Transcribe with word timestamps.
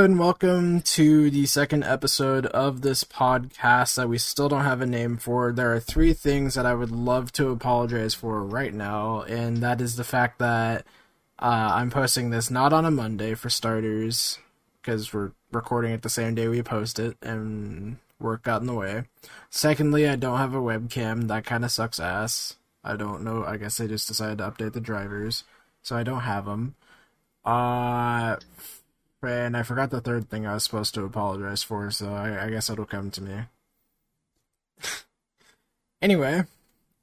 And 0.00 0.18
welcome 0.18 0.80
to 0.80 1.30
the 1.30 1.44
second 1.44 1.84
episode 1.84 2.46
of 2.46 2.80
this 2.80 3.04
podcast 3.04 3.96
that 3.96 4.08
we 4.08 4.16
still 4.16 4.48
don't 4.48 4.64
have 4.64 4.80
a 4.80 4.86
name 4.86 5.18
for. 5.18 5.52
There 5.52 5.74
are 5.74 5.78
three 5.78 6.14
things 6.14 6.54
that 6.54 6.64
I 6.64 6.72
would 6.72 6.90
love 6.90 7.32
to 7.32 7.50
apologize 7.50 8.14
for 8.14 8.42
right 8.42 8.72
now, 8.72 9.20
and 9.24 9.58
that 9.58 9.82
is 9.82 9.96
the 9.96 10.04
fact 10.04 10.38
that 10.38 10.86
uh, 11.38 11.72
I'm 11.74 11.90
posting 11.90 12.30
this 12.30 12.50
not 12.50 12.72
on 12.72 12.86
a 12.86 12.90
Monday 12.90 13.34
for 13.34 13.50
starters, 13.50 14.38
because 14.80 15.12
we're 15.12 15.32
recording 15.52 15.92
it 15.92 16.00
the 16.00 16.08
same 16.08 16.34
day 16.34 16.48
we 16.48 16.62
post 16.62 16.98
it, 16.98 17.18
and 17.20 17.98
work 18.18 18.44
got 18.44 18.62
in 18.62 18.68
the 18.68 18.72
way. 18.72 19.04
Secondly, 19.50 20.08
I 20.08 20.16
don't 20.16 20.38
have 20.38 20.54
a 20.54 20.62
webcam. 20.62 21.28
That 21.28 21.44
kind 21.44 21.62
of 21.62 21.70
sucks 21.70 22.00
ass. 22.00 22.56
I 22.82 22.96
don't 22.96 23.22
know. 23.22 23.44
I 23.44 23.58
guess 23.58 23.76
they 23.76 23.86
just 23.86 24.08
decided 24.08 24.38
to 24.38 24.50
update 24.50 24.72
the 24.72 24.80
drivers, 24.80 25.44
so 25.82 25.94
I 25.94 26.04
don't 26.04 26.20
have 26.20 26.46
them. 26.46 26.74
Uh, 27.44 28.36
and 29.22 29.56
I 29.56 29.62
forgot 29.62 29.90
the 29.90 30.00
third 30.00 30.28
thing 30.30 30.46
I 30.46 30.54
was 30.54 30.64
supposed 30.64 30.94
to 30.94 31.04
apologize 31.04 31.62
for, 31.62 31.90
so 31.90 32.12
I, 32.12 32.46
I 32.46 32.50
guess 32.50 32.70
it'll 32.70 32.86
come 32.86 33.10
to 33.12 33.22
me. 33.22 33.34
anyway, 36.02 36.44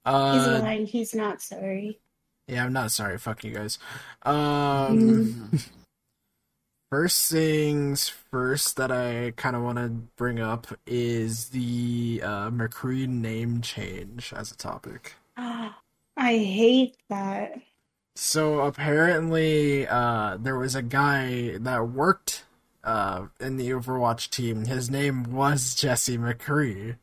uh, 0.05 0.34
He's 0.38 0.62
lying. 0.62 0.86
He's 0.86 1.14
not 1.16 1.42
sorry. 1.42 2.00
yeah, 2.48 2.64
I'm 2.66 2.73
not 2.73 2.92
sorry. 2.92 3.18
Fuck 3.18 3.44
you 3.44 3.52
guys. 3.54 3.78
Um, 4.23 5.52
first 6.90 7.32
things 7.32 8.08
first 8.09 8.78
that 8.78 8.92
I 8.92 9.34
kind 9.36 9.56
of 9.56 9.64
want 9.64 9.78
to 9.78 9.90
bring 10.16 10.40
up 10.40 10.68
is 10.86 11.50
the 11.50 12.22
uh, 12.23 12.50
McCree 12.50 13.08
name 13.08 13.62
change 13.62 14.34
as 14.34 14.52
a 14.52 14.58
topic. 14.58 15.16
I 15.38 15.72
hate 16.18 16.98
that. 17.09 17.59
So 18.20 18.62
apparently, 18.62 19.88
uh, 19.88 20.38
there 20.40 20.58
was 20.58 20.74
a 20.74 20.82
guy 20.82 21.56
that 21.60 21.90
worked 21.90 22.46
uh, 22.84 23.28
in 23.40 23.58
the 23.58 23.70
Overwatch 23.70 24.32
team. 24.32 24.66
His 24.66 24.90
name 24.90 25.32
was 25.32 25.76
Jesse 25.76 26.18
McCree, 26.18 26.96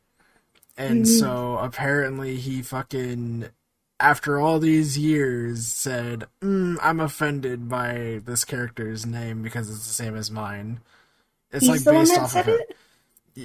and 0.77 1.05
Mhm. 1.05 1.19
so 1.19 1.57
apparently 1.59 2.35
he 2.35 2.61
fucking, 2.61 3.49
after 3.97 4.41
all 4.41 4.59
these 4.59 4.97
years, 4.97 5.67
said, 5.67 6.25
mm, 6.41 6.77
"I'm 6.81 6.99
offended 6.99 7.69
by 7.69 8.19
this 8.25 8.43
character's 8.43 9.05
name 9.05 9.41
because 9.41 9.69
it's 9.69 9.87
the 9.87 9.93
same 9.93 10.17
as 10.17 10.29
mine." 10.29 10.81
It's 11.49 11.61
He's 11.61 11.69
like 11.69 11.83
the 11.85 11.93
one 11.93 12.01
based 12.01 12.15
that 12.15 12.21
off 12.23 12.31
said 12.31 12.49
of 12.49 12.59
it. 12.59 12.77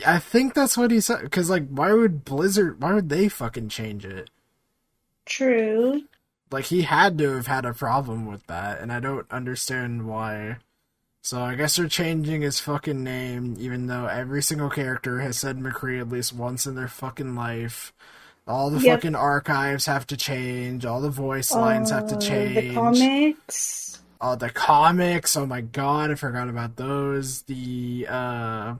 I 0.05 0.19
think 0.19 0.55
that's 0.55 0.77
what 0.77 0.91
he 0.91 1.01
said. 1.01 1.21
Because 1.23 1.49
like, 1.51 1.69
why 1.69 1.93
would 1.93 2.25
Blizzard? 2.25 2.81
Why 2.83 2.95
would 2.95 3.11
they 3.11 3.29
fucking 3.29 3.69
change 3.69 4.05
it? 4.05 4.29
True. 5.25 6.03
Like 6.51 6.67
he 6.67 6.83
had 6.83 7.19
to 7.19 7.31
have 7.35 7.47
had 7.47 7.65
a 7.65 7.75
problem 7.75 8.27
with 8.27 8.47
that 8.47 8.81
and 8.81 8.93
i 8.93 9.01
don't 9.01 9.31
understand 9.31 10.07
why. 10.07 10.59
So 11.23 11.41
i 11.43 11.55
guess 11.55 11.77
they're 11.77 11.89
changing 11.89 12.43
his 12.43 12.61
fucking 12.61 13.03
name 13.05 13.57
even 13.59 13.87
though 13.87 14.07
every 14.07 14.43
single 14.43 14.71
character 14.71 15.21
has 15.21 15.39
said 15.39 15.59
mccree 15.59 16.01
at 16.01 16.09
least 16.09 16.33
once 16.35 16.67
in 16.67 16.75
their 16.75 16.89
fucking 16.89 17.35
life. 17.35 17.93
All 18.49 18.71
the 18.71 18.81
Yep. 18.81 19.01
fucking 19.03 19.15
archives 19.15 19.87
have 19.87 20.07
to 20.09 20.17
change 20.17 20.85
all 20.87 21.01
the 21.01 21.11
voice 21.11 21.55
lines 21.55 21.91
have 21.91 22.07
to 22.07 22.17
Uh, 22.17 22.19
change. 22.19 22.55
The 22.55 22.63
comics. 22.63 24.03
Oh, 24.21 24.37
the 24.37 24.51
comics 24.51 25.37
oh 25.37 25.47
my 25.47 25.61
god 25.63 26.11
i 26.11 26.15
forgot 26.15 26.49
about 26.49 26.77
those. 26.77 27.43
The 27.43 28.07
uh 28.09 28.75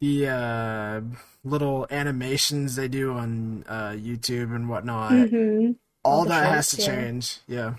the 0.00 0.28
uh 0.28 1.00
little 1.44 1.86
animations 1.90 2.76
they 2.76 2.88
do 2.88 3.12
on 3.14 3.64
uh 3.68 3.90
youtube 3.90 4.54
and 4.54 4.68
whatnot. 4.68 5.30
Hmm 5.30 5.72
all 6.08 6.18
All 6.18 6.22
the 6.24 6.30
that 6.30 6.52
has 6.52 6.70
to 6.70 6.76
shorts, 6.76 6.88
yeah. 6.88 6.94
change. 6.94 7.38
Yeah. 7.46 7.74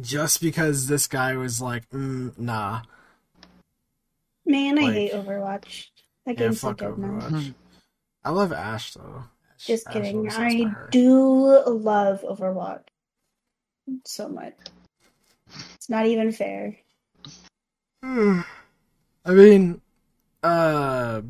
Just 0.00 0.40
because 0.40 0.86
this 0.86 1.06
guy 1.06 1.36
was 1.36 1.60
like, 1.60 1.88
mm, 1.90 2.36
nah. 2.38 2.82
Man, 4.46 4.78
I 4.78 4.92
hate 4.92 5.12
Overwatch. 5.12 5.88
That 6.26 6.38
Yeah, 6.38 6.46
game's 6.46 6.60
so 6.60 6.68
fuck 6.68 6.78
good 6.78 6.98
now. 6.98 7.08
Overwatch. 7.20 7.54
I 8.24 8.30
love 8.30 8.52
Ash 8.52 8.94
though. 8.94 9.24
Just 9.58 9.86
Ash 9.86 9.92
kidding. 9.94 10.16
always 10.16 10.36
has 10.36 10.54
my 10.54 10.70
I 10.70 10.88
do 10.90 11.64
love 11.68 12.22
Overwatch 12.22 12.84
so 14.04 14.28
much. 14.28 14.54
It's 15.74 15.90
not 15.90 16.06
even 16.06 16.32
fair. 16.32 16.76
I 18.02 18.44
mean, 19.26 19.80
uh, 20.42 21.22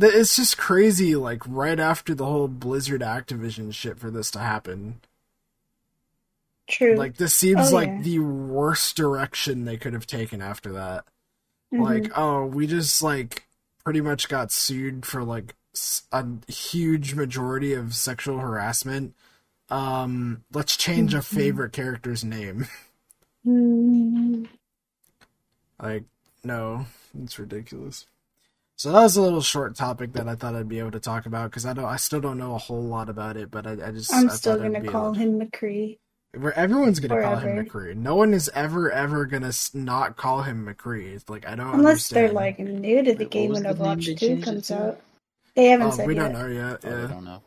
it's 0.00 0.36
just 0.36 0.56
crazy. 0.58 1.16
Like 1.16 1.42
right 1.46 1.78
after 1.80 2.14
the 2.14 2.24
whole 2.26 2.48
Blizzard 2.48 3.02
Activision 3.02 3.74
shit 3.74 3.98
for 3.98 4.10
this 4.10 4.30
to 4.32 4.38
happen, 4.38 5.00
True. 6.68 6.96
like 6.96 7.16
this 7.16 7.34
seems 7.34 7.72
Oh, 7.72 7.74
like 7.74 7.88
yeah. 7.88 8.02
the 8.02 8.18
worst 8.20 8.96
direction 8.96 9.64
they 9.64 9.76
could 9.78 9.92
have 9.94 10.06
taken 10.06 10.42
after 10.42 10.72
that. 10.72 11.04
Mhm. 11.72 11.82
like 11.82 12.12
oh 12.16 12.46
we 12.46 12.66
just 12.66 13.02
like 13.02 13.46
pretty 13.84 14.00
much 14.00 14.28
got 14.28 14.50
sued 14.52 15.04
for 15.06 15.22
like 15.24 15.54
a 16.12 16.24
huge 16.50 17.14
majority 17.14 17.72
of 17.74 17.94
sexual 17.94 18.38
harassment 18.38 19.14
um 19.70 20.42
let's 20.52 20.76
change 20.78 21.12
a 21.14 21.18
Mhm. 21.18 21.24
favorite 21.24 21.72
character's 21.72 22.24
name 22.24 22.66
Mm, 23.46 24.48
like 25.80 26.04
no 26.44 26.86
it's 27.22 27.38
ridiculous 27.38 28.06
so 28.76 28.92
that 28.92 29.02
was 29.02 29.16
a 29.16 29.22
little 29.22 29.40
short 29.40 29.74
topic 29.74 30.12
that 30.14 30.28
I 30.28 30.34
thought 30.34 30.54
I'd 30.54 30.68
be 30.68 30.78
able 30.78 30.90
to 30.92 31.00
talk 31.00 31.26
about 31.26 31.50
because 31.50 31.64
I 31.66 31.72
don't 31.72 31.84
I 31.84 31.96
still 31.96 32.20
don't 32.20 32.38
know 32.38 32.54
a 32.54 32.58
whole 32.58 32.82
lot 32.82 33.08
about 33.08 33.36
it 33.36 33.50
but 33.50 33.66
I, 33.66 33.72
I 33.72 33.90
just 33.92 34.12
I'm 34.12 34.28
I 34.30 34.32
still 34.34 34.56
gonna 34.58 34.84
call 34.84 35.14
able- 35.14 35.14
him 35.14 35.40
McCree. 35.40 35.98
Where 36.36 36.52
everyone's 36.52 37.00
gonna 37.00 37.22
call 37.22 37.36
him 37.36 37.64
McCree 37.64 37.96
no 37.96 38.14
one 38.14 38.34
is 38.34 38.50
ever 38.54 38.90
ever 38.92 39.24
gonna 39.24 39.52
not 39.74 40.16
call 40.16 40.42
him 40.42 40.66
McCree 40.66 41.14
It's 41.14 41.28
like 41.28 41.46
I 41.48 41.54
don't 41.54 41.74
Unless 41.74 42.08
they're 42.10 42.32
like 42.32 42.58
new 42.58 43.02
to 43.02 43.12
the 43.14 43.24
Wait, 43.24 43.30
game 43.30 43.50
was 43.50 43.62
when 43.62 43.76
the 43.76 43.82
Overwatch 43.82 44.06
they 44.06 44.36
2 44.36 44.42
comes 44.42 44.70
out. 44.70 45.00
They 45.54 45.66
haven't 45.66 45.86
oh, 45.86 45.90
said 45.90 46.06
we 46.06 46.14
yet. 46.14 46.22
don't 46.22 46.32
know 46.34 46.46
yet 46.46 46.80
Oh, 46.84 46.88
yeah 46.88 47.04
I 47.04 47.06
don't 47.06 47.24
know. 47.24 47.42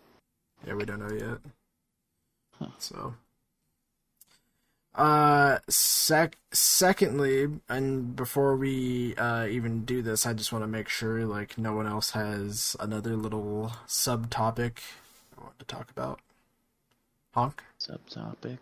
Yeah, 0.65 0.73
we 0.75 0.85
don't 0.85 0.99
know 0.99 1.15
yet. 1.15 1.39
Huh. 2.59 2.67
So, 2.77 3.15
uh, 4.93 5.59
sec. 5.69 6.37
Secondly, 6.53 7.47
and 7.69 8.15
before 8.15 8.55
we 8.55 9.15
uh 9.15 9.45
even 9.47 9.85
do 9.85 10.01
this, 10.01 10.25
I 10.25 10.33
just 10.33 10.51
want 10.51 10.63
to 10.63 10.67
make 10.67 10.89
sure 10.89 11.25
like 11.25 11.57
no 11.57 11.73
one 11.73 11.87
else 11.87 12.11
has 12.11 12.75
another 12.79 13.15
little 13.15 13.71
subtopic 13.87 14.79
I 15.37 15.43
want 15.43 15.57
to 15.59 15.65
talk 15.65 15.89
about. 15.89 16.19
Honk. 17.33 17.63
Subtopic. 17.89 18.59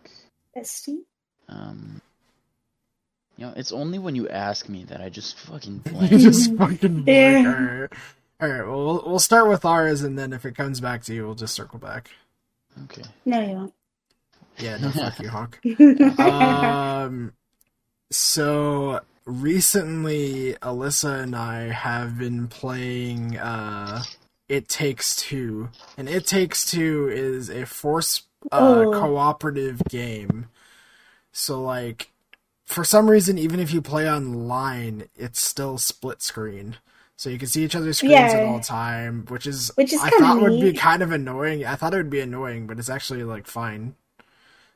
Bestie? 0.56 1.02
Um. 1.48 2.00
You 3.36 3.46
know, 3.46 3.52
it's 3.56 3.72
only 3.72 3.98
when 3.98 4.14
you 4.16 4.28
ask 4.28 4.68
me 4.68 4.84
that 4.84 5.00
I 5.00 5.08
just 5.08 5.38
fucking 5.38 5.82
You 6.10 6.18
just 6.18 6.54
fucking 6.56 7.02
blank. 7.02 7.46
All 7.46 7.52
right. 7.54 7.88
All 8.40 8.48
right. 8.48 8.66
Well, 8.66 8.84
we'll 8.84 9.02
we'll 9.06 9.18
start 9.18 9.48
with 9.48 9.64
ours, 9.64 10.02
and 10.02 10.18
then 10.18 10.32
if 10.32 10.44
it 10.44 10.54
comes 10.56 10.80
back 10.80 11.02
to 11.04 11.14
you, 11.14 11.24
we'll 11.24 11.34
just 11.34 11.54
circle 11.54 11.78
back. 11.78 12.10
okay. 12.84 13.02
No, 13.24 13.40
you 13.40 13.72
Yeah. 14.58 14.76
No, 14.78 14.90
fuck 14.90 15.18
you, 15.20 15.28
Honk. 15.28 15.58
won't. 15.64 16.20
um 16.20 17.32
so 18.10 19.00
recently 19.24 20.56
alyssa 20.62 21.22
and 21.22 21.36
i 21.36 21.62
have 21.68 22.18
been 22.18 22.48
playing 22.48 23.36
uh 23.38 24.02
it 24.48 24.68
takes 24.68 25.14
two 25.14 25.68
and 25.96 26.08
it 26.08 26.26
takes 26.26 26.68
two 26.68 27.08
is 27.12 27.48
a 27.48 27.64
force 27.64 28.22
uh 28.52 28.84
Oh. 28.86 28.92
cooperative 28.92 29.82
game. 29.88 30.48
So 31.32 31.62
like 31.62 32.10
for 32.64 32.84
some 32.84 33.10
reason 33.10 33.38
even 33.38 33.60
if 33.60 33.72
you 33.72 33.82
play 33.82 34.08
online 34.10 35.08
it's 35.16 35.40
still 35.40 35.78
split 35.78 36.22
screen. 36.22 36.76
So 37.16 37.28
you 37.30 37.38
can 37.38 37.48
see 37.48 37.64
each 37.64 37.76
other's 37.76 37.98
screens 37.98 38.32
at 38.32 38.44
all 38.44 38.60
time 38.60 39.26
which 39.28 39.46
is 39.46 39.70
Which 39.76 39.92
is 39.92 40.00
i 40.02 40.10
thought 40.10 40.40
would 40.40 40.60
be 40.60 40.72
kind 40.72 41.02
of 41.02 41.12
annoying. 41.12 41.64
I 41.66 41.74
thought 41.76 41.94
it 41.94 41.98
would 41.98 42.10
be 42.10 42.20
annoying 42.20 42.66
but 42.66 42.78
it's 42.78 42.90
actually 42.90 43.24
like 43.24 43.46
fine. 43.46 43.94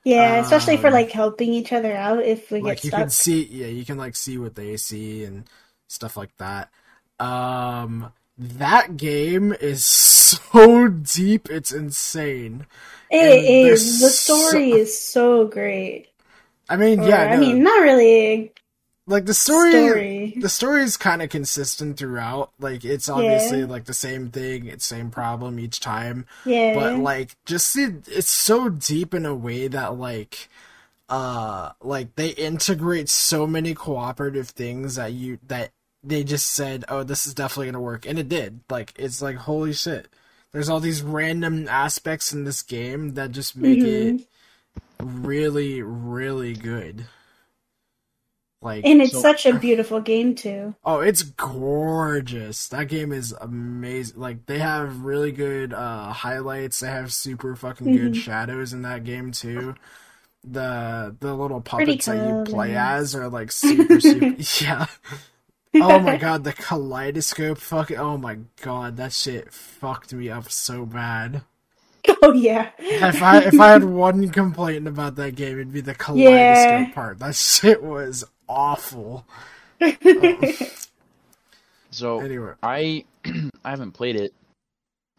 Yeah, 0.04 0.36
especially 0.36 0.76
for 0.76 0.88
Um, 0.88 0.92
like 0.92 1.10
helping 1.10 1.54
each 1.54 1.72
other 1.72 1.94
out 1.96 2.22
if 2.22 2.50
we 2.50 2.60
like 2.60 2.78
get 2.78 2.84
you 2.84 2.90
stuck. 2.90 3.00
can 3.00 3.10
see 3.10 3.44
yeah 3.44 3.68
you 3.68 3.84
can 3.84 3.96
like 3.96 4.14
see 4.16 4.36
what 4.38 4.54
they 4.54 4.76
see 4.76 5.24
and 5.24 5.44
stuff 5.88 6.16
like 6.16 6.36
that. 6.38 6.70
Um 7.18 8.12
that 8.38 8.96
game 8.96 9.52
is 9.60 9.84
so 9.84 10.88
deep 10.88 11.48
it's 11.50 11.72
insane 11.72 12.66
It 13.10 13.18
and 13.38 13.68
is. 13.72 14.00
The 14.00 14.08
story 14.08 14.70
so- 14.70 14.76
is 14.76 14.98
so 15.02 15.46
great. 15.46 16.08
i 16.68 16.76
mean 16.76 17.00
Or, 17.00 17.08
yeah 17.08 17.24
I 17.32 17.36
mean, 17.36 17.62
not 17.62 17.80
really 17.82 18.52
like 19.06 19.26
the 19.26 19.34
story, 19.34 19.70
story. 19.70 20.34
the 20.40 20.48
story 20.48 20.82
is 20.82 20.96
kind 20.96 21.20
of 21.20 21.28
consistent 21.28 21.98
throughout 21.98 22.50
like 22.58 22.84
it's 22.86 23.08
obviously 23.08 23.60
Yeah. 23.60 23.66
like 23.66 23.84
the 23.84 23.92
same 23.94 24.30
thing 24.30 24.66
it's 24.66 24.84
same 24.86 25.10
problem 25.10 25.58
each 25.60 25.78
time 25.80 26.24
Yeah. 26.46 26.74
but 26.74 26.98
like 26.98 27.36
just 27.44 27.76
it, 27.76 28.08
it's 28.08 28.30
so 28.30 28.68
deep 28.70 29.12
in 29.14 29.26
a 29.26 29.34
way 29.34 29.68
that 29.68 29.98
like 29.98 30.48
uh 31.10 31.72
like 31.82 32.16
they 32.16 32.28
integrate 32.30 33.10
so 33.10 33.46
many 33.46 33.74
cooperative 33.74 34.48
things 34.48 34.94
that 34.94 35.12
you 35.12 35.38
that 35.46 35.70
they 36.06 36.22
just 36.24 36.52
said 36.52 36.84
oh 36.88 37.02
this 37.02 37.26
is 37.26 37.34
definitely 37.34 37.66
gonna 37.66 37.80
work 37.80 38.06
and 38.06 38.18
it 38.18 38.28
did 38.28 38.60
like 38.70 38.92
it's 38.96 39.22
like 39.22 39.36
holy 39.36 39.72
shit 39.72 40.08
there's 40.52 40.68
all 40.68 40.80
these 40.80 41.02
random 41.02 41.66
aspects 41.68 42.32
in 42.32 42.44
this 42.44 42.62
game 42.62 43.14
that 43.14 43.30
just 43.32 43.56
make 43.56 43.78
Mhm. 43.80 44.20
it 44.20 44.26
really 45.00 45.82
really 45.82 46.54
good 46.54 47.06
Like, 48.62 48.86
And 48.86 49.02
it's 49.02 49.12
So- 49.12 49.20
such 49.20 49.44
a 49.44 49.52
beautiful 49.52 50.00
game 50.00 50.34
too. 50.34 50.74
oh, 50.86 51.00
it's 51.00 51.22
gorgeous. 51.22 52.66
That 52.68 52.88
game 52.88 53.12
is 53.12 53.34
amazing. 53.38 54.18
Like, 54.18 54.46
they 54.46 54.58
have 54.58 55.00
really 55.04 55.32
good 55.32 55.74
uh 55.74 56.12
highlights. 56.14 56.80
They 56.80 56.86
have 56.88 57.12
super 57.12 57.56
fucking 57.56 57.92
good 57.94 58.12
Mhm. 58.14 58.22
shadows 58.22 58.72
in 58.72 58.80
that 58.80 59.04
game 59.04 59.32
too. 59.32 59.74
The 60.44 61.14
the 61.20 61.34
little 61.34 61.60
puppets 61.60 62.06
that 62.06 62.26
you 62.26 62.50
play 62.50 62.74
as 62.74 63.14
are 63.14 63.28
like 63.28 63.52
super 63.52 64.00
super 64.00 64.34
yeah. 64.62 64.86
Oh 65.74 65.98
my 65.98 66.16
god, 66.18 66.44
the 66.44 66.52
kaleidoscope 66.52 67.58
fucking 67.58 67.98
oh 67.98 68.16
my 68.16 68.38
god, 68.62 68.96
that 68.96 69.12
shit 69.12 69.52
fucked 69.52 70.12
me 70.12 70.30
up 70.30 70.50
so 70.50 70.86
bad. 70.86 71.42
Oh 72.22 72.32
yeah. 72.32 72.70
If 72.78 73.22
I 73.22 73.44
if 73.44 73.58
I 73.58 73.70
had 73.70 73.84
one 74.02 74.28
complaint 74.28 74.86
about 74.86 75.16
that 75.16 75.34
game, 75.34 75.54
it'd 75.54 75.72
be 75.72 75.80
the 75.80 75.94
kaleidoscope 75.94 76.94
part. 76.94 77.18
That 77.18 77.34
shit 77.34 77.82
was 77.82 78.24
awful. 78.48 79.26
So 81.94 82.18
Anyway, 82.18 82.54
I 82.60 83.04
I 83.64 83.70
haven't 83.70 83.92
played 83.92 84.16
it, 84.16 84.34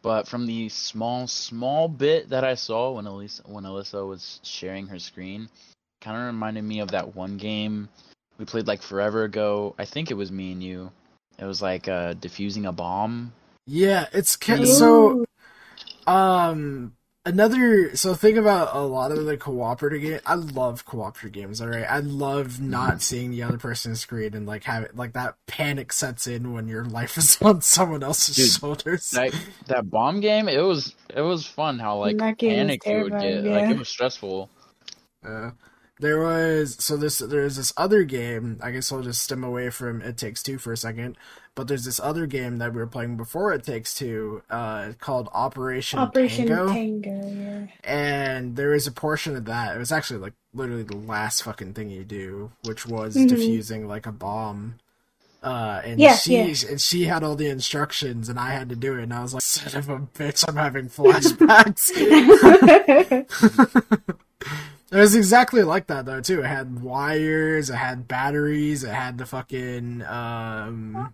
but 0.02 0.28
from 0.28 0.46
the 0.46 0.68
small 0.68 1.26
small 1.26 1.88
bit 1.88 2.30
that 2.30 2.44
I 2.44 2.56
saw 2.56 2.92
when 2.92 3.08
Elisa 3.08 3.44
when 3.46 3.64
Alyssa 3.64 4.06
was 4.06 4.42
sharing 4.44 4.88
her 4.88 5.00
screen, 5.00 5.48
kind 6.02 6.18
of 6.18 6.26
reminded 6.26 6.66
me 6.66 6.82
of 6.82 6.90
that 6.90 7.16
one 7.16 7.38
game 7.38 7.88
we 8.38 8.46
played 8.46 8.68
like 8.68 8.82
forever 8.82 9.24
ago. 9.24 9.76
I 9.78 9.86
think 9.86 10.12
it 10.12 10.16
was 10.16 10.32
me 10.32 10.52
and 10.52 10.64
you. 10.64 10.92
It 11.38 11.46
was 11.46 11.62
like 11.62 11.88
uh 11.88 12.14
defusing 12.16 12.68
a 12.68 12.72
bomb. 12.72 13.34
yeah, 13.66 14.08
it's 14.14 14.36
ca- 14.36 14.60
Ooh. 14.62 14.66
so 14.66 15.26
um 16.08 16.94
another 17.26 17.96
so 17.96 18.14
think 18.14 18.38
about 18.38 18.76
a 18.76 18.82
lot 18.82 19.12
of 19.12 19.26
the 19.26 19.36
cooperative 19.38 20.02
game. 20.02 20.20
I 20.26 20.36
love 20.36 20.86
cooperative 20.86 21.32
games. 21.34 21.60
All 21.62 21.68
right, 21.68 21.84
I 21.90 22.00
love 22.00 22.62
not 22.62 23.02
seeing 23.02 23.32
the 23.32 23.44
other 23.44 23.58
person's 23.58 24.00
screen 24.00 24.34
and 24.36 24.46
like 24.46 24.64
have 24.66 24.84
it 24.84 24.96
like 24.96 25.14
that 25.14 25.36
panic 25.48 25.92
sets 25.92 26.28
in 26.28 26.54
when 26.54 26.68
your 26.68 26.86
life 26.86 27.18
is 27.18 27.38
on 27.42 27.62
someone 27.62 28.04
else's 28.04 28.36
Dude, 28.36 28.50
shoulders. 28.62 29.10
That 29.12 29.34
that 29.68 29.90
bomb 29.90 30.20
game, 30.22 30.48
it 30.48 30.62
was 30.62 30.94
it 31.14 31.22
was 31.22 31.46
fun 31.46 31.80
how 31.80 31.98
like 31.98 32.18
That 32.18 32.38
game 32.38 32.52
you 32.52 32.66
would 32.68 32.78
get. 32.78 32.82
terrifying, 32.82 33.52
Like 33.52 33.72
it 33.72 33.80
was 33.80 33.90
stressful. 33.90 34.50
Uh, 35.26 35.52
there 36.00 36.20
was 36.20 36.76
so 36.80 36.98
this 36.98 37.20
there's 37.20 37.56
this 37.56 37.74
other 37.78 38.04
game. 38.04 38.60
I 38.62 38.72
guess 38.72 38.92
I'll 38.92 39.02
just 39.02 39.22
stem 39.22 39.44
away 39.44 39.70
from 39.70 40.02
It 40.02 40.18
Takes 40.18 40.44
Two 40.44 40.58
for 40.58 40.74
a 40.74 40.78
second. 40.78 41.18
But 41.56 41.70
there's 41.70 41.86
this 41.86 42.02
other 42.02 42.28
game 42.28 42.58
that 42.58 42.74
we 42.74 42.80
were 42.80 42.88
playing 42.88 43.16
before 43.16 43.54
It 43.54 43.64
Takes 43.64 43.94
Two, 43.94 44.42
uh, 44.50 44.92
called 45.00 45.30
Operation, 45.34 46.00
Operation 46.00 46.48
Tango. 46.48 46.74
Tango, 46.74 47.30
yeah. 47.30 47.68
and 47.86 48.58
there 48.58 48.74
is 48.74 48.88
a 48.88 48.92
portion 48.92 49.38
of 49.38 49.46
that. 49.46 49.76
It 49.76 49.80
was 49.80 49.92
actually 49.94 50.20
like 50.20 50.34
literally 50.54 50.84
the 50.84 50.98
last 50.98 51.44
fucking 51.44 51.74
thing 51.74 51.90
you 51.90 52.04
do, 52.04 52.52
which 52.66 52.86
was 52.86 53.16
Mhm. 53.16 53.30
defusing 53.30 53.88
like 53.88 54.06
a 54.06 54.12
bomb. 54.12 54.76
Uh, 55.42 55.80
and 55.86 56.00
Yeah, 56.00 56.16
she 56.16 56.34
yeah. 56.36 56.54
and 56.72 56.82
she 56.82 57.06
had 57.06 57.24
all 57.24 57.36
the 57.36 57.48
instructions, 57.48 58.28
and 58.28 58.38
I 58.38 58.52
had 58.52 58.68
to 58.70 58.76
do 58.76 58.98
it. 58.98 59.04
And 59.04 59.14
I 59.14 59.22
was 59.22 59.34
like, 59.34 59.44
"Son 59.44 59.78
of 59.80 59.88
a 59.90 60.00
bitch, 60.00 60.44
I'm 60.50 60.56
having 60.58 60.90
flashbacks." 60.90 61.92
It 64.92 64.98
was 64.98 65.16
exactly 65.16 65.64
like 65.64 65.88
that 65.88 66.06
though 66.06 66.22
too. 66.22 66.42
It 66.42 66.48
had 66.48 66.82
wires, 66.82 67.70
it 67.70 67.76
had 67.76 68.08
batteries, 68.08 68.84
it 68.84 68.94
had 68.94 69.18
the 69.18 69.26
fucking 69.26 70.04
um 70.04 71.14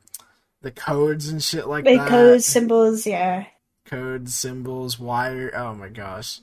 the 0.62 0.72
codes 0.72 1.30
and 1.30 1.42
shit 1.42 1.68
like 1.68 1.86
the 1.86 1.98
that. 1.98 2.08
codes, 2.08 2.46
symbols, 2.46 3.08
yeah. 3.08 3.46
codes, 3.86 4.34
symbols, 4.34 5.00
wire. 5.00 5.52
Oh 5.56 5.74
my 5.74 5.90
gosh, 5.90 6.40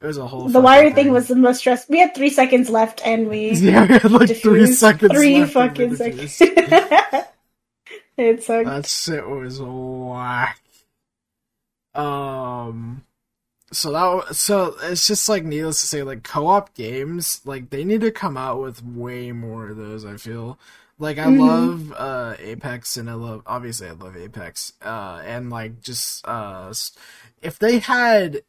it 0.00 0.06
was 0.06 0.18
a 0.18 0.26
whole. 0.26 0.48
The 0.48 0.60
wire 0.60 0.92
thing 0.92 1.12
was 1.12 1.28
the 1.28 1.36
most 1.36 1.58
stress. 1.58 1.88
We 1.88 2.00
had 2.00 2.14
three 2.14 2.30
seconds 2.30 2.68
left, 2.68 3.00
and 3.04 3.28
we 3.28 3.50
yeah, 3.52 3.86
we 3.86 3.94
had 3.94 4.10
like 4.10 4.36
three 4.36 4.66
seconds. 4.66 5.12
Three 5.12 5.44
fucking 5.44 5.96
seconds. 5.96 6.38
it 8.16 8.42
sucked. 8.42 8.66
That 8.66 8.86
shit 8.86 9.26
was 9.26 9.60
whack. 9.60 10.58
Um, 11.94 13.04
so 13.72 13.92
that 13.92 14.34
so 14.36 14.76
it's 14.82 15.06
just 15.06 15.28
like 15.28 15.44
needless 15.44 15.80
to 15.80 15.86
say, 15.86 16.02
like 16.02 16.22
co-op 16.22 16.74
games, 16.74 17.40
like 17.44 17.70
they 17.70 17.84
need 17.84 18.02
to 18.02 18.10
come 18.10 18.36
out 18.36 18.60
with 18.60 18.84
way 18.84 19.32
more 19.32 19.68
of 19.70 19.76
those. 19.76 20.04
I 20.04 20.16
feel 20.16 20.58
like 20.98 21.18
I 21.18 21.26
Mhm. 21.26 21.38
love 21.38 21.92
uh 21.96 22.34
Apex, 22.38 22.96
and 22.96 23.10
I 23.10 23.14
love 23.14 23.42
obviously 23.46 23.88
I 23.88 23.92
love 23.92 24.16
Apex, 24.16 24.72
uh, 24.82 25.22
and 25.24 25.50
like 25.50 25.80
just 25.80 26.26
uh, 26.28 26.72
if 27.42 27.58
they 27.58 27.78
had 27.80 28.42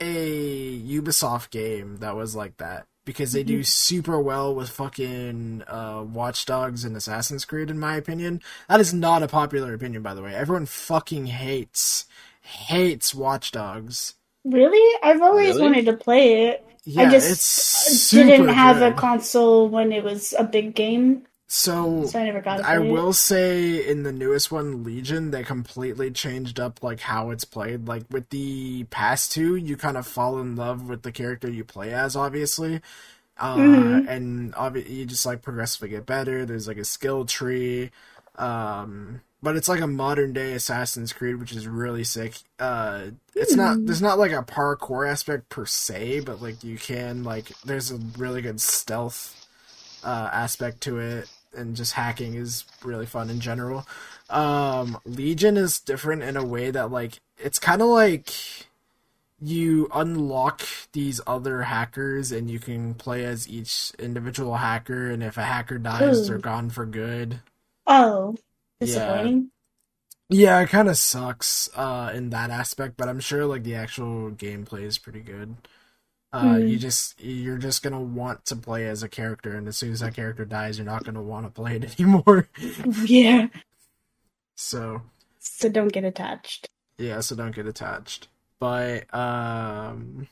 a 0.00 0.80
Ubisoft 0.80 1.50
game 1.50 1.98
that 1.98 2.16
was 2.16 2.34
like 2.36 2.56
that. 2.58 2.86
Because 3.04 3.32
they 3.32 3.44
do 3.44 3.62
super 3.62 4.20
well 4.20 4.52
with 4.52 4.68
fucking 4.68 5.62
uh, 5.68 6.02
Watch 6.02 6.44
Dogs 6.44 6.84
and 6.84 6.96
Assassin's 6.96 7.44
Creed, 7.44 7.70
in 7.70 7.78
my 7.78 7.94
opinion. 7.94 8.42
That 8.68 8.80
is 8.80 8.92
not 8.92 9.22
a 9.22 9.28
popular 9.28 9.72
opinion, 9.74 10.02
by 10.02 10.12
the 10.12 10.22
way. 10.22 10.34
Everyone 10.34 10.66
fucking 10.66 11.26
hates 11.26 12.06
hates 12.42 13.14
Watch 13.14 13.52
Dogs. 13.52 14.15
Really? 14.46 14.98
I've 15.02 15.22
always 15.22 15.56
Really? 15.56 15.62
wanted 15.62 15.86
to 15.86 15.92
play 15.94 16.48
it. 16.48 16.62
Yeah, 16.84 17.08
I 17.08 17.10
just 17.10 18.10
didn't 18.12 18.48
have 18.48 18.80
a 18.80 18.92
console 18.92 19.68
when 19.68 19.90
it 19.92 20.04
was 20.04 20.32
a 20.38 20.44
big 20.44 20.74
game, 20.76 21.26
so 21.48 22.06
so 22.06 22.20
I 22.20 22.24
never 22.24 22.40
got 22.40 22.58
to 22.58 22.66
I 22.66 22.78
will 22.78 23.12
say 23.12 23.84
in 23.84 24.04
the 24.04 24.12
newest 24.12 24.52
one, 24.52 24.84
Legion, 24.84 25.32
they 25.32 25.42
completely 25.42 26.12
changed 26.12 26.60
up 26.60 26.84
like 26.84 27.00
how 27.00 27.30
it's 27.30 27.44
played. 27.44 27.88
Like 27.88 28.04
with 28.08 28.30
the 28.30 28.84
past 28.90 29.32
two, 29.32 29.56
you 29.56 29.76
kind 29.76 29.96
of 29.96 30.06
fall 30.06 30.38
in 30.38 30.54
love 30.54 30.88
with 30.88 31.02
the 31.02 31.10
character 31.10 31.50
you 31.50 31.64
play 31.64 31.92
as, 31.92 32.14
obviously. 32.14 32.80
Uh, 33.38 33.56
Mhm. 33.56 34.08
and 34.08 34.54
obvi- 34.54 34.88
you 34.88 35.04
just 35.06 35.26
like 35.26 35.42
progressively 35.42 35.88
get 35.88 36.06
better. 36.06 36.46
There's 36.46 36.68
like 36.68 36.78
a 36.78 36.84
skill 36.84 37.24
tree. 37.26 37.90
Um, 38.36 39.22
but 39.42 39.56
it's 39.56 39.68
like 39.68 39.80
a 39.80 39.86
modern 39.86 40.32
day 40.32 40.52
Assassin's 40.54 41.12
Creed, 41.12 41.36
which 41.36 41.52
is 41.52 41.66
really 41.66 42.04
sick. 42.04 42.34
Uh, 42.58 43.06
it's 43.34 43.54
not, 43.54 43.76
Hmm. 43.76 43.86
there's 43.86 44.02
not 44.02 44.18
like 44.18 44.32
a 44.32 44.42
parkour 44.42 45.08
aspect 45.08 45.48
per 45.48 45.66
se, 45.66 46.20
but 46.20 46.40
like 46.42 46.62
you 46.64 46.78
can, 46.78 47.22
like, 47.24 47.52
there's 47.64 47.90
a 47.90 47.96
really 48.18 48.42
good 48.42 48.60
stealth, 48.60 49.46
uh, 50.04 50.30
aspect 50.32 50.80
to 50.82 50.98
it 50.98 51.28
and 51.56 51.74
just 51.74 51.94
hacking 51.94 52.34
is 52.34 52.64
really 52.84 53.06
fun 53.06 53.30
in 53.30 53.40
general. 53.40 53.86
Um, 54.28 54.98
Legion 55.04 55.56
is 55.56 55.80
different 55.80 56.22
in 56.22 56.36
a 56.36 56.44
way 56.44 56.70
that 56.70 56.90
like 56.90 57.20
it's 57.38 57.58
kind 57.58 57.80
of 57.80 57.88
like 57.88 58.30
you 59.40 59.88
unlock 59.94 60.62
these 60.92 61.20
other 61.26 61.62
hackers 61.62 62.32
and 62.32 62.50
you 62.50 62.58
can 62.58 62.94
play 62.94 63.24
as 63.24 63.48
each 63.48 63.92
individual 63.98 64.56
hacker 64.56 65.10
and 65.10 65.22
if 65.22 65.36
a 65.36 65.42
hacker 65.44 65.78
dies 65.78 66.20
Ooh. 66.20 66.24
they're 66.26 66.38
gone 66.38 66.70
for 66.70 66.86
good. 66.86 67.40
Oh. 67.86 68.36
Disappointing. 68.80 69.50
Yeah, 70.28 70.60
it 70.60 70.68
kind 70.70 70.88
of 70.88 70.96
sucks 70.96 71.68
uh 71.76 72.10
in 72.14 72.30
that 72.30 72.50
aspect, 72.50 72.96
but 72.96 73.08
I'm 73.08 73.20
sure 73.20 73.46
like 73.46 73.62
the 73.62 73.74
actual 73.74 74.30
gameplay 74.30 74.82
is 74.82 74.98
pretty 74.98 75.20
good. 75.20 75.56
Uh, 76.32 76.58
Hmm. 76.58 76.68
you 76.68 76.78
just 76.78 77.20
you're 77.22 77.58
just 77.58 77.82
gonna 77.82 78.00
want 78.00 78.44
to 78.46 78.56
play 78.56 78.86
as 78.88 79.02
a 79.02 79.08
character, 79.08 79.56
and 79.56 79.68
as 79.68 79.76
soon 79.76 79.92
as 79.92 80.00
that 80.00 80.14
character 80.14 80.44
dies, 80.44 80.78
you're 80.78 80.86
not 80.86 81.04
gonna 81.04 81.22
want 81.22 81.46
to 81.46 81.50
play 81.52 81.76
it 81.76 82.00
anymore. 82.00 82.48
Yeah. 83.04 83.48
so 84.56 85.02
So 85.38 85.68
don't 85.70 85.92
get 85.92 86.04
attached. 86.04 86.68
yeah, 86.98 87.20
so 87.20 87.36
don't 87.36 87.54
get 87.54 87.66
attached. 87.66 88.28
But 88.58 89.12
um, 89.14 90.28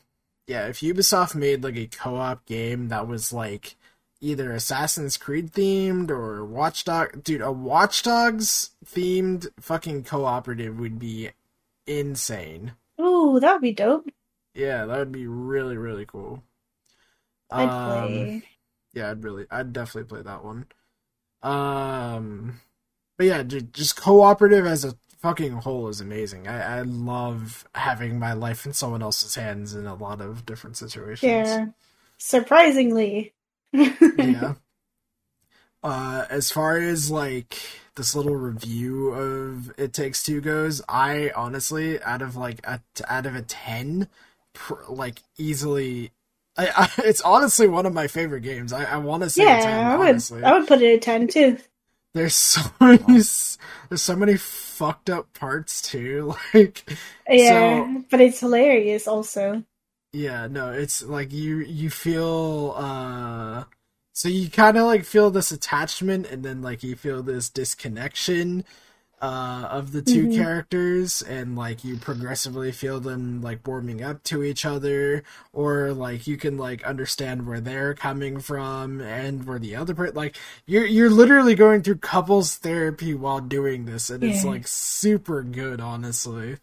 yeah, 0.47 0.67
if 0.67 0.79
Ubisoft 0.79 1.35
made 1.35 1.63
like 1.63 1.75
a 1.77 1.87
co-op 1.87 2.45
game 2.45 2.89
that 2.89 3.07
was 3.07 3.31
like 3.33 3.75
either 4.21 4.51
Assassin's 4.51 5.17
Creed 5.17 5.51
themed 5.51 6.09
or 6.09 6.43
Watch 6.45 6.83
Dog, 6.85 7.23
dude, 7.23 7.41
a 7.41 7.51
Watch 7.51 8.03
Dogs 8.03 8.71
themed 8.85 9.47
fucking 9.59 10.03
cooperative 10.03 10.79
would 10.79 10.99
be 10.99 11.29
insane. 11.85 12.73
Ooh, 12.99 13.39
that 13.39 13.53
would 13.53 13.61
be 13.61 13.73
dope. 13.73 14.09
Yeah, 14.53 14.85
that 14.85 14.97
would 14.97 15.11
be 15.11 15.27
really 15.27 15.77
really 15.77 16.05
cool. 16.05 16.43
I'd 17.51 17.69
Um, 17.69 18.07
play. 18.07 18.43
Yeah, 18.93 19.11
I'd 19.11 19.23
really, 19.23 19.45
I'd 19.51 19.73
definitely 19.73 20.07
play 20.07 20.21
that 20.23 20.43
one. 20.43 20.65
Um, 21.43 22.61
but 23.17 23.27
yeah, 23.27 23.43
ju- 23.43 23.61
just 23.61 23.95
cooperative 23.97 24.65
as 24.65 24.83
a 24.83 24.95
fucking 25.19 25.51
whole 25.57 25.87
is 25.89 26.01
amazing. 26.01 26.47
I, 26.47 26.79
I 26.79 26.81
love 26.81 27.67
having 27.75 28.17
my 28.17 28.33
life 28.33 28.65
in 28.65 28.73
someone 28.73 29.03
else's 29.03 29.35
hands 29.35 29.75
in 29.75 29.85
a 29.85 29.93
lot 29.95 30.21
of 30.21 30.45
different 30.45 30.77
situations. 30.77 31.29
Yeah. 31.29 31.65
Surprisingly. 32.17 33.33
Yeah. 33.73 34.53
Uh, 35.83 36.25
as 36.31 36.51
far 36.51 36.77
as 36.77 37.11
like 37.11 37.55
this 37.95 38.15
little 38.15 38.35
review 38.35 39.09
of 39.09 39.71
It 39.77 39.93
Takes 39.93 40.23
Two 40.23 40.41
goes, 40.41 40.81
I 40.89 41.31
honestly, 41.35 42.01
out 42.01 42.21
of 42.23 42.35
like 42.35 42.65
a, 42.65 42.81
out 43.07 43.25
of 43.27 43.35
a 43.35 43.43
ten, 43.43 44.07
pr- 44.53 44.83
like 44.89 45.21
easily, 45.37 46.11
I, 46.57 46.67
I 46.97 47.01
it's 47.03 47.21
honestly 47.21 47.67
one 47.67 47.85
of 47.85 47.93
my 47.93 48.07
favorite 48.07 48.41
games. 48.41 48.73
I, 48.73 48.85
I 48.85 48.97
want 48.97 49.23
to 49.23 49.29
say 49.29 49.43
yeah, 49.43 49.57
a 49.57 49.59
ten, 49.59 49.85
I 49.85 49.95
would. 49.95 50.07
honestly. 50.09 50.43
I 50.43 50.57
would 50.57 50.67
put 50.67 50.81
it 50.81 50.95
at 50.95 51.01
ten 51.03 51.27
too. 51.27 51.59
There's 52.13 52.35
so 52.35 52.61
many, 52.81 52.97
there's 53.05 54.01
so 54.01 54.15
many 54.15 54.37
fucked 54.37 55.09
up 55.09 55.33
parts 55.33 55.81
too. 55.81 56.33
Like, 56.53 56.89
Yeah, 57.29 58.01
but 58.09 58.21
it's 58.21 58.39
hilarious 58.39 59.07
also. 59.07 59.63
Yeah, 60.15 60.47
no, 60.47 60.71
it's 60.71 61.03
like 61.03 61.31
you 61.33 61.57
you 61.59 61.89
feel 61.89 62.73
uh 62.77 63.65
so 64.13 64.29
you 64.29 64.49
kind 64.49 64.77
of 64.77 64.85
like 64.85 65.03
feel 65.05 65.29
this 65.31 65.51
attachment 65.51 66.27
and 66.27 66.43
then 66.43 66.61
like 66.61 66.83
you 66.83 66.95
feel 66.95 67.21
this 67.23 67.49
disconnection 67.49 68.63
uh 69.21 69.67
of 69.71 69.91
the 69.93 70.01
2 70.01 70.27
Mhm. 70.27 70.29
characters 70.29 71.21
and 71.21 71.55
like 71.57 71.83
you 71.85 71.97
progressively 71.97 72.71
feel 72.71 72.99
them 72.99 73.41
like 73.41 73.65
warming 73.67 74.03
up 74.03 74.23
to 74.23 74.43
each 74.43 74.65
other 74.65 75.23
or 75.53 75.93
like 75.93 76.27
you 76.27 76.37
can 76.37 76.57
like 76.57 76.83
understand 76.83 77.47
where 77.47 77.61
they're 77.61 77.93
coming 77.93 78.39
from 78.39 79.01
and 79.01 79.45
where 79.47 79.59
the 79.59 79.75
other 79.75 79.95
person 79.95 80.15
like 80.15 80.37
you're 80.65 80.85
you're 80.85 81.09
literally 81.09 81.55
going 81.55 81.81
through 81.81 81.97
couples 81.97 82.55
therapy 82.57 83.13
while 83.13 83.39
doing 83.41 83.85
this 83.85 84.09
and 84.09 84.23
it's 84.23 84.43
like 84.43 84.67
super 84.67 85.43
good 85.43 85.79
honestly 85.81 86.57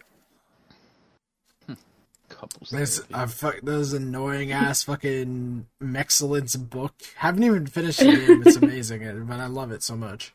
Couples. 2.43 2.71
this 2.71 2.99
therapy. 2.99 3.15
I 3.15 3.27
fuck 3.27 3.61
those 3.63 3.93
annoying 3.95 4.51
ass 4.53 4.83
fucking 4.83 5.67
excellence 5.95 6.57
book. 6.57 6.95
Haven't 7.17 7.45
even 7.45 7.67
finished 7.67 8.01
the 8.01 8.07
game. 8.07 8.43
It's 8.45 8.57
amazing, 8.57 9.27
but 9.27 9.39
I 9.41 9.47
love 9.47 9.71
it 9.73 9.83
so 9.83 9.97
much. 9.97 10.35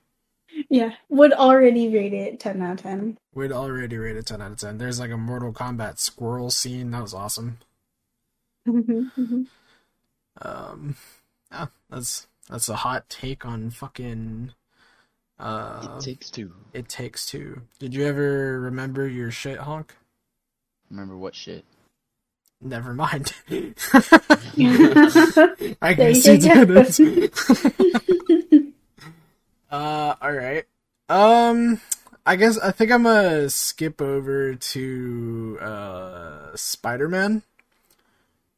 Yeah, 0.69 0.93
would 1.09 1.33
already 1.33 1.93
rate 1.93 2.13
it 2.13 2.39
ten 2.39 2.61
out 2.61 2.73
of 2.75 2.81
ten. 2.81 3.17
We'd 3.35 3.51
already 3.51 3.97
rate 3.97 4.15
it 4.15 4.25
ten 4.25 4.41
out 4.41 4.51
of 4.51 4.57
ten. 4.57 4.77
There's 4.77 4.99
like 4.99 5.11
a 5.11 5.17
Mortal 5.17 5.51
Kombat 5.53 5.99
squirrel 5.99 6.49
scene 6.49 6.91
that 6.91 7.01
was 7.01 7.13
awesome. 7.13 7.59
Mhm, 8.67 9.11
mhm. 9.17 9.45
Um, 10.41 10.95
yeah, 11.51 11.67
that's 11.89 12.27
that's 12.49 12.67
a 12.67 12.75
hot 12.77 13.09
take 13.09 13.45
on 13.45 13.69
fucking. 13.69 14.53
Uh, 15.39 15.95
it 15.97 16.03
takes 16.03 16.29
two. 16.29 16.51
it 16.73 16.89
takes 16.89 17.25
two. 17.25 17.61
Did 17.79 17.93
you 17.93 18.05
ever 18.05 18.59
remember 18.59 19.07
your 19.07 19.31
shit 19.31 19.59
honk? 19.59 19.95
Remember 20.91 21.15
what 21.15 21.33
shit? 21.33 21.63
Never 22.61 22.93
mind. 22.93 23.33
I 25.81 25.93
There 25.95 26.09
guess 26.09 26.25
you 26.25 26.25
you 26.25 26.37
go. 26.39 26.65
didn't. 26.81 27.01
Uh, 29.69 30.15
all 30.21 30.31
right. 30.31 30.65
Um, 31.09 31.81
I 32.25 32.35
guess 32.35 32.57
I 32.59 32.71
think 32.71 32.91
I'm 32.91 33.03
gonna 33.03 33.49
skip 33.49 34.01
over 34.01 34.55
to 34.55 35.57
uh 35.61 36.55
Spider-Man 36.55 37.43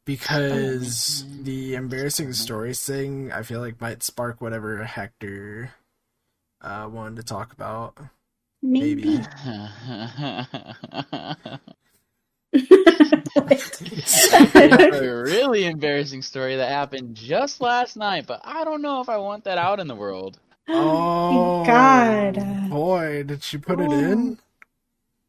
because 0.04 1.24
Spider-Man. 1.24 1.44
the 1.44 1.74
embarrassing 1.74 2.32
Spider-Man. 2.32 2.32
stories 2.32 2.84
thing 2.84 3.32
I 3.32 3.42
feel 3.42 3.60
like 3.60 3.80
might 3.80 4.02
spark 4.02 4.40
whatever 4.40 4.82
Hector 4.84 5.72
uh 6.60 6.88
wanted 6.90 7.16
to 7.16 7.22
talk 7.22 7.52
about. 7.52 7.96
Maybe. 8.62 9.28
a 13.36 15.22
really 15.24 15.66
embarrassing 15.66 16.22
story 16.22 16.56
that 16.56 16.68
happened 16.68 17.14
just 17.14 17.60
last 17.60 17.96
night, 17.96 18.26
but 18.26 18.40
I 18.44 18.64
don't 18.64 18.82
know 18.82 19.00
if 19.00 19.08
I 19.08 19.16
want 19.18 19.44
that 19.44 19.58
out 19.58 19.80
in 19.80 19.88
the 19.88 19.94
world. 19.94 20.38
Oh 20.68 21.64
God. 21.64 22.70
boy, 22.70 23.22
did 23.24 23.42
she 23.42 23.58
put 23.58 23.80
it 23.80 23.90
in? 23.90 24.38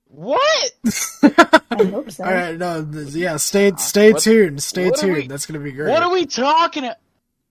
What? 0.05 0.71
I 1.23 1.83
hope 1.85 2.11
so. 2.11 2.23
All 2.25 2.33
right, 2.33 2.57
no, 2.57 2.85
yeah, 2.91 3.37
stay 3.37 3.71
stay 3.77 4.11
What- 4.13 4.21
tuned, 4.21 4.61
stay 4.61 4.89
tuned. 4.91 5.13
we- 5.13 5.27
That's 5.27 5.45
gonna 5.45 5.59
be 5.63 5.71
great. 5.71 5.89
What 5.89 6.03
are 6.03 6.11
we 6.11 6.25
talking 6.25 6.83
about? 6.83 6.97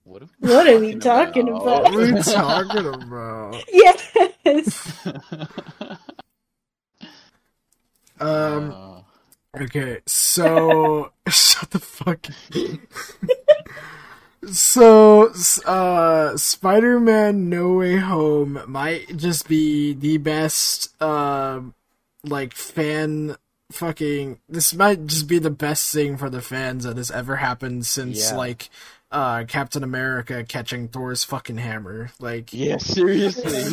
What 0.04 0.23
are 0.23 0.28
we, 0.40 0.49
What 0.49 0.66
are 0.69 0.78
we 0.78 0.95
talking 0.97 1.49
about? 1.49 1.85
What 1.85 1.95
are 1.95 2.14
we 2.14 2.23
talking 2.23 2.87
about? 2.87 3.64
Yes. 3.73 5.07
Um. 8.21 9.00
Uh, 9.54 9.62
Okay. 9.64 9.99
So 10.07 11.12
shut 11.28 11.71
the 11.71 11.78
fuck. 11.78 12.26
so, 14.52 15.33
uh, 15.66 16.37
Spider-Man: 16.37 17.49
No 17.49 17.75
Way 17.75 17.97
Home 17.97 18.62
might 18.66 19.16
just 19.16 19.49
be 19.49 19.92
the 19.92 20.19
best, 20.19 21.00
um, 21.02 21.75
like 22.25 22.54
fan 22.54 23.37
fucking. 23.73 24.38
This 24.49 24.75
might 24.75 25.07
just 25.07 25.26
be 25.28 25.38
the 25.38 25.50
best 25.50 25.92
thing 25.92 26.16
for 26.16 26.30
the 26.30 26.42
fans 26.42 26.85
that 26.85 26.97
has 26.97 27.11
ever 27.11 27.37
happened 27.37 27.87
since 27.87 28.30
Yeah. 28.30 28.37
like. 28.37 28.69
Uh, 29.12 29.42
Captain 29.42 29.83
America 29.83 30.45
catching 30.45 30.87
Thor's 30.87 31.25
fucking 31.25 31.57
hammer. 31.57 32.12
Like, 32.21 32.52
yeah, 32.52 32.76
seriously. 32.76 33.64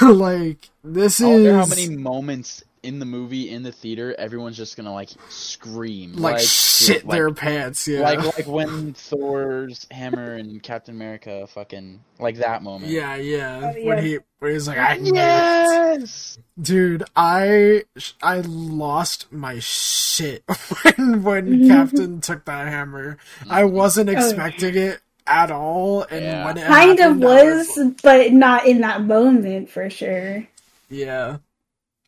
like 0.00 0.70
this 0.82 1.20
I 1.20 1.28
is 1.28 1.54
how 1.54 1.66
many 1.66 1.94
moments 1.94 2.64
in 2.84 2.98
the 2.98 3.06
movie 3.06 3.50
in 3.50 3.62
the 3.62 3.72
theater 3.72 4.14
everyone's 4.18 4.56
just 4.56 4.76
gonna 4.76 4.92
like 4.92 5.10
scream, 5.28 6.14
like, 6.14 6.40
shit 6.40 7.04
like, 7.06 7.16
their 7.16 7.30
pants. 7.32 7.88
Yeah, 7.88 8.00
like 8.00 8.22
like 8.36 8.46
when 8.46 8.92
Thor's 8.92 9.86
hammer 9.90 10.34
and 10.34 10.62
Captain 10.62 10.94
America 10.94 11.46
fucking 11.48 12.00
like 12.18 12.36
that 12.36 12.62
moment. 12.62 12.92
yeah, 12.92 13.16
yeah. 13.16 13.72
Oh, 13.74 13.76
yeah. 13.76 13.88
When 13.88 14.04
he 14.04 14.18
when 14.38 14.52
he's 14.52 14.68
like, 14.68 14.78
I 14.78 14.96
knew. 14.96 15.14
Yes. 15.14 16.38
dude. 16.60 17.04
I 17.16 17.84
I 18.22 18.40
lost 18.40 19.32
my 19.32 19.58
shit 19.60 20.44
when 20.82 21.22
when 21.22 21.68
Captain 21.68 22.20
took 22.22 22.44
that 22.44 22.68
hammer. 22.68 23.18
I 23.48 23.62
mm. 23.62 23.70
wasn't 23.72 24.10
oh. 24.10 24.12
expecting 24.12 24.76
it 24.76 25.00
at 25.26 25.50
all, 25.50 26.02
and 26.02 26.22
Yeah. 26.22 26.44
when 26.44 26.58
it 26.58 26.66
kind 26.66 26.90
of 26.92 26.98
happened, 26.98 27.24
I 27.24 27.44
was, 27.44 27.94
but 28.02 28.32
not 28.32 28.66
in 28.66 28.80
that 28.82 29.02
moment 29.02 29.70
for 29.70 29.88
sure. 29.88 30.46
yeah. 30.90 31.38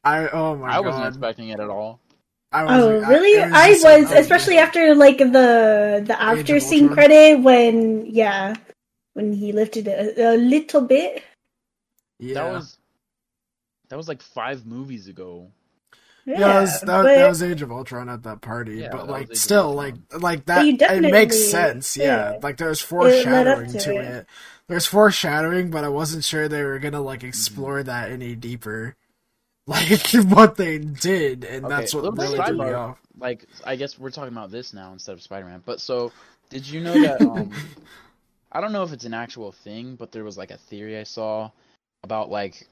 I 0.06 0.28
oh 0.28 0.56
my 0.56 0.76
I 0.76 0.80
wasn't 0.80 1.06
expecting 1.08 1.48
it 1.50 1.60
at 1.60 1.68
all. 1.70 2.00
I 2.52 2.64
was 2.64 2.84
Oh, 2.84 2.88
like, 2.98 3.08
really? 3.08 3.32
it 3.40 3.52
I 3.52 3.72
just 3.72 3.84
was, 3.84 3.84
like, 3.84 4.16
oh, 4.16 4.20
especially 4.20 4.58
after 4.58 4.94
like 4.94 5.18
the 5.18 6.02
the 6.06 6.16
after 6.20 6.56
of 6.56 6.62
scene 6.62 6.88
credit 6.88 7.42
when 7.42 8.06
yeah, 8.06 8.54
when 9.14 9.32
he 9.32 9.52
lifted 9.52 9.88
it 9.88 10.16
a, 10.18 10.34
a 10.34 10.36
little 10.36 10.82
bit. 10.82 11.24
Yeah, 12.18 12.34
That 12.34 12.52
was 12.52 12.78
that 13.90 13.96
was 13.96 14.08
like 14.08 14.22
five 14.22 14.64
movies 14.66 15.08
ago. 15.08 15.50
yeah, 16.24 16.38
that 16.38 16.60
was, 16.62 16.80
that, 16.82 17.02
but- 17.02 17.14
that 17.16 17.28
was 17.28 17.42
Age 17.42 17.62
of 17.62 17.72
Ultron 17.72 18.08
at 18.08 18.22
that 18.24 18.40
party, 18.40 18.76
Yeah, 18.76 18.88
but 18.92 19.06
that 19.06 19.12
like 19.12 19.36
still, 19.36 19.74
like 19.74 19.94
like 20.18 20.46
that 20.46 20.66
it 20.66 21.00
makes 21.02 21.36
sense. 21.38 21.96
Yeah, 21.96 22.32
yeah. 22.32 22.38
like 22.42 22.56
there's 22.58 22.80
It 22.80 22.86
foreshadowing 22.86 23.72
to 23.72 23.78
to 23.80 23.96
it. 23.96 24.04
it. 24.04 24.26
There's 24.68 24.86
foreshadowing, 24.86 25.70
but 25.70 25.84
I 25.84 25.88
wasn't 25.88 26.24
sure 26.24 26.48
they 26.48 26.64
were 26.64 26.78
gonna 26.78 27.02
like 27.02 27.22
explore 27.24 27.82
that 27.82 28.10
any 28.10 28.34
deeper, 28.34 28.96
like 29.68 30.12
what 30.28 30.56
they 30.56 30.78
did, 30.78 31.44
and 31.44 31.64
Okay, 31.64 31.74
that's 31.74 31.94
what 31.94 32.16
really 32.16 32.38
threw 32.40 32.58
me 32.58 32.72
off. 32.72 32.98
Like 33.18 33.46
I 33.64 33.74
guess 33.74 33.98
we're 33.98 34.10
talking 34.10 34.32
about 34.32 34.50
this 34.52 34.72
now 34.72 34.92
instead 34.92 35.14
of 35.14 35.22
Spider 35.22 35.46
Man. 35.46 35.62
But 35.64 35.80
so 35.80 36.12
did 36.50 36.68
you 36.68 36.80
know 36.80 36.92
that 36.92 37.20
um 37.26 37.52
I 38.52 38.60
don't 38.60 38.72
know 38.72 38.84
if 38.84 38.92
it's 38.92 39.04
an 39.04 39.14
actual 39.14 39.52
thing, 39.52 39.96
but 39.96 40.12
there 40.12 40.24
was 40.24 40.38
like 40.38 40.52
a 40.52 40.56
theory 40.56 40.98
I 40.98 41.02
saw 41.02 41.50
about 42.04 42.30
like 42.30 42.68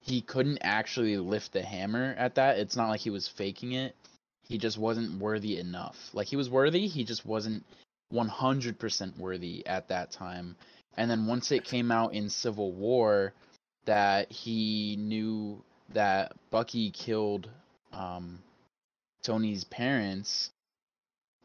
he 0.00 0.20
couldn't 0.20 0.58
actually 0.62 1.16
lift 1.18 1.52
the 1.52 1.62
hammer 1.62 2.14
at 2.16 2.36
that. 2.36 2.58
It's 2.58 2.76
not 2.76 2.88
like 2.88 3.00
he 3.00 3.10
was 3.10 3.26
faking 3.26 3.72
it. 3.72 3.96
He 4.44 4.56
just 4.56 4.78
wasn't 4.78 5.20
worthy 5.20 5.58
enough. 5.58 6.10
Like 6.12 6.28
he 6.28 6.36
was 6.36 6.48
worthy, 6.48 6.86
he 6.86 7.02
just 7.02 7.26
wasn't 7.26 7.64
100% 8.12 9.18
worthy 9.18 9.66
at 9.66 9.88
that 9.88 10.12
time. 10.12 10.54
And 10.96 11.10
then 11.10 11.26
once 11.26 11.50
it 11.50 11.64
came 11.64 11.90
out 11.90 12.14
in 12.14 12.30
Civil 12.30 12.70
War 12.70 13.32
that 13.84 14.30
he 14.30 14.96
knew 14.96 15.62
that 15.92 16.32
Bucky 16.50 16.90
killed 16.90 17.48
um 17.92 18.38
Tony's 19.22 19.64
parents, 19.64 20.50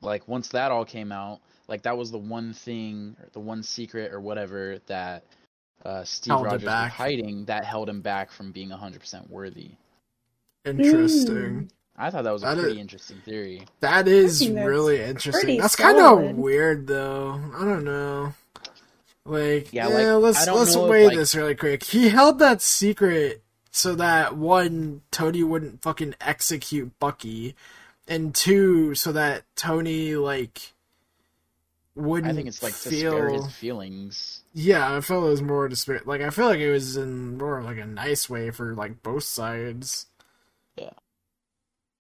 like 0.02 0.28
once 0.28 0.50
that 0.50 0.72
all 0.72 0.86
came 0.86 1.12
out, 1.12 1.40
like 1.68 1.82
that 1.84 1.98
was 1.98 2.12
the 2.12 2.18
one 2.18 2.54
thing, 2.54 3.16
or 3.20 3.28
the 3.34 3.40
one 3.40 3.64
secret 3.64 4.12
or 4.14 4.20
whatever 4.22 4.78
that 4.88 5.24
uh, 5.84 6.04
Steve 6.04 6.32
Held 6.34 6.46
it 6.46 6.50
Rogers 6.50 6.64
was 6.66 6.92
hiding 6.92 7.46
that 7.46 7.66
held 7.66 7.90
him 7.90 8.02
back 8.02 8.32
from 8.32 8.52
being 8.52 8.70
100% 8.70 9.28
worthy. 9.32 9.72
Interesting. 10.64 11.72
I 11.98 12.10
thought 12.10 12.24
that 12.24 12.32
was 12.32 12.44
a 12.44 12.48
That 12.48 12.58
is- 12.58 12.64
pretty 12.66 12.80
interesting 12.80 13.18
theory. 13.26 13.66
That 13.80 14.08
is 14.08 14.40
that's 14.40 14.52
really 14.52 15.02
interesting. 15.02 15.60
That's 15.60 15.76
kind 15.76 15.98
of 15.98 16.36
weird, 16.36 16.86
though. 16.88 17.40
I 17.56 17.66
don't 17.66 17.84
know. 17.84 18.34
Like, 19.26 19.72
Yeah, 19.74 19.88
yeah, 19.90 20.14
like, 20.14 20.24
let's 20.36 20.48
let's 20.48 20.76
know 20.76 20.86
if, 20.86 20.90
weigh 20.92 21.08
like- 21.08 21.18
this 21.18 21.36
really 21.36 21.56
quick. 21.56 21.84
He 21.84 22.10
held 22.10 22.38
that 22.40 22.62
secret 22.62 23.44
so 23.72 23.96
that 23.96 24.36
one, 24.38 25.02
Tony 25.12 25.44
wouldn't 25.44 25.82
fucking 25.82 26.16
execute 26.22 26.98
Bucky, 27.00 27.56
and 28.08 28.36
two, 28.36 28.96
so 28.96 29.12
that 29.14 29.44
Tony 29.56 30.16
like 30.16 30.74
wouldn't 31.96 32.32
I 32.32 32.36
think 32.36 32.48
it's 32.48 32.64
like 32.64 32.80
to 32.82 32.90
feel. 32.90 33.12
spare 33.12 33.30
his 33.30 33.48
feelings. 33.48 34.44
Yeah, 34.54 34.96
I 34.96 35.02
felt 35.02 35.26
it 35.26 35.30
was 35.30 35.42
more 35.42 35.68
to 35.70 35.76
spare. 35.76 36.02
Like, 36.06 36.22
I 36.22 36.30
feel 36.30 36.46
like 36.48 36.60
it 36.60 36.72
was 36.72 36.98
in 36.98 37.38
more 37.38 37.60
of 37.60 37.66
like 37.66 37.78
a 37.78 37.86
nice 37.86 38.30
way 38.30 38.52
for 38.52 38.76
like 38.76 39.02
both 39.04 39.24
sides. 39.24 40.08
Yeah. 40.78 40.92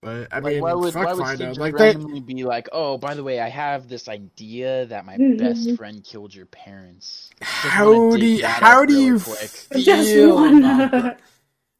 But 0.01 0.29
I 0.33 0.39
Like, 0.39 0.55
mean, 0.55 0.61
why 0.61 0.73
would 0.73 0.93
fuck 0.93 1.05
why 1.05 1.13
would 1.13 1.25
Fido. 1.25 1.53
Steve 1.53 1.57
Like 1.57 1.77
they, 1.77 1.93
randomly 1.93 2.19
be 2.21 2.43
like, 2.43 2.69
"Oh, 2.71 2.97
by 2.97 3.13
the 3.13 3.23
way, 3.23 3.39
I 3.39 3.49
have 3.49 3.87
this 3.87 4.07
idea 4.09 4.85
that 4.87 5.05
my 5.05 5.17
Mhm. 5.17 5.37
best 5.37 5.75
friend 5.75 6.03
killed 6.03 6.33
your 6.33 6.47
parents." 6.47 7.29
Just 7.63 7.73
How 7.73 8.15
do 8.17 8.25
you, 8.25 8.45
how 8.45 8.85
do 8.85 8.93
really 8.93 9.05
you 9.05 9.19
quick. 9.19 9.67
Feel 9.73 10.31
about 10.31 10.35
wanna. 10.35 10.89
that? 10.91 11.19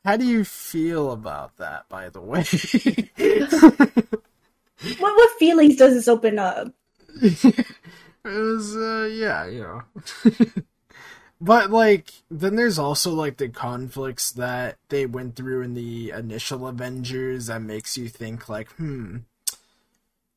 How 0.03 0.17
do 0.17 0.25
you 0.25 0.43
feel 0.43 1.11
about 1.11 1.57
that? 1.57 1.87
By 1.89 2.09
the 2.09 2.21
way, 2.21 2.43
What 4.97 5.15
what 5.15 5.39
feelings 5.39 5.75
does 5.75 5.93
this 5.93 6.07
open 6.07 6.39
up? 6.39 6.73
it 7.21 7.65
was 8.23 8.75
uh 8.75 9.09
yeah 9.11 9.45
you 9.45 9.61
know 9.61 9.83
but 11.41 11.69
like 11.71 12.11
then 12.29 12.55
there's 12.55 12.79
also 12.79 13.11
like 13.11 13.37
the 13.37 13.49
conflicts 13.49 14.31
that 14.31 14.77
they 14.89 15.05
went 15.05 15.35
through 15.35 15.61
in 15.61 15.73
the 15.73 16.11
initial 16.11 16.67
avengers 16.67 17.47
that 17.47 17.61
makes 17.61 17.97
you 17.97 18.07
think 18.07 18.47
like 18.47 18.71
hmm 18.73 19.17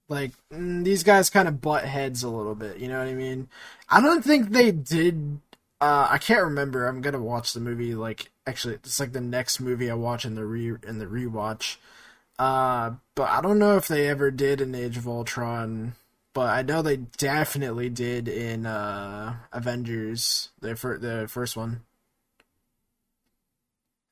like 0.09 0.33
mm, 0.52 0.85
these 0.85 1.02
guys 1.02 1.30
kind 1.30 1.49
of 1.49 1.61
butt 1.61 1.85
heads 1.85 2.23
a 2.23 2.28
little 2.28 2.54
bit 2.54 2.78
you 2.78 2.88
know 2.88 2.99
what 2.99 3.09
i 3.09 3.14
mean 3.14 3.49
i 3.88 4.00
don't 4.00 4.25
think 4.25 4.50
they 4.50 4.71
did 4.71 5.40
uh 5.85 6.09
i 6.11 6.19
can't 6.19 6.43
remember 6.43 6.87
i'm 6.87 7.00
gonna 7.00 7.21
watch 7.21 7.53
the 7.53 7.61
movie 7.61 7.95
like 7.95 8.31
actually 8.47 8.75
it's 8.75 9.00
like 9.00 9.12
the 9.12 9.21
next 9.21 9.61
movie 9.61 9.91
i 9.91 9.95
watch 9.95 10.25
in 10.25 10.35
the 10.35 10.45
re 10.45 10.75
in 10.87 10.99
the 10.99 11.07
rewatch 11.07 11.76
uh 12.38 12.91
but 13.14 13.29
i 13.31 13.41
don't 13.41 13.59
know 13.59 13.76
if 13.76 13.88
they 13.88 14.09
ever 14.09 14.31
did 14.31 14.61
in 14.61 14.75
age 14.75 14.97
of 14.97 15.07
ultron 15.07 15.95
but 16.35 16.49
I 16.49 16.62
know 16.62 16.83
they 16.83 16.97
definitely 16.97 17.88
did 17.88 18.29
in 18.29 18.67
uh, 18.67 19.37
Avengers, 19.53 20.50
the 20.61 20.75
fir- 20.75 20.99
the 20.99 21.26
first 21.29 21.57
one. 21.57 21.83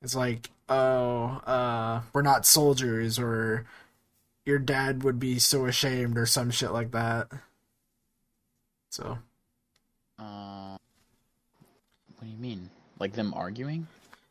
It's 0.01 0.15
like, 0.15 0.49
oh, 0.69 1.41
uh, 1.45 2.01
we're 2.13 2.21
not 2.21 2.45
soldiers, 2.45 3.19
or 3.19 3.65
your 4.45 4.59
dad 4.59 5.03
would 5.03 5.19
be 5.19 5.37
so 5.39 5.65
ashamed, 5.65 6.17
or 6.17 6.25
some 6.25 6.49
shit 6.49 6.71
like 6.71 6.91
that. 6.91 7.29
So, 8.89 9.19
Uh, 10.19 10.77
what 12.23 12.29
do 12.29 12.31
you 12.31 12.41
mean? 12.41 12.69
Like 12.99 13.13
them 13.13 13.33
arguing? 13.33 13.87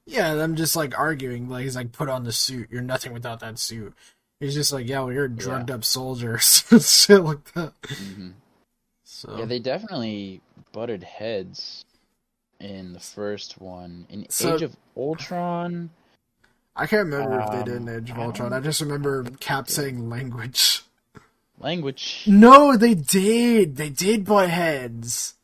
yeah, 0.06 0.34
them 0.34 0.56
just 0.56 0.74
like 0.74 0.98
arguing, 0.98 1.48
like 1.48 1.62
he's 1.64 1.76
like, 1.76 1.92
put 1.92 2.08
on 2.08 2.24
the 2.24 2.32
suit. 2.32 2.68
You're 2.70 2.80
nothing 2.82 3.12
without 3.12 3.40
that 3.40 3.58
suit. 3.58 3.92
He's 4.40 4.54
just 4.54 4.72
like, 4.72 4.88
yeah, 4.88 5.00
well, 5.00 5.12
you're 5.12 5.26
a 5.26 5.30
drugged 5.30 5.70
up 5.70 5.84
soldier, 5.84 6.38
shit 6.38 7.20
like 7.22 7.44
that. 7.52 7.72
hmm 7.88 8.30
So 9.04 9.36
Yeah, 9.38 9.44
they 9.44 9.58
definitely 9.60 10.40
butted 10.72 11.04
heads 11.04 11.84
in 12.58 12.94
the 12.94 12.98
first 13.00 13.60
one. 13.60 14.06
In 14.08 14.26
So- 14.30 14.54
Age 14.56 14.62
of 14.62 14.74
Ultron, 14.96 15.90
I 16.74 16.86
can't 16.86 17.04
remember 17.06 17.40
if 17.40 17.50
they 17.50 17.62
did 17.72 17.76
in 17.82 17.88
Um, 17.88 17.94
Age 18.02 18.10
of 18.10 18.18
I 18.18 18.22
Ultron. 18.24 18.52
I 18.54 18.60
just 18.60 18.80
remember 18.80 19.24
Cap 19.38 19.68
saying 19.68 20.08
language. 20.08 20.82
language. 21.60 22.24
No, 22.26 22.76
they 22.76 22.94
did. 22.94 23.76
They 23.76 23.90
did 23.90 24.24
butt 24.24 24.48
heads. 24.50 25.34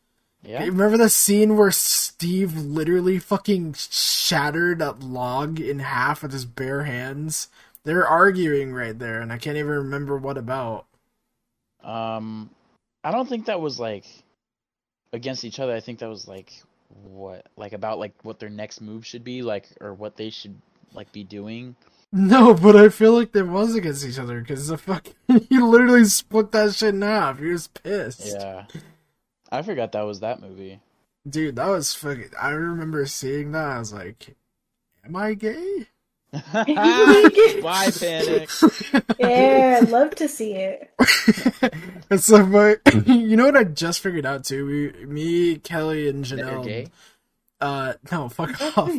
Yeah. 0.49 0.65
Remember 0.65 0.97
the 0.97 1.11
scene 1.11 1.59
where 1.59 1.71
Steve 1.71 2.57
literally 2.57 3.19
fucking 3.19 3.75
shattered 3.75 4.81
a 4.81 4.93
log 4.93 5.61
in 5.61 5.81
half 5.81 6.23
with 6.23 6.33
his 6.33 6.47
bare 6.47 6.85
hands? 6.85 7.49
They're 7.85 8.07
arguing 8.07 8.73
right 8.73 8.99
there, 8.99 9.21
and 9.21 9.31
I 9.31 9.37
can't 9.37 9.59
even 9.59 9.71
remember 9.71 10.17
what 10.17 10.39
about. 10.39 10.87
Um, 11.85 12.49
I 13.05 13.11
don't 13.11 13.29
think 13.29 13.45
that 13.45 13.61
was 13.61 13.79
like 13.79 14.07
against 15.13 15.45
each 15.45 15.61
other. 15.61 15.75
I 15.75 15.81
think 15.81 15.99
that 15.99 16.09
was 16.09 16.27
like 16.27 16.51
what, 17.05 17.45
like 17.59 17.75
about 17.75 17.99
like 17.99 18.15
what 18.23 18.39
their 18.39 18.49
next 18.49 18.81
move 18.81 19.05
should 19.05 19.25
be, 19.25 19.43
like 19.43 19.69
or 19.83 19.93
what 19.93 20.17
they 20.17 20.31
should 20.31 20.59
like 20.95 21.13
be 21.13 21.25
doing. 21.25 21.77
No, 22.11 22.55
but 22.55 22.75
I 22.75 22.89
feel 22.89 23.13
like 23.13 23.33
there 23.33 23.45
was 23.45 23.75
against 23.75 24.03
each 24.03 24.19
other 24.19 24.41
because 24.41 24.69
the 24.69 24.79
fuck, 24.79 25.09
he 25.29 25.59
literally 25.59 26.07
split 26.07 26.53
that 26.53 26.75
shit 26.75 26.95
in 26.95 27.03
half. 27.03 27.39
He 27.39 27.49
was 27.49 27.69
pissed. 27.69 28.33
Yeah. 28.33 28.65
I 29.51 29.63
forgot 29.63 29.93
that 29.93 30.03
was 30.03 30.21
that 30.21 30.41
movie. 30.41 30.81
Dude, 31.29 31.57
that 31.57 31.69
was 31.69 31.95
fucking. 31.95 32.31
I 32.41 32.51
remember 32.51 33.07
seeing 33.07 33.53
that. 33.53 33.65
I 33.65 33.79
was 33.79 33.93
like, 33.93 34.37
"Am 35.05 35.17
I 35.17 35.35
gay?" 35.35 35.87
Bye, 36.33 37.91
panic. 38.01 38.51
Yeah, 39.19 39.81
I'd 39.83 39.91
love 39.91 40.15
to 40.17 40.29
see 40.29 40.53
it. 40.53 40.91
it's 42.11 42.31
like, 42.31 42.53
but 42.53 42.81
you 43.07 43.37
know 43.37 43.47
what 43.47 43.57
I 43.57 43.65
just 43.65 44.01
figured 44.01 44.27
out 44.27 44.45
too. 44.45 44.67
We, 44.67 45.07
me, 45.07 45.57
Kelly, 45.57 46.09
and 46.09 46.25
Janelle. 46.25 46.89
Uh, 47.61 47.95
no, 48.13 48.29
fuck 48.29 48.61
off. 48.79 48.93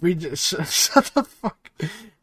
We 0.00 0.14
just 0.14 0.44
sh- 0.44 0.68
shut 0.68 1.12
the 1.14 1.22
fuck. 1.22 1.70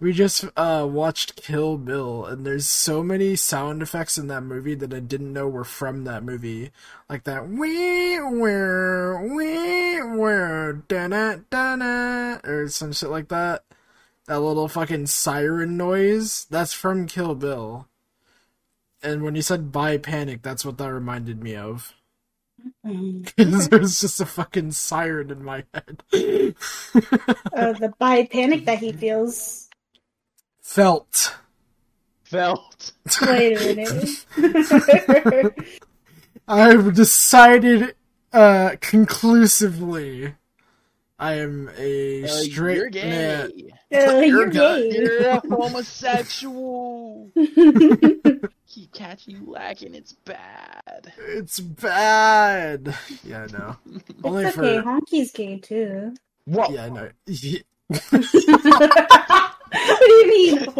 We 0.02 0.14
just 0.14 0.46
uh 0.56 0.88
watched 0.90 1.36
Kill 1.36 1.78
Bill, 1.78 2.26
and 2.26 2.46
there's 2.46 2.66
so 2.68 3.04
many 3.04 3.36
sound 3.36 3.82
effects 3.82 4.18
in 4.18 4.28
that 4.28 4.44
movie 4.44 4.76
that 4.76 4.94
I 4.94 5.00
didn't 5.00 5.34
know 5.34 5.48
were 5.50 5.66
from 5.66 6.06
that 6.06 6.24
movie, 6.24 6.72
like 7.10 7.26
that 7.26 7.50
wee 7.50 8.16
where 8.18 9.22
wee 9.22 10.02
where 10.02 10.74
da 10.88 11.08
da 11.50 12.40
or 12.46 12.70
some 12.70 12.94
shit 12.94 13.10
like 13.10 13.28
that. 13.30 13.66
That 14.28 14.40
little 14.40 14.70
fucking 14.70 15.08
siren 15.08 15.76
noise. 15.76 16.46
That's 16.50 16.74
from 16.74 17.08
Kill 17.08 17.36
Bill. 17.36 17.88
And 19.04 19.24
when 19.24 19.36
you 19.36 19.42
said 19.42 19.72
"Bi 19.72 19.98
Panic," 19.98 20.42
that's 20.44 20.64
what 20.64 20.78
that 20.78 20.94
reminded 20.94 21.44
me 21.44 21.56
of. 21.56 21.94
Because 23.36 23.70
there's 23.70 24.02
just 24.02 24.20
a 24.22 24.26
fucking 24.26 24.72
siren 24.74 25.32
in 25.32 25.44
my 25.44 25.64
head. 25.74 26.04
Uh, 27.54 27.74
the 27.74 27.94
bi 28.00 28.26
panic 28.26 28.66
that 28.66 28.80
he 28.80 28.92
feels. 28.92 29.69
Felt. 30.70 31.36
Felt. 32.26 32.92
Wait 33.24 33.58
a 33.60 33.76
minute. 34.38 35.56
I've 36.48 36.94
decided 36.94 37.96
uh 38.32 38.76
conclusively 38.80 40.36
I 41.18 41.34
am 41.34 41.72
a 41.76 42.24
Uh, 42.24 42.28
straight 42.28 42.78
you're 42.78 42.90
gay. 42.92 43.10
man. 43.10 43.52
Uh, 43.92 44.20
you're 44.20 44.46
good. 44.52 44.92
gay. 44.94 45.00
You're 45.00 45.28
a 45.30 45.40
homosexual. 45.40 47.32
Keep 47.36 48.94
catching 48.94 49.38
you 49.38 49.46
lacking. 49.48 49.96
It's 49.96 50.14
bad. 50.14 51.12
It's 51.18 51.60
bad. 51.60 52.96
Yeah, 53.24 53.48
I 53.50 53.58
know. 53.58 53.76
Only 54.24 54.46
It's 54.46 54.56
for 54.56 54.64
okay. 54.66 54.88
Honky's 54.88 55.32
gay 55.32 55.58
too. 55.58 56.14
What? 56.46 56.70
yeah, 56.72 56.86
I 56.86 56.90
know. 56.90 57.10
What 59.72 60.00
do 60.00 60.14
you 60.14 60.28
mean? 60.30 60.68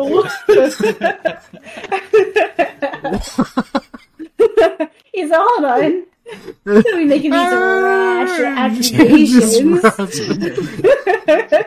He's 5.14 5.32
all 5.32 5.66
on. 5.66 6.06
Don't 6.66 7.08
making 7.08 7.32
these 7.32 7.54
rash 7.54 8.40
accusations. 8.42 9.82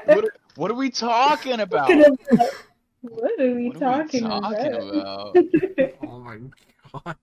What, 0.07 0.25
what 0.57 0.71
are 0.71 0.75
we 0.75 0.91
talking 0.91 1.61
about? 1.61 1.89
what 3.01 3.41
are 3.41 3.55
we 3.55 3.71
What 3.71 3.73
are 3.73 3.73
we 3.73 3.73
talking 3.73 4.23
talking 4.23 4.75
about? 4.75 5.37
about? 5.37 5.95
oh 6.07 6.19
my 6.21 6.37
god. 7.05 7.17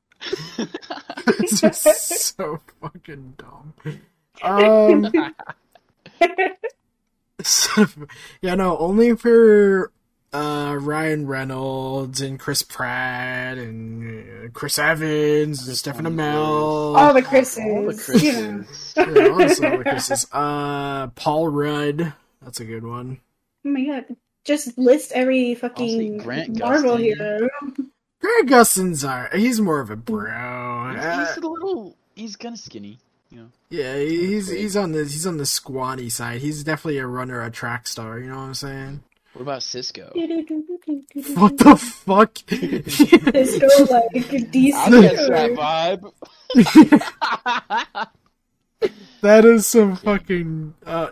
this 1.39 1.63
is 1.85 2.35
so 2.38 2.59
fucking 2.81 3.33
dumb. 3.38 3.73
Um 4.43 5.12
yeah, 8.41 8.56
no, 8.56 8.78
only 8.78 9.15
for 9.15 9.91
uh, 10.34 10.78
Ryan 10.80 11.25
Reynolds 11.28 12.21
and 12.21 12.39
Chris 12.39 12.62
Pratt 12.62 13.58
and 13.58 14.47
uh, 14.47 14.49
Chris 14.54 14.78
Evans 14.78 15.67
and 15.67 15.78
Stephen 15.78 16.06
Amell. 16.06 16.95
All 16.95 17.13
the 17.13 17.21
Chris's. 17.21 17.58
All 17.60 17.86
the 17.86 18.19
you 18.23 18.34
know. 18.34 18.63
Chris's. 18.63 18.93
Yeah, 18.97 19.30
honestly, 19.32 19.67
all 19.67 19.78
the 19.78 19.84
Chris's. 19.84 20.28
Uh, 20.32 21.08
Paul 21.15 21.47
Rudd. 21.49 22.13
That's 22.41 22.60
a 22.60 22.65
good 22.65 22.84
one. 22.86 23.19
Oh 23.65 23.69
my 23.69 23.86
god. 23.86 24.06
Just 24.45 24.78
list 24.78 25.12
every 25.13 25.54
fucking 25.56 26.19
Grant 26.19 26.58
Marvel 26.60 26.97
Gustin. 26.97 26.99
hero. 27.17 27.49
Greg 28.21 28.47
Gustin's 28.47 29.04
are 29.04 29.30
he's 29.34 29.60
more 29.62 29.80
of 29.80 29.89
a 29.89 29.95
bro. 29.95 30.91
He's, 30.95 31.04
Uh, 31.04 31.25
he's 31.36 31.38
a 31.43 31.47
little. 31.47 31.95
He's 32.15 32.36
kind 32.36 32.54
of 32.54 32.60
skinny. 32.60 32.99
You 33.31 33.37
know. 33.37 33.47
yeah, 33.69 33.97
he's 33.97 34.49
he's 34.49 34.75
on 34.75 34.91
the 34.91 35.03
he's 35.03 35.27
on 35.27 35.37
the 35.37 35.45
squatty 35.45 36.09
side. 36.09 36.41
He's 36.41 36.63
definitely 36.63 36.97
a 36.97 37.05
runner, 37.05 37.41
a 37.41 37.51
track 37.51 37.87
star. 37.87 38.19
You 38.19 38.29
know 38.29 38.37
what 38.37 38.41
I'm 38.43 38.53
saying? 38.55 39.03
What 39.33 39.41
about 39.43 39.63
Cisco? 39.63 40.11
What 41.35 41.57
the 41.57 41.75
fuck? 41.75 42.37
Cisco 42.47 43.67
like 43.93 44.11
DC. 44.13 44.73
I 44.73 45.01
guess 45.01 45.27
that 45.27 46.01
vibe. 46.55 48.07
That 49.21 49.43
is 49.43 49.67
some 49.67 49.97
fucking. 49.97 50.75
Uh, 50.85 51.09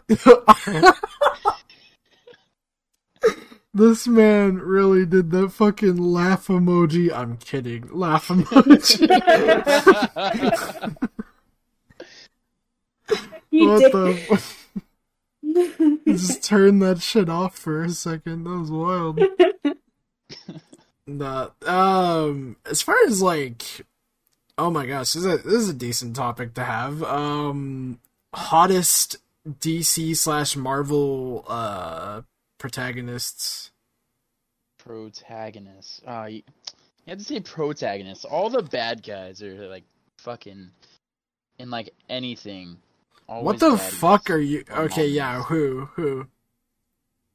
this 3.74 4.08
man 4.08 4.60
really 4.60 5.06
did 5.06 5.32
that 5.32 5.52
fucking 5.52 5.98
laugh 5.98 6.48
emoji. 6.48 7.12
I'm 7.14 7.36
kidding. 7.36 7.90
Laugh 7.92 8.30
emoji. 8.30 9.08
You 13.58 13.70
what 13.70 13.80
dick. 13.80 13.92
the? 15.44 16.04
Just 16.06 16.44
turn 16.44 16.78
that 16.80 17.02
shit 17.02 17.28
off 17.28 17.58
for 17.58 17.84
a 17.84 17.90
second. 17.90 18.44
That 18.44 18.60
was 18.60 18.70
wild. 18.70 19.20
nah, 21.08 21.50
um, 21.66 22.58
as 22.70 22.84
far 22.84 22.96
as 23.08 23.22
like, 23.22 23.64
oh 24.60 24.70
my 24.70 24.86
gosh, 24.86 25.14
this 25.14 25.24
is 25.24 25.26
a, 25.26 25.38
this 25.38 25.54
is 25.54 25.70
a 25.70 25.74
decent 25.74 26.16
topic 26.16 26.54
to 26.54 26.64
have. 26.64 27.02
Um, 27.02 28.00
hottest 28.32 29.18
DC 29.48 30.16
slash 30.16 30.56
Marvel 30.56 31.44
uh 31.48 32.22
protagonists. 32.60 33.72
Protagonists. 34.78 36.02
Uh, 36.06 36.28
you, 36.30 36.36
you 36.36 36.44
have 37.08 37.18
to 37.18 37.24
say 37.24 37.40
protagonists. 37.40 38.24
All 38.24 38.52
the 38.52 38.62
bad 38.62 39.02
guys 39.02 39.42
are 39.42 39.68
like 39.68 39.84
fucking 40.20 40.70
in 41.58 41.70
like 41.72 41.90
anything. 42.08 42.78
What 43.28 43.60
the 43.60 43.78
fuck 43.78 44.30
are 44.30 44.40
you? 44.40 44.64
Okay, 44.70 45.08
yeah. 45.08 45.44
Who? 45.44 45.90
Who? 45.96 46.28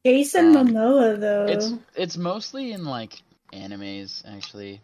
Jason 0.07 0.53
Um, 0.53 0.55
Momoa 0.55 1.19
though. 1.21 1.47
It's 1.47 1.73
it's 1.97 2.17
mostly 2.17 2.73
in 2.73 2.85
like 2.85 3.23
animes 3.53 4.23
actually. 4.27 4.81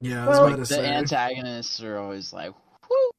Yeah, 0.00 0.24
I 0.24 0.28
was 0.28 0.40
Well, 0.40 0.48
about 0.48 0.56
to 0.58 0.66
The 0.68 0.74
say. 0.74 0.86
antagonists 0.86 1.82
are 1.82 1.98
always 1.98 2.32
like, 2.32 2.54
whoo. 2.90 3.10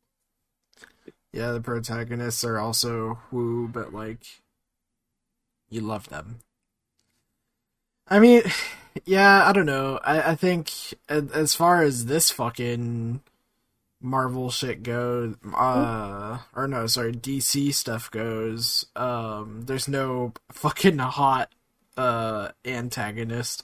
Yeah, 1.33 1.51
the 1.51 1.61
protagonists 1.61 2.43
are 2.43 2.59
also 2.59 3.19
woo, 3.31 3.67
but 3.67 3.93
like, 3.93 4.41
you 5.69 5.81
love 5.81 6.09
them. 6.09 6.39
I 8.07 8.19
mean, 8.19 8.43
yeah, 9.05 9.47
I 9.47 9.53
don't 9.53 9.65
know. 9.65 9.99
I, 10.03 10.31
I 10.31 10.35
think 10.35 10.71
as 11.09 11.55
far 11.55 11.81
as 11.83 12.05
this 12.05 12.31
fucking 12.31 13.21
Marvel 14.05 14.49
shit 14.51 14.83
goes, 14.83 15.35
uh, 15.57 16.37
or 16.55 16.67
no, 16.67 16.87
sorry, 16.87 17.11
DC 17.11 17.73
stuff 17.73 18.09
goes, 18.11 18.85
um, 18.95 19.63
there's 19.65 19.87
no 19.87 20.31
fucking 20.51 20.99
hot, 20.99 21.51
uh, 21.97 22.49
antagonist. 22.63 23.63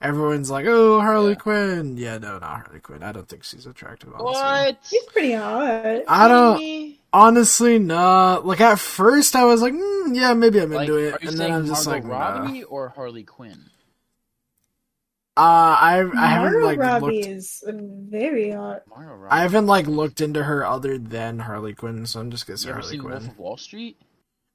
Everyone's 0.00 0.48
like, 0.50 0.66
oh, 0.68 1.00
Harley 1.00 1.30
Yeah. 1.30 1.38
Quinn. 1.38 1.96
Yeah, 1.96 2.18
no, 2.18 2.38
not 2.38 2.66
Harley 2.66 2.78
Quinn. 2.78 3.02
I 3.02 3.10
don't 3.10 3.28
think 3.28 3.42
she's 3.42 3.66
attractive. 3.66 4.10
Honestly. 4.14 4.32
What? 4.32 4.78
She's 4.84 5.04
pretty 5.06 5.32
hot. 5.32 6.02
I 6.06 6.28
don't. 6.28 6.58
Really? 6.58 7.00
Honestly, 7.12 7.78
nah. 7.80 8.40
Like 8.44 8.60
at 8.60 8.78
first, 8.78 9.34
I 9.34 9.44
was 9.44 9.60
like, 9.60 9.72
mm, 9.72 10.14
yeah, 10.14 10.34
maybe 10.34 10.60
I'm 10.60 10.70
Like, 10.70 10.82
into 10.88 10.98
it, 10.98 11.22
and 11.22 11.36
then 11.36 11.50
I'm 11.50 11.66
just 11.66 11.84
Margot 11.86 12.06
like, 12.08 12.18
nah. 12.18 12.42
Robbie 12.42 12.62
or 12.64 12.90
Harley 12.90 13.24
Quinn? 13.24 13.58
Uh, 15.38 15.76
I 15.80 15.98
I 16.16 16.26
haven't 16.26 16.52
Margot 16.60 16.66
like 16.66 16.78
Robbie 16.80 17.06
looked. 17.18 17.26
is 17.28 17.62
very 17.68 18.50
hot. 18.50 18.82
Margot 18.88 19.14
Robbie. 19.14 19.32
I 19.32 19.42
haven't 19.42 19.66
like 19.66 19.86
looked 19.86 20.20
into 20.20 20.42
her 20.42 20.66
other 20.66 20.98
than 20.98 21.38
Harley 21.38 21.74
Quinn, 21.74 22.06
so 22.06 22.18
I'm 22.18 22.30
just 22.32 22.46
gonna 22.46 22.58
say 22.58 22.66
You 22.68 22.72
ever 22.72 22.80
Harley 22.80 22.96
seen 22.96 23.04
Wolf 23.04 23.18
Quinn. 23.20 23.30
of 23.30 23.38
Wall 23.38 23.56
Street? 23.56 23.96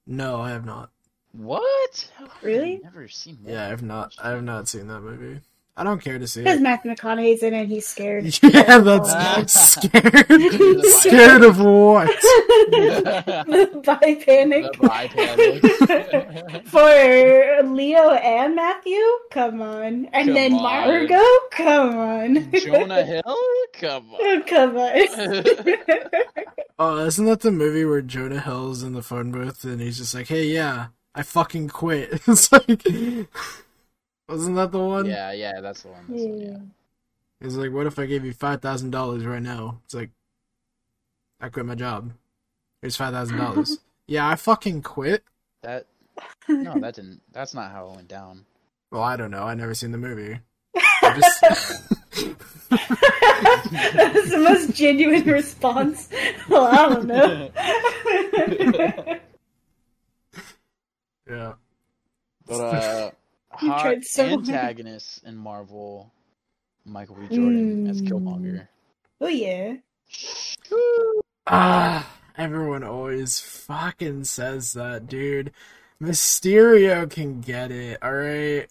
No, 0.05 0.41
I 0.41 0.49
have 0.49 0.65
not. 0.65 0.89
What? 1.31 2.11
How 2.17 2.25
have 2.27 2.33
you 2.43 2.47
Really? 2.49 2.79
Never 2.83 3.07
seen. 3.07 3.37
Wolf 3.41 3.53
Yeah, 3.55 3.69
I've 3.69 3.81
not. 3.81 4.11
Street? 4.11 4.25
I 4.25 4.29
have 4.31 4.43
not 4.43 4.67
seen 4.67 4.87
that 4.87 4.99
movie. 4.99 5.39
I 5.75 5.83
don't 5.83 5.99
care 5.99 6.19
to 6.19 6.27
see 6.27 6.41
Because. 6.43 6.61
Matthew 6.61 6.91
McConaughey's 6.91 7.41
in 7.41 7.53
it, 7.55 7.61
and 7.61 7.69
he's 7.69 7.87
scared. 7.87 8.25
Yeah, 8.43 8.77
that's 8.77 9.53
scared. 9.71 10.85
scared 10.85 11.43
of 11.43 11.59
what? 11.59 12.07
Bi 13.83 14.15
panic. 14.23 14.71
The 14.79 15.09
panic. 15.15 16.67
For 16.67 17.63
Leo 17.67 18.11
and 18.11 18.55
Matthew? 18.55 19.01
Come 19.31 19.61
on. 19.61 20.05
And 20.13 20.27
Come 20.27 20.33
then 20.35 20.53
on. 20.53 20.61
Margot? 20.61 21.39
Come 21.51 21.97
on. 21.97 22.51
Jonah 22.51 23.03
Hill? 23.03 23.37
Come 23.73 24.13
on. 24.13 24.43
Come 24.43 24.77
on. 24.77 25.07
Oh, 26.79 27.05
isn't 27.05 27.25
that 27.25 27.41
the 27.41 27.51
movie 27.51 27.85
where 27.85 28.01
Jonah 28.01 28.39
Hill's 28.41 28.83
in 28.83 28.93
the 28.93 29.01
phone 29.03 29.31
booth 29.31 29.63
and 29.63 29.79
he's 29.81 29.97
just 29.97 30.13
like, 30.13 30.27
"Hey, 30.27 30.45
yeah, 30.45 30.87
I 31.15 31.21
fucking 31.21 31.69
quit." 31.69 32.21
it's 32.27 32.51
like, 32.51 32.83
wasn't 34.27 34.55
that 34.55 34.71
the 34.71 34.79
one? 34.79 35.05
yeah, 35.05 35.31
yeah, 35.31 35.61
that's 35.61 35.83
the 35.83 35.89
one. 35.89 36.05
That's 36.09 36.21
the 36.21 36.27
one 36.29 36.39
yeah. 36.39 36.47
Yeah. 36.47 36.57
He's 37.41 37.55
like, 37.57 37.71
"What 37.71 37.87
if 37.87 37.99
I 37.99 38.05
gave 38.05 38.23
you 38.23 38.33
five 38.33 38.61
thousand 38.61 38.91
dollars 38.91 39.25
right 39.25 39.41
now?" 39.41 39.79
It's 39.85 39.93
like, 39.93 40.11
I 41.41 41.49
quit 41.49 41.65
my 41.65 41.75
job. 41.75 42.13
Here's 42.81 42.95
five 42.95 43.13
thousand 43.13 43.37
dollars. 43.37 43.79
yeah, 44.07 44.27
I 44.27 44.35
fucking 44.35 44.81
quit. 44.81 45.23
That 45.61 45.87
no, 46.47 46.79
that 46.79 46.95
didn't. 46.95 47.21
That's 47.31 47.53
not 47.53 47.71
how 47.71 47.89
it 47.89 47.95
went 47.95 48.07
down. 48.07 48.45
Well, 48.91 49.03
I 49.03 49.15
don't 49.17 49.31
know. 49.31 49.43
I 49.43 49.55
never 49.55 49.73
seen 49.73 49.91
the 49.91 49.97
movie. 49.97 50.39
I 50.77 51.19
just... 51.19 51.41
that 52.71 54.11
was 54.13 54.29
the 54.29 54.37
most 54.37 54.73
genuine 54.73 55.23
response. 55.23 56.09
Well, 56.49 56.65
I 56.65 56.89
don't 56.89 57.07
know. 57.07 57.49
yeah. 61.29 61.53
But 62.45 62.59
uh, 62.59 63.05
You 63.05 63.11
hot 63.53 63.81
tried 63.81 64.05
so 64.05 64.27
hard. 64.27 64.39
antagonists 64.47 65.19
in 65.25 65.35
Marvel, 65.37 66.11
Michael 66.85 67.15
B. 67.15 67.27
Jordan 67.35 67.87
as 67.87 68.01
Mm. 68.01 68.07
Killmonger. 68.09 68.67
oh 69.21 69.27
yeah. 69.27 69.75
Ah, 71.47 72.09
everyone 72.37 72.83
always 72.83 73.39
fucking 73.39 74.23
says 74.25 74.73
that, 74.73 75.07
dude. 75.07 75.51
Mysterio 76.01 77.09
can 77.09 77.41
get 77.41 77.71
it. 77.71 78.01
All 78.01 78.13
right. 78.13 78.67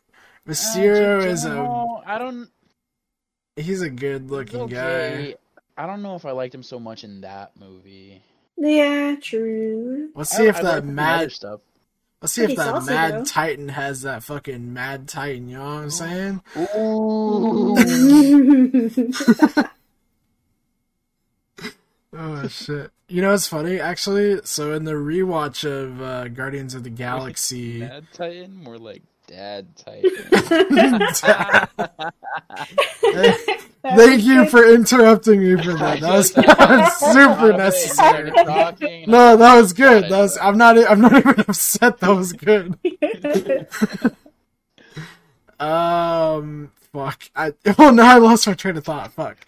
Mysterio 0.46 1.24
is 1.24 1.44
a 1.44 1.50
No, 1.54 2.02
I 2.04 2.18
don't. 2.18 2.48
he's 3.56 3.80
a 3.82 3.90
good 3.90 4.22
he's 4.22 4.30
looking 4.30 4.66
guy. 4.66 5.36
I 5.76 5.86
don't 5.86 6.02
know 6.02 6.16
if 6.16 6.24
I 6.26 6.32
liked 6.32 6.54
him 6.54 6.62
so 6.62 6.78
much 6.78 7.04
in 7.04 7.20
that 7.22 7.52
movie. 7.58 8.22
Yeah, 8.56 9.16
true. 9.20 10.10
Let's 10.14 10.30
see 10.36 10.46
I- 10.46 10.48
if 10.48 10.56
I 10.56 10.62
that 10.62 10.72
liked 10.74 10.86
him 10.86 10.94
mad 10.94 11.32
stuff. 11.32 11.60
Let's 12.22 12.32
see 12.32 12.44
if 12.44 12.56
that 12.56 12.66
saucy, 12.66 12.90
mad 12.92 13.12
though. 13.14 13.24
titan 13.24 13.68
has 13.68 14.02
that 14.02 14.22
fucking 14.22 14.72
mad 14.72 15.08
titan, 15.08 15.48
you 15.48 15.58
know 15.58 15.64
what 15.64 15.82
I'm 15.82 15.90
saying? 15.90 16.40
Ooh. 16.78 17.76
Oh 22.14 22.46
shit. 22.46 22.90
You 23.08 23.22
know 23.22 23.32
it's 23.32 23.48
funny 23.48 23.80
actually? 23.80 24.40
So 24.44 24.74
in 24.74 24.84
the 24.84 24.92
rewatch 24.92 25.64
of 25.64 26.02
uh, 26.02 26.28
Guardians 26.28 26.74
of 26.74 26.84
the 26.84 26.90
Galaxy 26.90 27.78
Mad 27.80 28.06
Titan, 28.12 28.54
more 28.54 28.78
like 28.78 29.02
Dad 29.26 29.66
Titan. 29.76 30.12
Thank 33.84 34.22
you 34.22 34.46
for 34.48 34.64
interrupting 34.72 35.40
me 35.40 35.62
for 35.62 35.72
that. 35.74 36.00
That 36.00 36.12
was, 36.12 36.30
that 36.34 36.58
was 36.58 37.12
super 37.12 37.52
necessary. 37.56 38.30
Talking, 38.30 39.10
No, 39.10 39.36
that 39.36 39.56
was 39.60 39.72
good. 39.72 40.04
That 40.04 40.18
was. 40.20 40.38
I'm 40.38 40.56
not. 40.56 40.78
I'm 40.78 41.00
not 41.00 41.12
even 41.16 41.40
upset. 41.40 41.98
That 41.98 42.10
was 42.10 42.32
good. 42.32 42.78
Um. 45.60 46.72
Fuck. 46.92 47.24
I. 47.36 47.52
Oh 47.78 47.90
no! 47.90 48.02
I 48.02 48.18
lost 48.18 48.46
my 48.46 48.54
train 48.54 48.76
of 48.76 48.84
thought. 48.84 49.12
Fuck. 49.12 49.38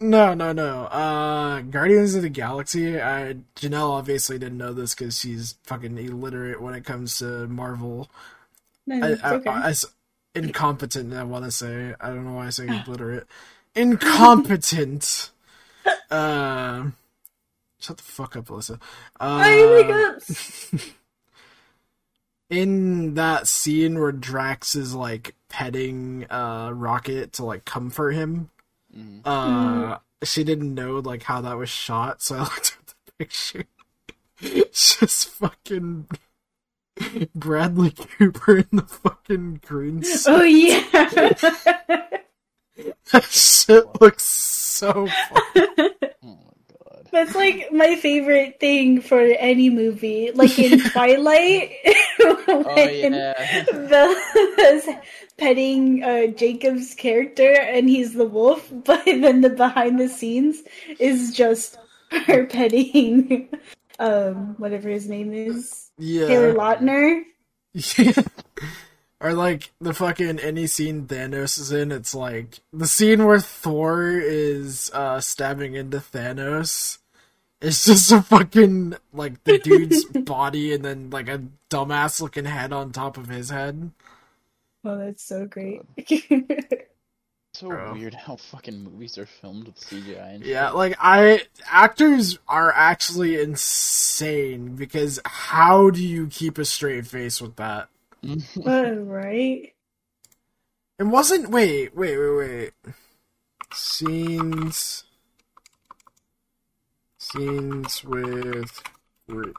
No, 0.00 0.34
no, 0.34 0.52
no. 0.52 0.84
Uh, 0.84 1.60
Guardians 1.62 2.14
of 2.14 2.22
the 2.22 2.28
Galaxy. 2.28 3.00
I 3.00 3.36
Janelle 3.56 3.90
obviously 3.92 4.38
didn't 4.38 4.58
know 4.58 4.74
this 4.74 4.94
because 4.94 5.18
she's 5.18 5.54
fucking 5.62 5.96
illiterate 5.96 6.60
when 6.60 6.74
it 6.74 6.84
comes 6.84 7.18
to 7.20 7.46
Marvel. 7.48 8.10
No, 8.86 9.06
I, 9.06 9.10
it's 9.12 9.22
I, 9.24 9.34
okay. 9.36 9.50
I- 9.50 9.66
I 9.66 9.70
s- 9.70 9.86
incompetent. 10.34 11.12
I 11.14 11.24
want 11.24 11.44
to 11.44 11.50
say. 11.50 11.94
I 12.00 12.08
don't 12.08 12.24
know 12.24 12.34
why 12.34 12.46
I 12.46 12.50
say 12.50 12.66
obliterate. 12.68 13.26
Incompetent. 13.74 15.30
Uh, 16.10 16.90
shut 17.80 17.96
the 17.96 18.02
fuck 18.02 18.36
up, 18.36 18.46
Alyssa. 18.46 18.74
Uh, 18.74 18.78
I 19.20 19.66
wake 19.66 20.80
up. 20.80 20.82
in 22.50 23.14
that 23.14 23.46
scene 23.46 23.98
where 23.98 24.12
Drax 24.12 24.74
is 24.76 24.94
like 24.94 25.34
petting 25.48 26.26
uh 26.30 26.70
Rocket 26.74 27.32
to 27.34 27.44
like 27.44 27.64
comfort 27.64 28.12
him, 28.12 28.50
Mhm. 28.96 29.20
uh 29.24 29.98
she 30.22 30.44
didn't 30.44 30.74
know 30.74 30.98
like 31.00 31.24
how 31.24 31.40
that 31.40 31.56
was 31.56 31.68
shot, 31.68 32.22
so 32.22 32.36
I 32.36 32.40
looked 32.42 32.76
at 32.80 32.86
the 32.86 33.12
picture. 33.18 33.64
It's 34.40 34.98
just 34.98 35.28
fucking 35.28 36.08
Bradley 37.34 37.90
Cooper 37.90 38.58
in 38.58 38.66
the 38.72 38.82
fucking 38.82 39.60
green 39.66 40.02
suit. 40.02 40.32
Oh 40.32 40.42
yeah. 40.42 42.10
That 43.12 43.22
shit 43.24 44.00
looks 44.00 44.24
so 44.24 45.06
funny. 45.06 45.68
Oh 45.86 45.92
my 46.22 46.34
god. 46.72 47.08
That's 47.12 47.36
like 47.36 47.70
my 47.70 47.94
favorite 47.94 48.58
thing 48.58 49.00
for 49.00 49.20
any 49.20 49.70
movie. 49.70 50.32
Like 50.34 50.58
in 50.58 50.80
Twilight, 50.80 51.70
Oh 52.20 52.62
when 52.74 53.12
yeah. 53.12 53.64
Bella's 53.70 54.88
petting 55.36 56.02
uh, 56.02 56.26
Jacob's 56.28 56.94
character 56.94 57.52
and 57.52 57.88
he's 57.88 58.14
the 58.14 58.26
wolf, 58.26 58.68
but 58.84 59.04
then 59.04 59.40
the 59.42 59.50
behind 59.50 60.00
the 60.00 60.08
scenes 60.08 60.62
is 60.98 61.32
just 61.32 61.76
her 62.26 62.46
petting 62.46 63.48
um 63.98 64.54
whatever 64.58 64.88
his 64.88 65.08
name 65.08 65.32
is. 65.32 65.90
Yeah. 65.98 66.26
Taylor 66.26 66.54
Lautner. 66.54 67.22
Yeah. 67.72 68.12
Or 69.20 69.32
like 69.32 69.72
the 69.80 69.94
fucking 69.94 70.38
any 70.40 70.66
scene 70.66 71.06
Thanos 71.06 71.58
is 71.58 71.72
in, 71.72 71.92
it's 71.92 72.14
like 72.14 72.60
the 72.74 72.86
scene 72.86 73.24
where 73.24 73.40
Thor 73.40 74.10
is 74.10 74.90
uh 74.92 75.18
stabbing 75.18 75.74
into 75.74 75.96
Thanos. 75.98 76.98
It's 77.62 77.86
just 77.86 78.12
a 78.12 78.20
fucking 78.20 78.96
like 79.14 79.42
the 79.44 79.58
dude's 79.58 80.04
body 80.26 80.74
and 80.74 80.84
then 80.84 81.08
like 81.08 81.28
a 81.28 81.42
dumbass 81.70 82.20
looking 82.20 82.44
head 82.44 82.74
on 82.74 82.92
top 82.92 83.16
of 83.16 83.28
his 83.28 83.48
head. 83.48 83.92
Oh, 84.84 84.98
that's 84.98 85.24
so 85.24 85.46
great. 85.46 85.80
So 87.64 87.70
Bro. 87.70 87.94
weird 87.94 88.12
how 88.26 88.36
fucking 88.36 88.84
movies 88.84 89.16
are 89.16 89.24
filmed 89.24 89.64
with 89.64 89.80
CGI 89.80 90.34
and 90.34 90.44
Yeah, 90.44 90.70
like 90.70 90.96
I 91.00 91.44
actors 91.66 92.38
are 92.46 92.70
actually 92.70 93.40
insane 93.40 94.76
because 94.76 95.18
how 95.24 95.88
do 95.88 96.06
you 96.06 96.26
keep 96.26 96.58
a 96.58 96.66
straight 96.66 97.06
face 97.06 97.40
with 97.40 97.56
that? 97.56 97.88
right? 98.56 99.72
It 100.98 101.04
wasn't. 101.04 101.48
Wait, 101.48 101.96
wait, 101.96 102.18
wait, 102.18 102.36
wait. 102.36 102.94
Scenes. 103.72 105.04
Scenes 107.16 108.04
with 108.04 108.82
Groot. 109.26 109.56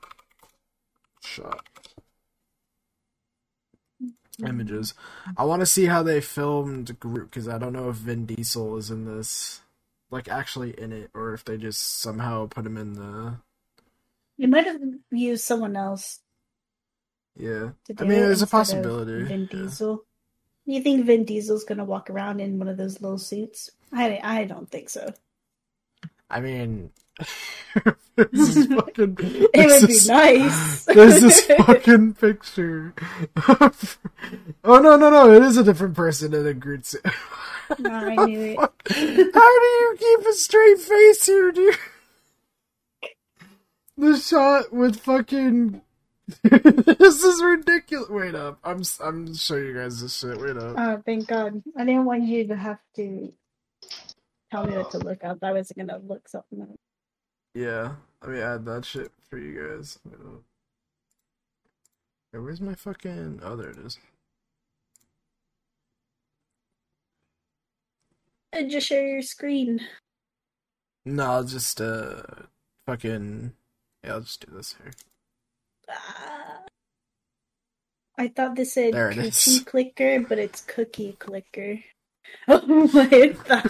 Shot. 1.23 1.65
Mm-hmm. 4.41 4.47
Images. 4.47 4.93
I 5.37 5.45
want 5.45 5.61
to 5.61 5.65
see 5.65 5.85
how 5.85 6.03
they 6.03 6.21
filmed 6.21 6.99
Groot 6.99 7.29
because 7.31 7.47
I 7.47 7.57
don't 7.57 7.73
know 7.73 7.89
if 7.89 7.97
Vin 7.97 8.25
Diesel 8.25 8.77
is 8.77 8.91
in 8.91 9.05
this, 9.05 9.61
like 10.11 10.27
actually 10.29 10.79
in 10.79 10.91
it, 10.93 11.11
or 11.13 11.33
if 11.33 11.45
they 11.45 11.57
just 11.57 12.01
somehow 12.01 12.47
put 12.47 12.65
him 12.65 12.77
in 12.77 12.93
the. 12.93 13.37
You 14.37 14.47
might 14.49 14.65
have 14.67 14.81
used 15.11 15.45
someone 15.45 15.75
else 15.77 16.19
Yeah, 17.37 17.71
I 17.97 18.03
mean, 18.03 18.19
there's 18.19 18.41
a 18.41 18.47
possibility. 18.47 19.23
Vin 19.23 19.47
Yeah. 19.51 19.59
Diesel. 19.63 20.05
You 20.65 20.81
think 20.81 21.05
Vin 21.05 21.25
Diesel's 21.25 21.63
gonna 21.63 21.85
walk 21.85 22.09
around 22.09 22.41
in 22.41 22.59
one 22.59 22.67
of 22.67 22.77
those 22.77 23.01
little 23.01 23.17
suits? 23.19 23.71
I 23.93 24.19
I 24.23 24.45
don't 24.45 24.69
think 24.69 24.89
so. 24.89 25.13
I 26.29 26.39
mean, 26.41 26.91
this 28.15 28.55
is 28.57 28.65
fucking. 28.73 29.17
It 29.19 29.51
this 29.53 29.81
would 29.81 29.87
be 29.87 29.93
is- 29.93 30.07
nice. 30.09 30.85
There's 30.85 31.21
this 31.21 31.45
fucking 31.45 32.13
picture. 32.15 32.93
of- 33.47 33.97
oh 34.63 34.79
no 34.79 34.95
no 34.97 35.09
no! 35.09 35.31
It 35.33 35.43
is 35.43 35.57
a 35.57 35.63
different 35.63 35.95
person 35.95 36.33
in 36.33 36.45
a 36.47 36.53
Groot 36.53 36.85
suit. 36.85 37.01
I 37.69 38.15
knew 38.25 38.41
it. 38.41 38.57
How 38.59 39.59
do 39.59 39.65
you 39.65 39.95
keep 39.97 40.27
a 40.27 40.33
straight 40.33 40.79
face 40.79 41.25
here, 41.25 41.51
dude? 41.51 41.75
The 43.97 44.17
shot 44.17 44.73
with 44.73 44.99
fucking. 44.99 45.81
this 46.43 47.23
is 47.23 47.41
ridiculous. 47.43 48.09
Wait 48.09 48.35
up! 48.35 48.59
I'm 48.63 48.81
I'm 49.01 49.33
showing 49.35 49.65
you 49.67 49.73
guys 49.73 50.01
this 50.01 50.17
shit. 50.17 50.37
Wait 50.39 50.57
up. 50.57 50.75
Oh, 50.77 51.01
thank 51.05 51.27
God! 51.27 51.63
I 51.77 51.85
didn't 51.85 52.05
want 52.05 52.23
you 52.23 52.47
to 52.47 52.55
have 52.55 52.79
to 52.97 53.31
tell 54.55 54.67
me 54.67 54.77
what 54.77 54.91
to 54.91 54.97
look 54.99 55.23
up. 55.23 55.39
I 55.43 55.51
wasn't 55.51 55.87
gonna 55.87 56.01
look 56.05 56.27
something 56.27 56.61
up. 56.61 56.69
Yeah, 57.53 57.95
let 58.21 58.31
me 58.31 58.39
add 58.39 58.65
that 58.65 58.85
shit 58.85 59.11
for 59.29 59.37
you 59.37 59.77
guys. 59.77 59.99
Hey, 62.31 62.39
where's 62.39 62.61
my 62.61 62.75
fucking? 62.75 63.41
Oh, 63.43 63.55
there 63.55 63.69
it 63.69 63.77
is. 63.77 63.97
Uh, 68.55 68.63
Just 68.63 68.87
share 68.87 69.07
your 69.07 69.21
screen. 69.21 69.81
No, 71.05 71.25
I'll 71.25 71.43
just 71.43 71.81
uh, 71.81 72.23
fucking. 72.85 73.53
Yeah, 74.03 74.13
I'll 74.13 74.21
just 74.21 74.45
do 74.45 74.55
this 74.55 74.75
here. 74.81 74.91
Ah. 75.89 76.61
I 78.17 78.29
thought 78.29 78.55
this 78.55 78.73
said 78.73 78.93
cookie 78.93 79.19
is. 79.19 79.63
clicker, 79.65 80.21
but 80.21 80.39
it's 80.39 80.61
cookie 80.61 81.17
clicker. 81.19 81.79
Oh 82.47 82.61
my 82.93 83.27
god. 83.47 83.69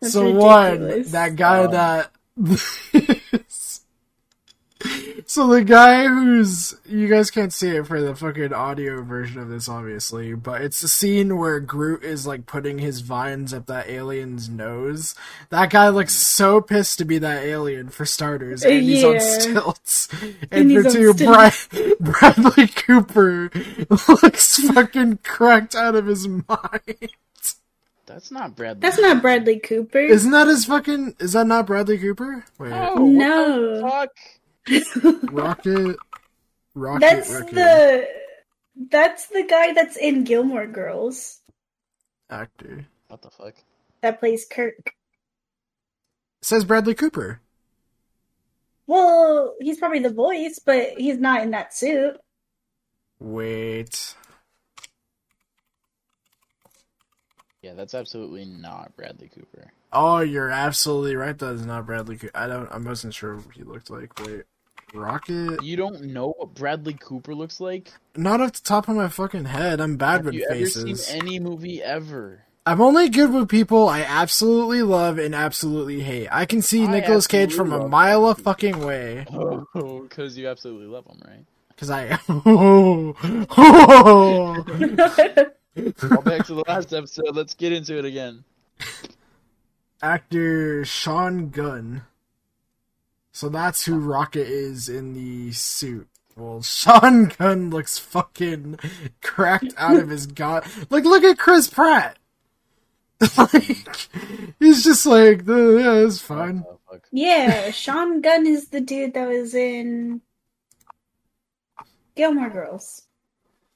That's 0.00 0.12
so 0.12 0.30
one, 0.30 1.02
that 1.02 1.36
guy 1.36 1.64
Um, 1.64 1.70
that. 1.72 2.10
so 5.26 5.46
the 5.48 5.62
guy 5.64 6.06
who's 6.06 6.74
you 6.86 7.08
guys 7.08 7.30
can't 7.30 7.52
see 7.52 7.68
it 7.76 7.86
for 7.86 8.00
the 8.00 8.14
fucking 8.14 8.52
audio 8.52 9.02
version 9.02 9.40
of 9.40 9.48
this, 9.48 9.68
obviously, 9.68 10.34
but 10.34 10.60
it's 10.60 10.80
the 10.80 10.88
scene 10.88 11.36
where 11.38 11.60
Groot 11.60 12.02
is 12.04 12.26
like 12.26 12.46
putting 12.46 12.78
his 12.78 13.00
vines 13.00 13.54
up 13.54 13.66
that 13.66 13.88
alien's 13.88 14.48
nose. 14.48 15.14
That 15.50 15.70
guy 15.70 15.88
looks 15.88 16.12
so 16.14 16.60
pissed 16.60 16.98
to 16.98 17.04
be 17.04 17.18
that 17.18 17.42
alien 17.44 17.88
for 17.88 18.04
starters, 18.04 18.62
and 18.64 18.82
he's 18.82 19.04
on 19.04 19.14
Yeah. 19.14 19.38
stilts. 19.38 20.08
And 20.50 20.70
And, 20.70 20.84
for 20.84 20.90
two, 20.90 21.12
stilts. 21.12 21.66
Brad- 21.68 21.92
Bradley 22.00 22.68
Cooper 22.68 23.50
looks 24.08 24.58
fucking 24.68 25.18
cracked 25.22 25.74
out 25.74 25.94
of 25.94 26.06
his 26.06 26.28
mind. 26.28 27.08
That's 28.06 28.30
not 28.30 28.54
Bradley. 28.54 28.80
That's 28.80 29.00
not 29.00 29.22
Bradley 29.22 29.58
Cooper. 29.58 29.98
Isn't 29.98 30.30
that 30.32 30.46
his 30.46 30.66
fucking? 30.66 31.16
Is 31.20 31.32
that 31.32 31.46
not 31.46 31.66
Bradley 31.66 31.96
Cooper? 31.98 32.44
Wait, 32.58 32.70
Oh, 32.72 32.96
No. 32.96 33.58
What 33.58 33.74
the 33.74 33.80
fuck? 33.90 34.10
Rocket, 35.30 35.96
Rocket, 36.74 37.00
that's 37.00 37.30
Raccoon 37.30 37.54
the 37.54 38.08
that's 38.90 39.26
the 39.28 39.44
guy 39.48 39.72
that's 39.72 39.96
in 39.96 40.24
Gilmore 40.24 40.66
Girls 40.66 41.40
actor. 42.30 42.86
What 43.08 43.22
the 43.22 43.30
fuck? 43.30 43.54
that 44.00 44.20
plays 44.20 44.46
Kirk. 44.50 44.94
Says 46.42 46.64
Bradley 46.64 46.94
Cooper. 46.94 47.40
Well, 48.86 49.54
he's 49.60 49.78
probably 49.78 50.00
the 50.00 50.12
voice, 50.12 50.58
but 50.64 50.90
he's 50.98 51.18
not 51.18 51.42
in 51.42 51.52
that 51.52 51.72
suit. 51.74 52.16
Wait, 53.18 54.14
Yeah, 57.62 57.72
that's 57.72 57.94
absolutely 57.94 58.44
not 58.44 58.94
Bradley 58.94 59.30
Cooper. 59.34 59.72
oh, 59.90 60.18
you're 60.20 60.50
absolutely 60.50 61.16
right. 61.16 61.38
That 61.38 61.54
is 61.54 61.64
not 61.64 61.86
Bradley 61.86 62.18
Cooper. 62.18 62.36
I 62.36 62.46
don't. 62.46 62.70
I 62.70 62.76
wasn't 62.76 63.14
sure 63.14 63.36
what 63.36 63.54
he 63.54 63.62
looked 63.62 63.88
like. 63.88 64.18
Wait, 64.20 64.42
Rocket? 64.94 65.62
You 65.62 65.76
don't 65.76 66.02
know 66.04 66.34
what 66.38 66.54
Bradley 66.54 66.94
Cooper 66.94 67.34
looks 67.34 67.60
like? 67.60 67.92
Not 68.16 68.40
off 68.40 68.52
the 68.52 68.60
top 68.62 68.88
of 68.88 68.96
my 68.96 69.08
fucking 69.08 69.46
head. 69.46 69.80
I'm 69.80 69.96
bad 69.96 70.16
Have 70.16 70.24
with 70.26 70.34
you 70.34 70.46
faces. 70.48 70.84
ever 70.84 70.94
seen 70.96 71.20
any 71.22 71.38
movie 71.38 71.82
ever? 71.82 72.42
I'm 72.66 72.80
only 72.80 73.10
good 73.10 73.30
with 73.32 73.48
people 73.50 73.88
I 73.88 74.00
absolutely 74.00 74.82
love 74.82 75.18
and 75.18 75.34
absolutely 75.34 76.00
hate. 76.00 76.28
I 76.32 76.46
can 76.46 76.62
see 76.62 76.84
I 76.84 76.90
Nicolas 76.90 77.26
Cage 77.26 77.52
from 77.52 77.72
a 77.72 77.86
mile 77.88 78.26
a 78.26 78.34
fucking 78.34 78.80
way. 78.80 79.26
Oh, 79.76 80.02
because 80.02 80.38
you 80.38 80.48
absolutely 80.48 80.86
love 80.86 81.04
him, 81.06 81.20
right? 81.26 81.44
Cause 81.76 81.90
I. 81.90 82.18
oh, 82.28 83.14
oh. 83.58 84.62
Back 86.22 86.46
to 86.46 86.54
the 86.54 86.64
last 86.68 86.92
episode. 86.92 87.34
Let's 87.34 87.54
get 87.54 87.72
into 87.72 87.98
it 87.98 88.04
again. 88.04 88.44
actor 90.00 90.84
Sean 90.84 91.50
Gunn. 91.50 92.02
So 93.34 93.48
that's 93.48 93.84
who 93.84 93.98
Rocket 93.98 94.46
is 94.46 94.88
in 94.88 95.12
the 95.12 95.50
suit. 95.50 96.06
Well, 96.36 96.62
Sean 96.62 97.26
Gunn 97.36 97.68
looks 97.68 97.98
fucking 97.98 98.78
cracked 99.22 99.74
out 99.76 99.96
of 99.96 100.08
his 100.08 100.28
god. 100.28 100.64
Like, 100.88 101.04
look 101.04 101.24
at 101.24 101.36
Chris 101.36 101.68
Pratt. 101.68 102.16
like, 103.36 104.08
he's 104.60 104.84
just 104.84 105.04
like, 105.04 105.48
"Uh, 105.48 105.70
yeah, 105.70 105.94
it's 105.94 106.20
fine. 106.20 106.58
What 106.58 106.78
the 106.86 106.92
fuck? 106.92 107.08
Yeah, 107.10 107.72
Sean 107.72 108.20
Gunn 108.20 108.46
is 108.46 108.68
the 108.68 108.80
dude 108.80 109.14
that 109.14 109.28
was 109.28 109.52
in 109.54 110.20
Gilmore 112.14 112.50
Girls. 112.50 113.02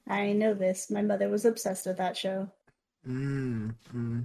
I 0.06 0.34
know 0.34 0.54
this. 0.54 0.88
My 0.88 1.02
mother 1.02 1.28
was 1.28 1.44
obsessed 1.44 1.86
with 1.86 1.96
that 1.96 2.16
show. 2.16 2.48
Mm, 3.08 3.74
mm. 3.92 4.24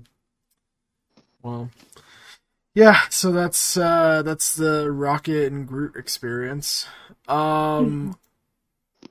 Well, 1.42 1.70
yeah. 2.74 3.02
So 3.10 3.32
that's 3.32 3.78
uh, 3.78 4.22
that's 4.24 4.56
the 4.56 4.92
Rocket 4.92 5.52
and 5.52 5.68
Groot 5.68 5.96
experience. 5.96 6.86
Um, 7.28 8.18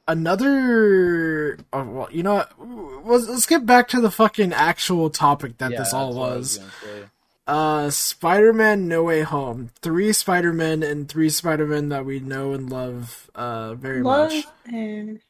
another. 0.09 1.59
Oh, 1.73 1.85
well, 1.85 2.09
you 2.11 2.23
know 2.23 2.35
what? 2.57 3.07
Let's, 3.07 3.29
let's 3.29 3.47
get 3.47 3.67
back 3.67 3.89
to 3.89 4.01
the 4.01 4.11
fucking 4.11 4.53
actual 4.53 5.11
topic 5.11 5.59
that 5.59 5.73
Yeah, 5.73 5.79
this 5.79 5.93
all 5.93 6.15
was. 6.15 6.61
Uh, 7.47 7.91
Spider-Man: 7.91 8.87
No 8.87 9.03
Way 9.03 9.23
Home. 9.23 9.71
Three 9.81 10.13
Spider-Men 10.13 10.83
and 10.83 11.09
three 11.09 11.29
Spider-Men 11.29 11.89
that 11.89 12.05
we 12.05 12.21
know 12.21 12.53
and 12.53 12.71
love 12.71 13.31
uh 13.35 13.75
very 13.75 14.03
Love 14.03 14.31
much. 14.33 14.45
and 14.67 15.21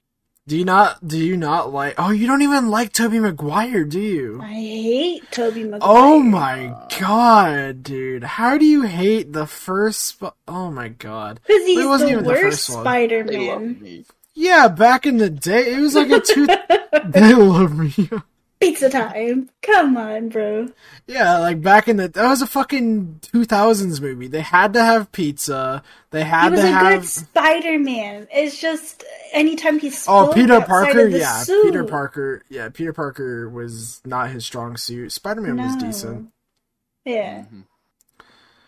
Do 0.48 0.59
you 0.59 0.64
not? 0.64 1.07
Do 1.07 1.18
you 1.18 1.37
not 1.37 1.72
like? 1.72 1.94
Oh, 1.98 2.11
you 2.11 2.26
don't 2.26 2.42
even 2.42 2.68
like 2.68 2.92
Tobey 2.92 3.20
Maguire, 3.20 3.85
do 3.85 4.00
you? 4.00 4.40
I 4.42 4.52
hate 4.52 5.31
Tobey 5.31 5.62
Maguire. 5.62 5.81
Oh 5.83 6.18
my 6.20 6.74
god, 6.98 7.85
dude! 7.85 8.24
How 8.24 8.59
do 8.59 8.64
you 8.64 8.83
hate 8.83 9.33
the 9.33 9.46
first? 9.46 10.00
Sp- 10.02 10.35
oh 10.48 10.70
my 10.72 10.88
god! 10.88 11.38
Because 11.46 11.64
he's 11.64 11.78
It 11.85 11.87
wasn't 11.87 12.09
the 12.09 12.12
even 12.14 12.24
the 12.24 12.31
worst 12.31 12.66
first. 12.66 12.81
Spider 12.81 13.24
Man. 13.24 13.81
me. 13.81 14.05
Yeah, 14.35 14.66
back 14.66 15.07
in 15.07 15.18
the 15.18 15.31
day, 15.31 15.74
it 15.74 15.78
was 15.78 15.94
like 15.94 16.11
a 16.11 16.18
two. 16.20 16.46
they 17.07 17.35
love 17.35 17.78
me. 17.78 17.92
Pizza 18.62 18.88
time. 18.88 19.51
Come 19.62 19.96
on, 19.96 20.29
bro. 20.29 20.68
yeah, 21.07 21.38
like 21.38 21.61
back 21.61 21.88
in 21.88 21.96
the 21.96 22.09
that 22.09 22.29
was 22.29 22.42
a 22.42 22.46
fucking 22.46 23.18
two 23.22 23.44
thousands 23.44 24.01
movie. 24.01 24.29
They 24.29 24.40
had 24.40 24.72
to 24.75 24.85
have 24.85 25.11
pizza. 25.12 25.83
They 26.11 26.22
had 26.25 26.40
He 26.40 26.44
had 26.44 26.53
was 26.53 26.61
to 26.61 26.66
a 26.66 26.70
have. 26.70 27.01
good 27.01 27.09
Spider 27.09 27.79
Man. 27.79 28.29
It's 28.33 28.61
just 28.61 29.05
anytime 29.33 29.79
he 29.79 29.92
Oh, 30.07 30.31
Peter 30.35 30.61
Parker, 30.61 31.11
the 31.11 31.18
yeah, 31.18 31.42
suit. 31.42 31.64
Peter 31.66 31.85
Parker, 31.85 32.42
yeah, 32.48 32.68
Peter 32.68 32.92
Parker 32.92 33.48
was 33.51 34.01
not 34.05 34.31
his 34.31 34.44
strong 34.44 34.77
suit. 34.77 35.12
Spider 35.12 35.40
Man 35.40 35.57
was 35.57 35.77
decent. 35.77 36.29
Yeah. 37.05 37.44
Mhm. 37.53 37.64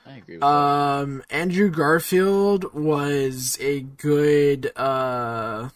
I 0.06 0.16
agree 0.18 0.34
with 0.34 0.40
that. 0.42 0.46
Um, 0.46 1.22
Andrew 1.30 1.70
Garfield 1.70 2.74
was 2.74 3.56
a 3.60 3.80
good. 3.82 4.70
uh 4.76 5.68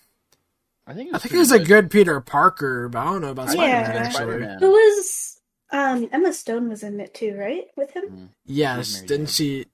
I 0.89 0.95
think 0.95 1.09
it 1.09 1.13
I 1.13 1.17
was 1.17 1.23
think 1.23 1.33
he 1.33 1.39
was 1.39 1.53
a 1.53 1.59
good 1.59 1.91
Peter 1.91 2.19
Parker, 2.21 2.89
but 2.89 2.99
I 2.99 3.05
don't 3.05 3.21
know 3.21 3.31
about 3.31 3.51
Spider 3.51 3.69
Yeah. 3.69 3.83
Man 3.83 3.93
think 3.93 4.05
actually. 4.07 4.15
Spider-Man. 4.25 4.59
Who 4.61 4.71
was 4.71 5.41
um 5.71 6.09
Emma 6.13 6.33
Stone 6.33 6.69
was 6.71 6.83
in 6.83 6.99
it 6.99 7.13
too, 7.15 7.37
right? 7.37 7.67
With 7.77 7.91
him? 7.91 8.05
Mhm. 8.05 8.29
Yes, 8.47 8.95
Mary 8.95 9.07
didn't 9.07 9.27
Jane. 9.27 9.33
she? 9.35 9.67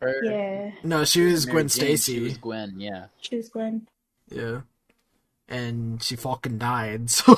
Her- 0.00 0.24
Yeah. 0.24 0.70
No, 0.82 1.04
she 1.04 1.20
was 1.26 1.46
Mary 1.46 1.54
Gwen 1.58 1.68
Jane, 1.68 1.96
She 1.98 2.20
was 2.20 2.38
Gwen, 2.38 2.80
yeah. 2.80 3.06
She 3.20 3.36
was 3.36 3.48
Gwen. 3.50 3.86
Yeah, 4.30 4.62
and 5.48 6.02
she 6.02 6.16
fucking 6.16 6.56
died. 6.58 7.10
So 7.10 7.34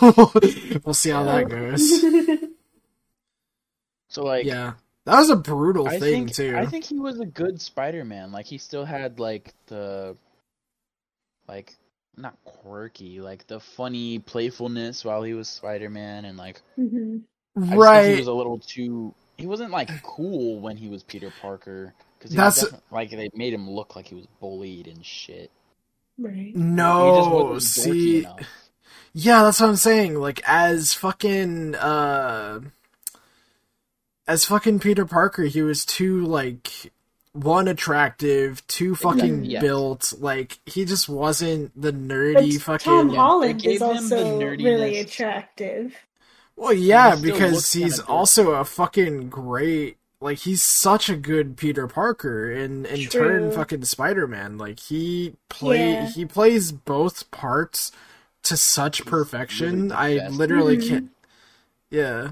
we'll 0.85 0.95
see 0.95 1.11
how 1.11 1.25
that 1.25 1.49
goes. 1.49 2.49
So 4.09 4.23
like, 4.23 4.45
Yeah, 4.47 4.75
That 5.07 5.19
was 5.19 5.31
a 5.31 5.35
brutal 5.37 5.89
I 5.89 5.99
thing 5.99 6.27
think 6.29 6.35
too. 6.35 6.57
I 6.57 6.67
think 6.67 6.85
he 6.85 7.01
was 7.01 7.19
a 7.19 7.27
good 7.27 7.61
Spider-Man. 7.61 8.31
Like 8.31 8.47
he 8.47 8.59
still 8.59 8.85
had 8.85 9.19
like 9.19 9.53
the 9.67 10.17
like 11.49 11.75
not 12.17 12.37
quirky, 12.45 13.21
like 13.21 13.47
the 13.47 13.61
funny 13.61 14.19
playfulness 14.19 15.05
while 15.05 15.23
he 15.23 15.35
was 15.35 15.49
Spider-Man 15.49 16.25
and 16.25 16.37
like 16.39 16.61
hmm 16.77 17.19
I 17.57 17.61
just 17.61 17.71
think 17.71 17.83
right. 17.83 18.11
he 18.11 18.17
was 18.17 18.27
a 18.27 18.33
little 18.33 18.59
too 18.59 19.15
he 19.37 19.47
wasn't 19.47 19.71
like 19.71 19.91
cool 20.03 20.61
when 20.61 20.77
he 20.77 20.89
was 20.89 21.03
Peter 21.03 21.33
Parker 21.41 21.95
cuz 22.21 22.33
That's- 22.33 22.65
like 22.91 23.11
they 23.11 23.31
made 23.35 23.53
him 23.53 23.71
look 23.71 23.97
like 23.97 24.07
he 24.07 24.15
was 24.15 24.27
bullied 24.41 24.87
and 24.89 25.05
shit. 25.05 25.51
Right. 26.19 26.37
he 26.37 26.53
just 26.53 26.57
no, 26.57 27.45
wasn't 27.53 27.63
see, 27.63 28.19
enough. 28.21 28.41
yeah, 29.13 29.43
that's 29.43 29.61
what 29.61 29.69
I'm 29.69 29.77
saying. 29.77 30.15
Like 30.17 30.43
as 30.47 30.93
fucking 30.95 31.75
uh, 31.75 32.61
as 34.27 34.45
fucking 34.45 34.79
Peter 34.79 35.05
Parker, 35.05 35.45
he 35.45 35.63
was 35.63 35.85
too 35.85 36.25
like 36.25 36.93
one 37.35 37.69
attractive, 37.69 38.67
two 38.69 38.95
fucking 38.95 39.45
yes. 39.45 39.61
built. 39.63 40.15
Like 40.19 40.59
he 40.65 40.85
just 40.87 41.09
wasn't 41.09 41.79
the 41.81 41.93
nerdy 41.93 42.55
But 42.55 42.63
fucking. 42.63 42.91
Tom 42.91 43.11
Yeah, 43.11 43.17
Holland 43.17 43.57
is 43.59 43.63
gave 43.63 43.83
him 43.83 44.09
the 44.09 44.17
also 44.25 44.41
really 44.41 44.99
attractive. 45.01 45.95
Well, 46.57 46.73
yeah, 46.73 47.17
he 47.17 47.23
because 47.23 47.73
he's 47.73 47.99
also 48.01 48.53
a 48.53 48.65
fucking 48.65 49.29
great. 49.29 49.99
Like 50.21 50.39
he's 50.39 50.63
such 50.63 51.11
a 51.11 51.17
good 51.17 51.57
Peter 51.59 51.87
Parker, 51.87 52.51
and 52.51 52.87
in 52.87 53.07
turn, 53.11 53.51
fucking 53.53 53.85
Spider 53.85 54.27
Man. 54.27 54.57
Like 54.57 54.79
he 54.81 55.35
play 55.51 55.93
Yeah. 55.93 56.09
he 56.09 56.25
plays 56.25 56.73
both 56.73 57.31
parts 57.31 57.91
to 58.45 58.57
such 58.57 59.05
perfection. 59.05 59.89
the 59.89 59.99
I 59.99 60.19
best. 60.19 60.35
literally 60.35 60.77
Mhm. 60.79 60.89
can't. 60.89 61.11
Yeah, 61.91 62.31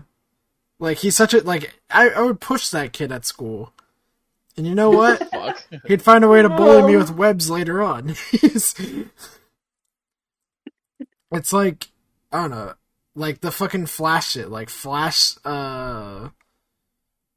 like 0.79 0.99
he's 0.99 1.17
such 1.17 1.35
a 1.35 1.43
like. 1.43 1.75
I 1.91 2.11
I 2.11 2.23
would 2.23 2.41
push 2.41 2.69
that 2.71 2.93
kid 2.93 3.13
at 3.13 3.27
school, 3.27 3.73
and 4.57 4.67
you 4.67 4.75
know 4.75 4.91
what? 4.91 5.29
Fuck. 5.31 5.65
He'd 5.87 6.03
find 6.03 6.25
a 6.25 6.29
way 6.29 6.43
to 6.43 6.49
bully 6.49 6.83
me 6.93 6.97
with 6.97 7.15
webs 7.15 7.49
later 7.51 7.83
on. 7.83 8.15
It's 11.35 11.53
like 11.53 11.89
I 12.31 12.43
don't 12.43 12.51
know, 12.51 12.75
like 13.15 13.41
the 13.41 13.51
fucking 13.51 13.87
Flash 13.87 14.33
shit. 14.33 14.51
Like 14.51 14.69
Flash, 14.69 15.37
uh, 15.47 16.29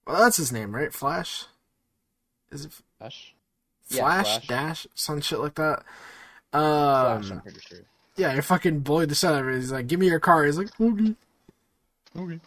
well, 0.06 0.22
that's 0.22 0.38
his 0.38 0.52
name, 0.52 0.76
right? 0.76 0.94
Flash. 0.94 1.46
Is 2.52 2.66
it 2.66 2.74
Flash? 3.00 3.34
Yeah, 3.90 4.02
Flash, 4.02 4.26
Flash. 4.26 4.48
Dash, 4.48 4.88
some 4.96 5.22
shit 5.22 5.40
like 5.40 5.56
that? 5.56 5.84
Flash, 6.52 7.26
I'm 7.32 7.32
Um, 7.38 7.42
pretty 7.42 7.60
sure. 7.62 7.80
yeah, 8.18 8.34
he 8.34 8.42
fucking 8.42 8.82
bullied 8.82 9.10
the 9.10 9.16
shit 9.16 9.30
out 9.30 9.42
of 9.44 9.48
him. 9.48 9.56
He's 9.56 9.72
like, 9.72 9.88
"Give 9.88 10.00
me 10.00 10.08
your 10.08 10.20
car." 10.20 10.44
He's 10.44 10.58
like, 10.58 10.70
"Okay." 10.80 11.16
Okay. 12.18 12.40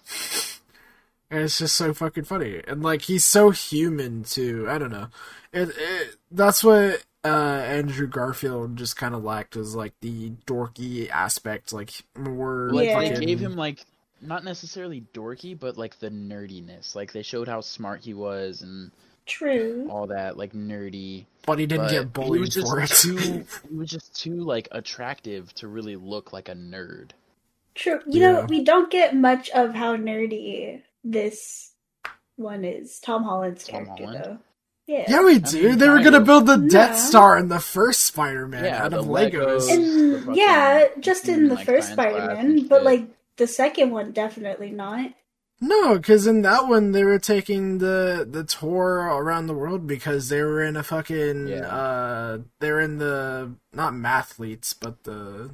And 1.31 1.43
it's 1.43 1.59
just 1.59 1.77
so 1.77 1.93
fucking 1.93 2.25
funny, 2.25 2.63
and 2.67 2.83
like 2.83 3.03
he's 3.03 3.25
so 3.25 3.51
human 3.51 4.25
too. 4.25 4.67
I 4.69 4.79
don't 4.79 4.91
know. 4.91 5.09
It, 5.53 5.69
it 5.77 6.17
that's 6.31 6.65
what 6.65 7.05
uh, 7.23 7.29
Andrew 7.29 8.07
Garfield 8.07 8.77
just 8.79 8.97
kind 8.97 9.15
of 9.15 9.23
lacked 9.25 9.55
was 9.55 9.75
like 9.75 9.93
the 10.01 10.31
dorky 10.47 11.11
aspect, 11.11 11.73
like 11.73 11.91
more 12.17 12.71
Like 12.73 12.87
Yeah. 12.89 13.01
they 13.19 13.27
gave 13.27 13.41
him 13.41 13.57
like 13.57 13.85
not 14.23 14.43
necessarily 14.43 15.05
dorky, 15.13 15.59
but 15.59 15.77
like 15.77 15.99
the 15.99 16.09
nerdiness. 16.11 16.95
Like 16.97 17.13
they 17.13 17.23
showed 17.23 17.47
how 17.47 17.61
smart 17.61 18.01
he 18.01 18.15
was 18.15 18.63
and 18.63 18.91
True. 19.27 19.87
all 19.91 20.07
that, 20.07 20.39
like 20.39 20.55
nerdy. 20.55 21.27
but 21.45 21.59
he 21.59 21.67
didn't 21.67 21.85
but 21.85 21.91
get 21.91 22.01
he 22.05 22.07
bullied 22.07 22.41
was 22.41 22.49
just 22.55 22.67
for 22.69 22.81
it. 22.81 22.89
Too, 22.89 23.45
he 23.69 23.77
was 23.77 23.91
just 23.91 24.19
too 24.19 24.37
like 24.45 24.67
attractive 24.73 25.53
to 25.57 25.69
really 25.69 25.97
look 25.97 26.33
like 26.33 26.49
a 26.49 26.55
nerd. 26.55 27.11
True. 27.75 28.01
You 28.07 28.23
Yeah. 28.23 28.33
know, 28.33 28.47
we 28.49 28.65
don't 28.65 28.91
get 28.91 29.15
much 29.15 29.51
of 29.51 29.75
how 29.75 29.95
nerdy 29.95 30.81
this 31.13 31.73
one 32.37 32.65
is. 32.65 33.01
Tom 33.01 33.25
Holland's 33.25 33.65
Tom 33.67 33.85
character, 33.87 34.05
Holland? 34.05 34.25
though. 34.25 34.39
Yeah. 34.87 35.05
yeah, 35.09 35.23
we 35.23 35.35
I 35.35 35.39
do. 35.39 35.69
mean, 35.71 35.79
They 35.79 35.89
were 35.89 36.03
gonna 36.03 36.21
build 36.21 36.47
the 36.47 36.57
Death 36.57 36.93
Yeah. 36.93 36.97
Star 36.97 37.37
in 37.39 37.49
the 37.49 37.61
first 37.61 38.07
Spider-Man 38.07 38.65
Yeah, 38.65 38.85
out 38.85 38.95
of 38.95 39.05
Legos. 39.05 39.69
Legos. 39.69 40.25
And 40.27 40.37
yeah, 40.37 40.87
just 41.01 41.29
in 41.29 41.49
the 41.49 41.57
like, 41.57 41.67
first 41.67 41.93
Spider-Man, 41.93 42.69
but 42.69 42.85
like 42.85 43.07
the 43.37 43.47
second 43.47 43.91
one, 43.91 44.13
definitely 44.13 44.71
not. 44.71 45.13
No, 45.61 45.99
because 45.99 46.27
in 46.27 46.41
that 46.43 46.69
one 46.69 46.93
they 46.93 47.05
were 47.05 47.19
taking 47.19 47.79
the 47.79 48.27
the 48.31 48.45
tour 48.45 49.01
around 49.13 49.47
the 49.49 49.55
world 49.55 49.87
because 49.87 50.29
they 50.31 50.41
were 50.41 50.63
in 50.63 50.77
a 50.77 50.83
fucking 50.85 51.49
Yeah. 51.49 51.67
uh 51.67 52.39
they're 52.61 52.81
in 52.81 52.99
the 52.99 53.53
not 53.75 53.93
mathletes 53.93 54.75
but 54.79 55.03
the 55.05 55.51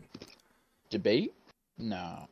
Debate? 0.90 1.34
No. 1.76 2.28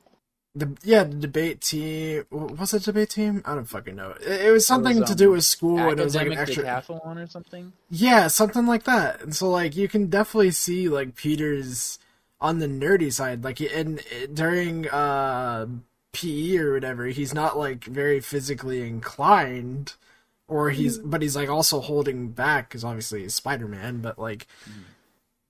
The 0.55 0.77
yeah 0.83 1.03
the 1.05 1.17
debate 1.17 1.63
team 1.63 2.25
was 2.31 2.75
it 2.75 2.83
debate 2.83 3.11
team? 3.11 3.43
I 3.45 3.55
don't 3.55 3.65
fucking 3.65 3.97
know. 3.97 4.15
It, 4.21 4.47
it 4.47 4.51
was 4.51 4.67
something 4.67 5.01
was, 5.01 5.09
to 5.09 5.17
do 5.17 5.29
um, 5.29 5.33
with 5.33 5.45
school 5.45 5.79
and 5.79 5.99
it 5.99 6.05
was 6.05 6.15
like 6.15 6.27
an 6.27 6.39
extra 6.39 6.65
decathlon 6.65 7.23
or 7.23 7.27
something? 7.27 7.73
yeah 7.91 8.27
something 8.27 8.67
like 8.67 8.85
that. 8.85 9.23
And 9.23 9.35
so 9.35 9.51
like 9.51 9.77
you 9.77 9.89
can 9.89 10.09
definitely 10.09 10.51
see 10.51 10.89
like 10.89 11.15
Peter's 11.15 11.99
on 12.41 12.59
the 12.59 12.67
nerdy 12.67 13.13
side. 13.13 13.45
Like 13.45 13.61
in 13.61 14.01
during 14.33 14.89
uh 14.89 15.67
PE 16.13 16.59
or 16.59 16.75
whatever 16.75 17.07
he's 17.07 17.33
not 17.33 17.57
like 17.57 17.85
very 17.85 18.21
physically 18.21 18.87
inclined 18.87 19.95
or 20.49 20.69
he's 20.69 20.99
but 20.99 21.23
he's 21.23 21.35
like 21.35 21.49
also 21.49 21.81
holding 21.81 22.29
back 22.29 22.69
because 22.69 22.85
obviously 22.85 23.23
he's 23.23 23.35
Spider-Man 23.35 24.03
but 24.03 24.19
like 24.19 24.47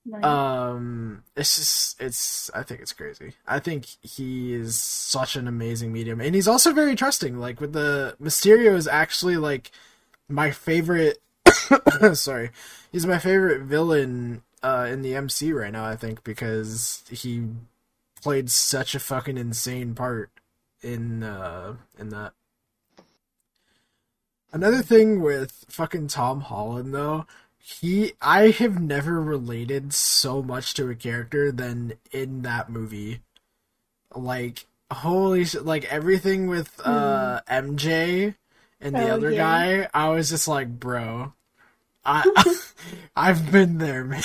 Right. 0.05 0.23
um 0.25 1.23
it's 1.37 1.55
just 1.55 2.01
it's 2.01 2.51
I 2.53 2.63
think 2.63 2.81
it's 2.81 2.91
crazy. 2.91 3.35
I 3.47 3.59
think 3.59 3.85
he 4.01 4.53
is 4.53 4.75
such 4.75 5.37
an 5.37 5.47
amazing 5.47 5.93
medium 5.93 6.19
and 6.19 6.35
he's 6.35 6.47
also 6.47 6.73
very 6.73 6.95
trusting. 6.95 7.37
Like 7.39 7.61
with 7.61 7.71
the 7.73 8.15
Mysterio 8.21 8.75
is 8.75 8.87
actually 8.87 9.37
like 9.37 9.71
my 10.27 10.51
favorite 10.51 11.19
sorry 12.13 12.51
he's 12.91 13.05
my 13.05 13.17
favorite 13.19 13.61
villain 13.63 14.41
uh 14.61 14.87
in 14.89 15.03
the 15.03 15.15
MC 15.15 15.53
right 15.53 15.71
now 15.71 15.85
I 15.85 15.95
think 15.95 16.23
because 16.23 17.03
he 17.09 17.47
played 18.21 18.49
such 18.49 18.95
a 18.95 18.99
fucking 18.99 19.37
insane 19.37 19.95
part 19.95 20.31
in 20.81 21.23
uh 21.23 21.75
in 21.97 22.09
that. 22.09 22.33
Another 24.51 24.81
thing 24.83 25.21
with 25.21 25.65
fucking 25.69 26.07
Tom 26.07 26.41
Holland 26.41 26.93
though 26.93 27.25
he 27.65 28.11
I 28.21 28.49
have 28.49 28.81
never 28.81 29.21
related 29.21 29.93
so 29.93 30.41
much 30.41 30.73
to 30.73 30.89
a 30.89 30.95
character 30.95 31.49
than 31.49 31.93
in 32.11 32.41
that 32.41 32.69
movie 32.69 33.21
like 34.13 34.65
holy 34.91 35.45
shit 35.45 35.65
like 35.65 35.85
everything 35.85 36.47
with 36.47 36.79
uh 36.83 37.39
MJ 37.49 38.35
and 38.81 38.95
the 38.95 39.09
Oh, 39.09 39.13
other 39.13 39.31
yeah. 39.31 39.37
guy 39.37 39.89
I 39.93 40.09
was 40.09 40.29
just 40.29 40.47
like 40.47 40.77
bro 40.77 41.31
I 42.05 42.23
I've 43.15 43.49
been 43.51 43.77
there, 43.77 44.03
man. 44.03 44.23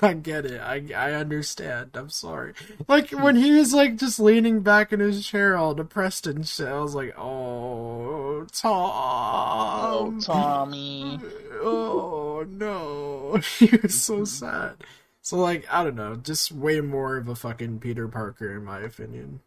I 0.00 0.14
get 0.14 0.46
it. 0.46 0.60
I 0.60 0.82
I 0.96 1.12
understand. 1.12 1.90
I'm 1.94 2.08
sorry. 2.08 2.54
Like 2.88 3.10
when 3.10 3.36
he 3.36 3.50
was 3.52 3.74
like 3.74 3.96
just 3.96 4.18
leaning 4.18 4.60
back 4.60 4.92
in 4.94 5.00
his 5.00 5.26
chair, 5.26 5.56
all 5.56 5.74
depressed 5.74 6.26
and 6.26 6.46
shit. 6.48 6.68
I 6.68 6.80
was 6.80 6.94
like, 6.94 7.14
oh, 7.18 8.46
Tom. 8.52 8.90
Oh, 8.94 10.14
Tommy. 10.20 11.20
Oh 11.60 12.21
no, 12.44 13.36
he 13.58 13.70
was 13.82 13.94
so 14.00 14.24
sad. 14.24 14.76
So 15.22 15.36
like 15.38 15.66
I 15.72 15.84
don't 15.84 15.96
know, 15.96 16.16
just 16.16 16.52
way 16.52 16.80
more 16.80 17.16
of 17.16 17.28
a 17.28 17.34
fucking 17.36 17.80
Peter 17.80 18.08
Parker 18.08 18.56
in 18.56 18.64
my 18.64 18.80
opinion. 18.80 19.40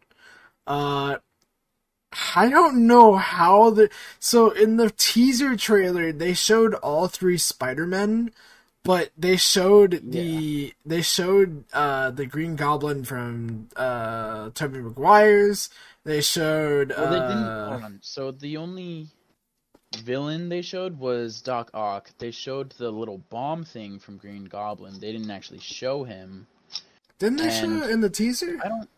Uh 0.66 1.16
I 2.34 2.48
don't 2.48 2.86
know 2.86 3.16
how 3.16 3.70
the 3.70 3.90
so 4.18 4.50
in 4.50 4.76
the 4.76 4.90
teaser 4.90 5.56
trailer 5.56 6.12
they 6.12 6.34
showed 6.34 6.74
all 6.74 7.08
three 7.08 7.36
Spider-Men, 7.36 8.30
but 8.84 9.10
they 9.18 9.36
showed 9.36 10.00
the 10.12 10.72
they 10.86 11.02
showed 11.02 11.64
uh 11.72 12.10
the 12.10 12.26
Green 12.26 12.56
Goblin 12.56 13.04
from 13.04 13.68
uh 13.76 14.50
Tobey 14.54 14.78
Maguire's. 14.80 15.68
They 16.04 16.20
showed 16.20 16.94
Well, 16.96 17.10
they 17.10 17.18
didn't. 17.18 17.42
uh, 17.42 17.68
Hold 17.70 17.84
on. 17.84 17.98
So 18.00 18.30
the 18.30 18.56
only 18.56 19.08
villain 19.96 20.48
they 20.48 20.62
showed 20.62 20.98
was 20.98 21.40
Doc 21.40 21.70
Ock. 21.74 22.10
They 22.18 22.30
showed 22.30 22.70
the 22.70 22.90
little 22.90 23.18
bomb 23.30 23.64
thing 23.64 23.98
from 23.98 24.16
Green 24.16 24.44
Goblin. 24.44 24.98
They 25.00 25.12
didn't 25.12 25.30
actually 25.30 25.60
show 25.60 26.04
him. 26.04 26.46
didn't 27.18 27.38
they 27.38 27.50
show 27.50 27.82
it 27.82 27.90
in 27.90 28.00
the 28.00 28.10
teaser? 28.10 28.58
I 28.64 28.68
don't. 28.68 28.88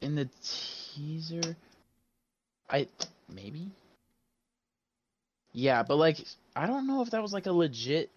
In 0.00 0.14
the 0.14 0.28
teaser, 0.42 1.56
I 2.70 2.88
maybe. 3.28 3.70
Yeah, 5.52 5.82
but 5.82 5.96
like 5.96 6.18
I 6.56 6.66
don't 6.66 6.86
know 6.86 7.02
if 7.02 7.10
that 7.10 7.22
was 7.22 7.32
like 7.32 7.46
a 7.46 7.52
legit 7.52 8.10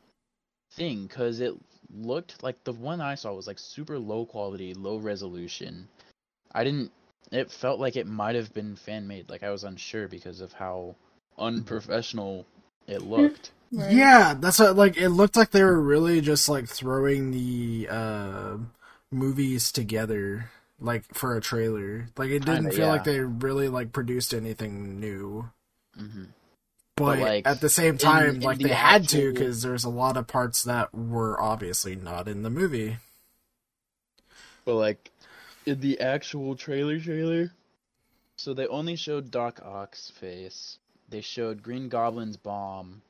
thing 0.72 1.08
because 1.08 1.40
it 1.40 1.54
looked 1.96 2.42
like 2.44 2.64
the 2.64 2.74
one 2.74 3.02
I 3.02 3.16
saw 3.16 3.34
was 3.34 3.48
like 3.48 3.60
super 3.60 4.00
low 4.00 4.26
quality, 4.26 4.74
low 4.74 4.98
resolution. 4.98 5.88
I 6.52 6.64
didn't. 6.64 6.92
It 7.32 7.52
felt 7.52 7.80
like 7.80 7.96
it 7.96 8.08
might 8.08 8.36
have 8.36 8.54
been 8.54 8.76
fan 8.76 9.08
made. 9.08 9.30
Like 9.30 9.44
I 9.44 9.52
was 9.52 9.64
unsure 9.64 10.08
because 10.08 10.42
of 10.42 10.54
how 10.54 10.96
unprofessional 11.38 12.46
it 12.88 13.02
looked. 13.04 13.52
Right. 13.76 14.10
Yeah, 14.12 14.36
that's 14.40 14.60
what 14.60 14.76
like 14.76 14.98
it 14.98 15.10
looked 15.10 15.36
like 15.36 15.50
they 15.52 15.64
were 15.64 15.82
really 15.82 16.22
just 16.22 16.48
like 16.48 16.68
throwing 16.68 17.32
the 17.32 17.88
uh 17.90 18.58
movies 19.12 19.72
together 19.72 20.52
like 20.80 21.06
for 21.14 21.36
a 21.36 21.42
trailer. 21.42 22.08
Like 22.18 22.30
it 22.30 22.46
didn't 22.46 22.70
Kinda, 22.70 22.74
feel 22.74 22.88
like 22.88 23.04
they 23.04 23.20
really 23.22 23.68
like 23.70 23.92
produced 23.92 24.34
anything 24.34 25.00
new. 25.00 25.50
hmm 25.96 26.26
but, 26.96 27.18
But, 27.18 27.20
like, 27.20 27.46
at 27.46 27.62
the 27.62 27.70
same 27.70 27.98
time, 27.98 28.42
in 28.42 28.42
like 28.42 28.60
the 28.60 28.64
they 28.64 28.74
had 28.74 29.08
to 29.10 29.32
because 29.32 29.62
there's 29.62 29.84
a 29.84 29.90
lot 29.90 30.18
of 30.18 30.28
parts 30.28 30.64
that 30.64 30.94
were 30.94 31.40
obviously 31.42 31.96
not 31.96 32.28
in 32.28 32.44
the 32.44 32.50
movie. 32.50 32.98
But 34.66 34.76
like 34.76 35.10
in 35.66 35.80
the 35.80 36.00
actual 36.02 36.56
trailer 36.58 37.00
trailer, 37.00 37.54
so 38.38 38.54
they 38.54 38.68
only 38.68 38.96
showed 38.96 39.32
Doc 39.32 39.62
Ock's 39.64 40.10
face. 40.12 40.80
They 41.14 41.22
showed 41.22 41.62
Green 41.62 41.90
Goblin's 41.90 42.38
bomb. 42.38 43.04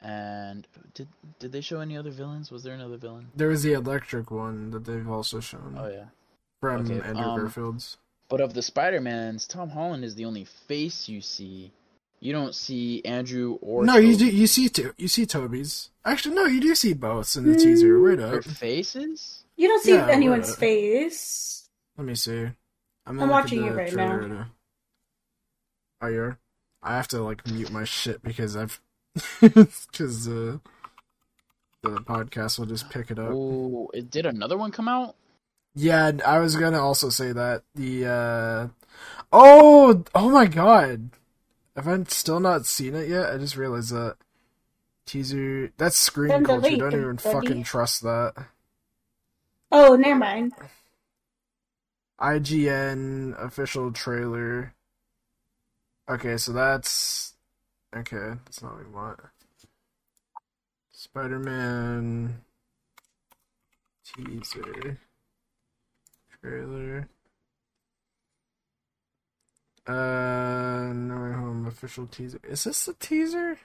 And 0.00 0.66
did 0.94 1.06
did 1.38 1.52
they 1.52 1.60
show 1.60 1.80
any 1.80 1.94
other 1.98 2.10
villains? 2.10 2.50
Was 2.50 2.62
there 2.62 2.72
another 2.72 2.96
villain? 2.96 3.28
There 3.36 3.48
was 3.48 3.62
the 3.62 3.74
electric 3.74 4.30
one 4.30 4.70
that 4.70 4.86
they've 4.86 5.06
also 5.06 5.38
shown 5.38 5.76
Oh 5.78 5.88
yeah. 5.88 6.06
from 6.62 6.86
okay, 6.86 7.06
Andrew 7.06 7.26
um, 7.26 7.40
Garfield's. 7.40 7.98
But 8.30 8.40
of 8.40 8.54
the 8.54 8.62
Spider-Mans, 8.62 9.46
Tom 9.46 9.68
Holland 9.68 10.02
is 10.02 10.14
the 10.14 10.24
only 10.24 10.44
face 10.44 11.10
you 11.10 11.20
see. 11.20 11.72
You 12.20 12.32
don't 12.32 12.54
see 12.54 13.04
Andrew 13.04 13.58
or 13.60 13.84
No, 13.84 13.96
you 13.96 14.16
do. 14.16 14.26
You 14.26 14.46
see 14.46 14.70
to, 14.70 14.94
You 14.96 15.08
see 15.08 15.26
Tobey's. 15.26 15.90
Actually, 16.06 16.36
no, 16.36 16.46
you 16.46 16.60
do 16.62 16.74
see 16.74 16.94
both 16.94 17.36
in 17.36 17.44
the 17.44 17.54
teaser. 17.54 18.00
Wait 18.00 18.16
their 18.16 18.40
faces. 18.40 19.44
You 19.56 19.68
don't 19.68 19.82
see 19.82 19.92
Yeah, 19.92 20.08
anyone's 20.08 20.48
what? 20.48 20.58
face. 20.58 21.68
Let 21.98 22.06
me 22.06 22.14
see. 22.14 22.44
I'm, 22.44 22.54
I'm 23.06 23.18
gonna 23.18 23.32
look 23.32 23.38
at 23.40 23.42
watching 23.44 23.60
the 23.60 23.66
it 23.66 23.76
right 23.76 23.94
now. 24.30 24.46
Oh, 26.02 26.06
you're. 26.06 26.38
I 26.82 26.96
have 26.96 27.08
to 27.08 27.22
like 27.22 27.46
mute 27.46 27.70
my 27.70 27.84
shit 27.84 28.22
because 28.22 28.56
I've 28.56 28.80
because 29.40 30.28
uh, 30.28 30.58
the 31.82 31.90
podcast 32.00 32.58
will 32.58 32.66
just 32.66 32.90
pick 32.90 33.10
it 33.10 33.18
up. 33.18 33.30
Oh, 33.32 33.90
it 33.92 34.10
did 34.10 34.26
another 34.26 34.56
one 34.56 34.70
come 34.70 34.88
out? 34.88 35.16
Yeah, 35.74 36.12
I 36.26 36.38
was 36.38 36.56
gonna 36.56 36.80
also 36.80 37.10
say 37.10 37.32
that 37.32 37.62
the 37.74 38.06
uh 38.06 38.68
oh 39.32 40.04
oh 40.14 40.30
my 40.30 40.46
god, 40.46 41.10
have 41.76 41.86
I 41.88 42.02
still 42.08 42.40
not 42.40 42.66
seen 42.66 42.94
it 42.94 43.08
yet? 43.08 43.30
I 43.32 43.38
just 43.38 43.56
realized 43.56 43.92
that 43.92 44.16
teaser 45.06 45.72
that's 45.76 45.96
screen 45.98 46.28
Then 46.28 46.44
culture. 46.44 46.62
delete 46.62 46.78
Don't 46.80 46.94
even 46.94 47.16
buddy. 47.16 47.32
fucking 47.32 47.62
trust 47.64 48.02
that. 48.02 48.34
Oh, 49.72 49.94
never 49.96 50.18
mind. 50.18 50.52
IGN 52.20 53.40
official 53.42 53.92
trailer. 53.92 54.74
Okay, 56.10 56.38
so 56.38 56.50
that's 56.52 57.34
okay. 57.96 58.32
That's 58.44 58.60
not 58.64 58.74
what 58.74 58.84
we 58.84 58.92
want. 58.92 59.20
Spider-Man 60.90 62.40
teaser 64.04 64.98
trailer. 66.42 67.08
Uh, 69.86 70.92
No 70.92 71.14
Way 71.14 71.32
Home 71.32 71.66
official 71.68 72.08
teaser. 72.08 72.40
Is 72.42 72.64
this 72.64 72.86
the 72.86 72.94
teaser? 72.94 73.58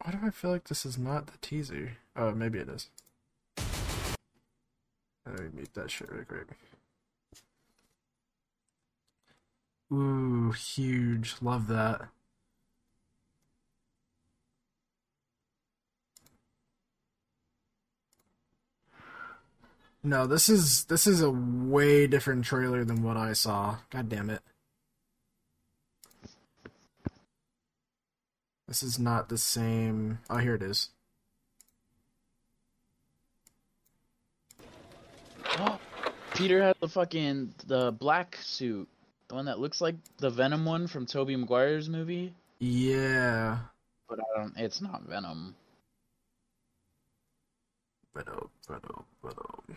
Why 0.00 0.10
do 0.10 0.18
I 0.24 0.30
feel 0.30 0.50
like 0.50 0.64
this 0.64 0.84
is 0.84 0.98
not 0.98 1.28
the 1.28 1.38
teaser? 1.40 1.98
Oh, 2.16 2.32
maybe 2.32 2.58
it 2.58 2.68
is. 2.68 2.88
Let 5.24 5.38
me 5.38 5.50
mute 5.54 5.74
that 5.74 5.88
shit 5.88 6.10
real 6.10 6.24
quick. 6.24 6.48
Ooh, 9.92 10.52
huge. 10.52 11.36
Love 11.42 11.66
that. 11.68 12.08
No, 20.04 20.26
this 20.26 20.48
is 20.48 20.84
this 20.86 21.06
is 21.06 21.20
a 21.20 21.30
way 21.30 22.06
different 22.08 22.44
trailer 22.44 22.84
than 22.84 23.02
what 23.02 23.16
I 23.16 23.34
saw. 23.34 23.76
God 23.90 24.08
damn 24.08 24.30
it. 24.30 24.42
This 28.66 28.82
is 28.82 28.98
not 28.98 29.28
the 29.28 29.38
same. 29.38 30.18
Oh, 30.30 30.38
here 30.38 30.54
it 30.54 30.62
is. 30.62 30.88
Peter 36.34 36.62
has 36.62 36.74
the 36.80 36.88
fucking 36.88 37.54
the 37.66 37.92
black 37.92 38.38
suit, 38.42 38.88
the 39.32 39.36
one 39.36 39.46
that 39.46 39.58
looks 39.60 39.80
like 39.80 39.94
the 40.18 40.28
Venom 40.28 40.66
one 40.66 40.86
from 40.86 41.06
Tobey 41.06 41.36
Maguire's 41.36 41.88
movie, 41.88 42.34
Yeah. 42.58 43.60
but 44.06 44.18
I 44.20 44.38
don't. 44.38 44.54
It's 44.58 44.82
not 44.82 45.04
Venom. 45.04 45.54
But 48.12 48.26
but 48.68 48.84
oh, 48.94 49.04
but 49.22 49.34
oh. 49.38 49.74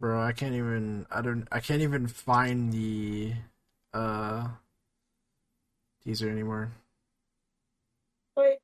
Bro, 0.00 0.22
I 0.22 0.32
can't 0.32 0.54
even 0.54 1.04
I 1.10 1.20
don't 1.20 1.46
I 1.52 1.60
can't 1.60 1.82
even 1.82 2.08
find 2.08 2.72
the 2.72 3.34
uh 3.92 4.48
teaser 6.02 6.30
anymore. 6.30 6.72
Wait. 8.38 8.56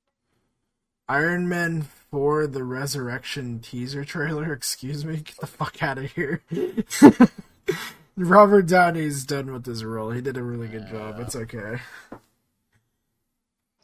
Iron 1.06 1.50
Man 1.50 1.82
4 1.82 2.46
the 2.46 2.64
Resurrection 2.64 3.60
teaser 3.60 4.06
trailer, 4.06 4.52
excuse 4.54 5.04
me, 5.04 5.16
get 5.16 5.36
the 5.36 5.46
fuck 5.46 5.82
out 5.82 5.98
of 5.98 6.10
here. 6.12 6.40
Robert 8.16 8.66
Downey's 8.66 9.24
done 9.24 9.52
with 9.52 9.66
his 9.66 9.84
role. 9.84 10.10
He 10.10 10.20
did 10.20 10.36
a 10.36 10.42
really 10.42 10.68
good 10.68 10.88
job. 10.88 11.20
It's 11.20 11.36
okay. 11.36 11.80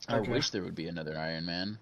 I 0.09 0.19
Okay. 0.19 0.21
wish 0.21 0.51
there 0.51 0.63
would 0.63 0.75
be 0.77 0.87
another 0.87 1.19
Iron 1.19 1.45
Man. 1.47 1.79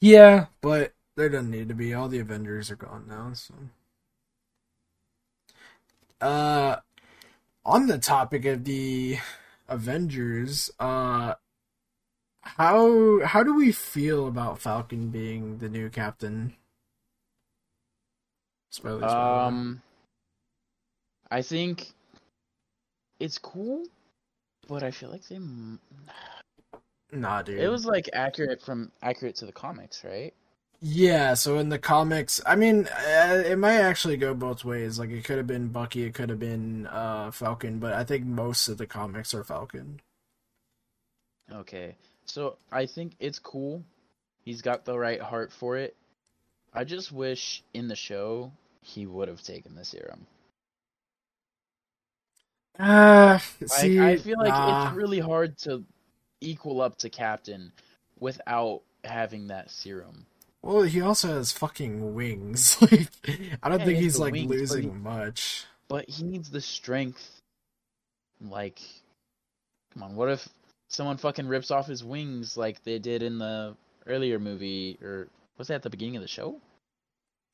Yeah, 0.00 0.46
but 0.60 0.94
there 1.16 1.28
doesn't 1.28 1.50
need 1.50 1.68
to 1.68 1.74
be. 1.74 1.94
All 1.94 2.08
the 2.08 2.18
Avengers 2.20 2.70
are 2.70 2.76
gone 2.76 3.06
now, 3.08 3.32
so. 3.32 3.54
Uh, 6.20 6.76
on 7.64 7.86
the 7.86 7.98
topic 7.98 8.44
of 8.44 8.64
the 8.64 9.18
Avengers, 9.68 10.70
uh, 10.80 11.34
how 12.42 13.24
how 13.24 13.42
do 13.44 13.54
we 13.54 13.70
feel 13.72 14.26
about 14.26 14.58
Falcon 14.60 15.10
being 15.10 15.58
the 15.58 15.68
new 15.68 15.88
captain? 15.90 16.56
The 18.82 18.98
way. 18.98 19.04
Um, 19.06 19.82
I 21.30 21.42
think 21.42 21.92
it's 23.20 23.38
cool, 23.38 23.84
but 24.68 24.82
I 24.82 24.90
feel 24.90 25.10
like 25.10 25.26
they. 25.28 25.36
m- 25.36 25.80
nah, 27.12 27.42
dude. 27.42 27.60
It 27.60 27.68
was 27.68 27.84
like 27.84 28.08
accurate 28.12 28.62
from 28.62 28.92
accurate 29.02 29.36
to 29.36 29.46
the 29.46 29.52
comics, 29.52 30.04
right? 30.04 30.32
Yeah, 30.80 31.34
so 31.34 31.58
in 31.58 31.70
the 31.70 31.78
comics, 31.78 32.40
I 32.46 32.54
mean, 32.54 32.86
uh, 32.86 33.42
it 33.44 33.58
might 33.58 33.80
actually 33.80 34.16
go 34.16 34.32
both 34.32 34.64
ways. 34.64 34.96
Like, 34.96 35.10
it 35.10 35.24
could 35.24 35.36
have 35.38 35.46
been 35.46 35.68
Bucky, 35.68 36.04
it 36.04 36.14
could 36.14 36.30
have 36.30 36.38
been 36.38 36.86
uh, 36.86 37.32
Falcon, 37.32 37.80
but 37.80 37.94
I 37.94 38.04
think 38.04 38.24
most 38.24 38.68
of 38.68 38.78
the 38.78 38.86
comics 38.86 39.34
are 39.34 39.42
Falcon. 39.42 40.00
Okay, 41.50 41.96
so 42.26 42.58
I 42.70 42.86
think 42.86 43.14
it's 43.18 43.40
cool. 43.40 43.82
He's 44.44 44.62
got 44.62 44.84
the 44.84 44.96
right 44.96 45.20
heart 45.20 45.50
for 45.50 45.76
it. 45.76 45.96
I 46.72 46.84
just 46.84 47.10
wish 47.10 47.64
in 47.74 47.88
the 47.88 47.96
show 47.96 48.52
he 48.82 49.04
would 49.06 49.26
have 49.26 49.42
taken 49.42 49.74
the 49.74 49.84
serum. 49.84 50.26
Uh, 52.78 53.38
Like, 53.60 53.70
see, 53.70 53.98
I 54.00 54.16
feel 54.16 54.38
like 54.38 54.48
nah. 54.48 54.88
it's 54.88 54.96
really 54.96 55.20
hard 55.20 55.58
to 55.58 55.84
equal 56.40 56.80
up 56.80 56.96
to 56.98 57.10
Captain 57.10 57.72
without 58.20 58.82
having 59.04 59.48
that 59.48 59.70
serum. 59.70 60.26
Well, 60.62 60.82
he 60.82 61.00
also 61.00 61.28
has 61.34 61.52
fucking 61.52 62.14
wings. 62.14 62.76
Like, 62.82 63.08
I 63.62 63.68
don't 63.68 63.80
Yeah, 63.80 63.84
think 63.86 63.98
he's 63.98 64.18
like 64.18 64.32
wings, 64.32 64.46
but 64.46 64.58
losing 64.58 64.82
he- 64.82 64.88
much. 64.90 65.66
But 65.88 66.08
he 66.08 66.22
needs 66.24 66.50
the 66.50 66.60
strength. 66.60 67.40
Like, 68.40 68.80
come 69.94 70.02
on, 70.04 70.16
what 70.16 70.28
if 70.30 70.48
someone 70.88 71.16
fucking 71.16 71.48
rips 71.48 71.70
off 71.70 71.86
his 71.86 72.04
wings 72.04 72.56
like 72.56 72.82
they 72.84 72.98
did 72.98 73.22
in 73.22 73.38
the 73.38 73.76
earlier 74.06 74.38
movie, 74.38 74.98
or 75.02 75.28
was 75.56 75.68
that 75.68 75.76
at 75.76 75.82
the 75.82 75.90
beginning 75.90 76.16
of 76.16 76.22
the 76.22 76.28
show? 76.28 76.60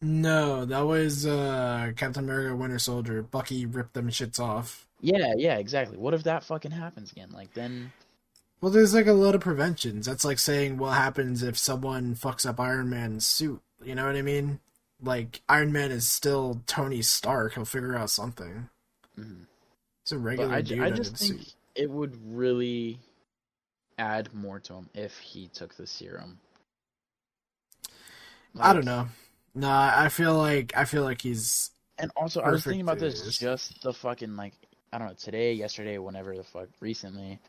No, 0.03 0.64
that 0.66 0.81
was 0.83 1.27
uh 1.27 1.93
Captain 1.97 2.25
America: 2.25 2.55
Winter 2.57 2.79
Soldier. 2.79 3.22
Bucky 3.22 3.64
ripped 3.64 3.95
them 3.95 4.11
shits 4.11 4.39
off. 4.39 4.87
Yeah, 5.05 5.35
yeah, 5.37 5.57
exactly. 5.59 5.99
What 5.99 6.15
if 6.15 6.23
that 6.25 6.45
fucking 6.45 6.71
happens 6.73 7.13
again? 7.13 7.31
Like 7.31 7.53
then, 7.55 7.93
Well, 8.61 8.73
there's 8.73 8.95
like 8.95 9.07
a 9.07 9.13
lot 9.13 9.35
of 9.35 9.41
preventions. 9.43 10.07
That's 10.07 10.25
like 10.25 10.39
saying 10.39 10.79
what 10.79 10.95
happens 10.95 11.43
if 11.43 11.57
someone 11.59 12.15
fucks 12.17 12.47
up 12.47 12.59
Iron 12.59 12.89
Man's 12.91 13.27
suit. 13.27 13.63
You 13.83 13.95
know 13.95 14.07
what 14.07 14.17
I 14.17 14.23
mean? 14.23 14.61
Like 15.01 15.43
Iron 15.49 15.73
Man 15.73 15.93
is 15.93 16.09
still 16.09 16.63
Tony 16.67 17.03
Stark. 17.03 17.55
He'll 17.55 17.65
figure 17.65 17.97
out 17.97 18.11
something. 18.11 18.71
Mhm. 19.19 19.47
It's 20.03 20.13
a 20.13 20.19
but 20.37 20.49
regular 20.49 20.53
I, 20.53 20.63
dude 20.63 20.81
I 20.81 20.91
just 20.91 21.17
think 21.17 21.43
suit. 21.43 21.55
it 21.75 21.91
would 21.91 22.17
really 22.35 23.01
add 23.99 24.33
more 24.35 24.61
to 24.61 24.75
him 24.75 24.91
if 24.95 25.19
he 25.19 25.49
took 25.49 25.75
the 25.75 25.87
serum. 25.87 26.41
I 28.59 28.73
don't 28.73 28.85
know. 28.85 29.09
Nah, 29.55 29.93
I 29.95 30.09
feel 30.09 30.37
like 30.37 30.73
I 30.77 30.85
feel 30.85 31.03
like 31.03 31.21
he's 31.23 31.71
And 31.99 32.11
also, 32.17 32.41
I 32.41 32.51
was 32.51 32.65
thinking 32.65 32.81
about 32.83 32.99
this 32.99 33.39
just 33.39 33.81
the 33.83 33.93
fucking 33.93 34.37
like 34.37 34.55
I 34.95 34.99
don't 34.99 35.09
know 35.09 35.15
today, 35.15 35.55
yesterday, 35.55 35.99
whenever 35.99 36.37
the 36.37 36.45
fuck 36.45 36.69
recently. 36.79 37.41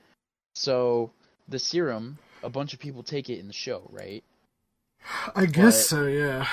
So 0.56 1.12
the 1.48 1.60
serum, 1.60 2.18
a 2.42 2.50
bunch 2.50 2.74
of 2.74 2.80
people 2.80 3.04
take 3.04 3.30
it 3.30 3.38
in 3.38 3.46
the 3.46 3.54
show, 3.54 3.88
right? 3.92 4.24
I 5.36 5.46
guess 5.46 5.78
But- 5.84 5.98
so, 5.98 6.08
yeah. 6.08 6.48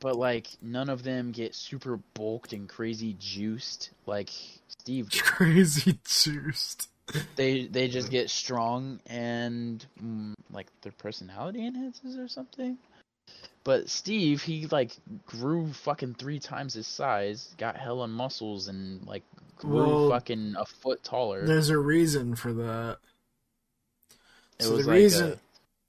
but 0.00 0.16
like 0.16 0.48
none 0.60 0.88
of 0.88 1.04
them 1.04 1.30
get 1.30 1.54
super 1.54 1.98
bulked 2.14 2.52
and 2.52 2.68
crazy 2.68 3.14
juiced 3.20 3.90
like 4.06 4.30
Steve 4.66 5.08
did. 5.10 5.22
Crazy 5.22 6.00
juiced. 6.04 6.88
They 7.36 7.66
they 7.66 7.86
just 7.86 8.10
get 8.10 8.28
strong 8.30 8.98
and 9.06 9.84
mm, 10.02 10.34
like 10.50 10.66
their 10.82 10.92
personality 10.92 11.64
enhances 11.64 12.16
or 12.16 12.26
something. 12.26 12.76
But 13.62 13.90
Steve, 13.90 14.42
he 14.42 14.66
like 14.66 14.92
grew 15.26 15.72
fucking 15.72 16.14
three 16.14 16.38
times 16.38 16.74
his 16.74 16.86
size, 16.86 17.54
got 17.58 17.76
hell 17.76 17.96
hella 17.96 18.08
muscles, 18.08 18.68
and 18.68 19.06
like 19.06 19.22
grew 19.56 19.84
Well, 19.84 20.10
fucking 20.10 20.54
a 20.56 20.64
foot 20.64 21.04
taller. 21.04 21.46
There's 21.46 21.68
a 21.68 21.78
reason 21.78 22.36
for 22.36 22.52
that. 22.54 22.98
It 24.58 24.64
so 24.64 24.76
was 24.76 24.86
the 24.86 24.90
like 24.90 24.96
a- 24.96 25.02
reason, 25.02 25.40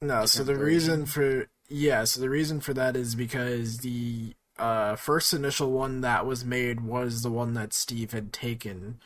no, 0.01 0.25
so 0.25 0.43
the 0.43 0.55
reason 0.55 1.05
for 1.05 1.47
yeah, 1.69 2.03
so 2.03 2.19
the 2.19 2.29
reason 2.29 2.59
for 2.59 2.73
that 2.73 2.97
is 2.97 3.15
because 3.15 3.79
the 3.79 4.33
uh, 4.57 4.95
first 4.95 5.33
initial 5.33 5.71
one 5.71 6.01
that 6.01 6.25
was 6.25 6.43
made 6.43 6.81
was 6.81 7.21
the 7.21 7.31
one 7.31 7.53
that 7.53 7.73
Steve 7.73 8.11
had 8.11 8.33
taken, 8.33 8.99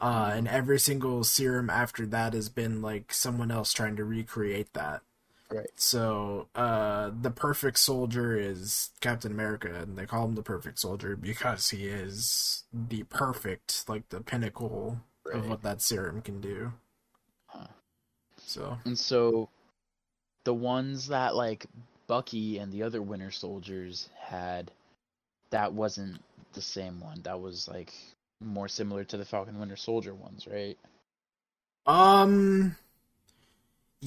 uh, 0.00 0.32
and 0.34 0.48
every 0.48 0.78
single 0.78 1.22
serum 1.24 1.68
after 1.68 2.06
that 2.06 2.32
has 2.32 2.48
been 2.48 2.80
like 2.80 3.12
someone 3.12 3.50
else 3.50 3.72
trying 3.72 3.96
to 3.96 4.04
recreate 4.04 4.72
that. 4.72 5.02
Right. 5.50 5.70
So, 5.76 6.48
uh, 6.56 7.10
the 7.20 7.30
perfect 7.30 7.78
soldier 7.78 8.36
is 8.36 8.90
Captain 9.00 9.30
America, 9.30 9.72
and 9.72 9.96
they 9.96 10.04
call 10.06 10.24
him 10.24 10.34
the 10.34 10.42
perfect 10.42 10.78
soldier 10.80 11.14
because 11.14 11.70
he 11.70 11.86
is 11.86 12.64
the 12.72 13.04
perfect, 13.04 13.88
like 13.88 14.08
the 14.08 14.20
pinnacle 14.20 15.00
of 15.32 15.48
what 15.48 15.62
that 15.62 15.80
serum 15.82 16.20
can 16.20 16.40
do. 16.40 16.72
Huh. 17.46 17.66
So, 18.38 18.78
And 18.84 18.98
so 18.98 19.48
the 20.44 20.54
ones 20.54 21.08
that 21.08 21.36
like 21.36 21.66
Bucky 22.06 22.58
and 22.58 22.72
the 22.72 22.82
other 22.82 23.02
Winter 23.02 23.30
Soldiers 23.30 24.08
had, 24.18 24.70
that 25.50 25.72
wasn't 25.72 26.20
the 26.54 26.62
same 26.62 27.00
one. 27.00 27.22
That 27.22 27.40
was 27.40 27.68
like 27.68 27.92
more 28.40 28.68
similar 28.68 29.04
to 29.04 29.16
the 29.16 29.24
Falcon 29.24 29.58
Winter 29.58 29.76
Soldier 29.76 30.14
ones, 30.14 30.46
right? 30.46 30.76
um, 31.86 32.76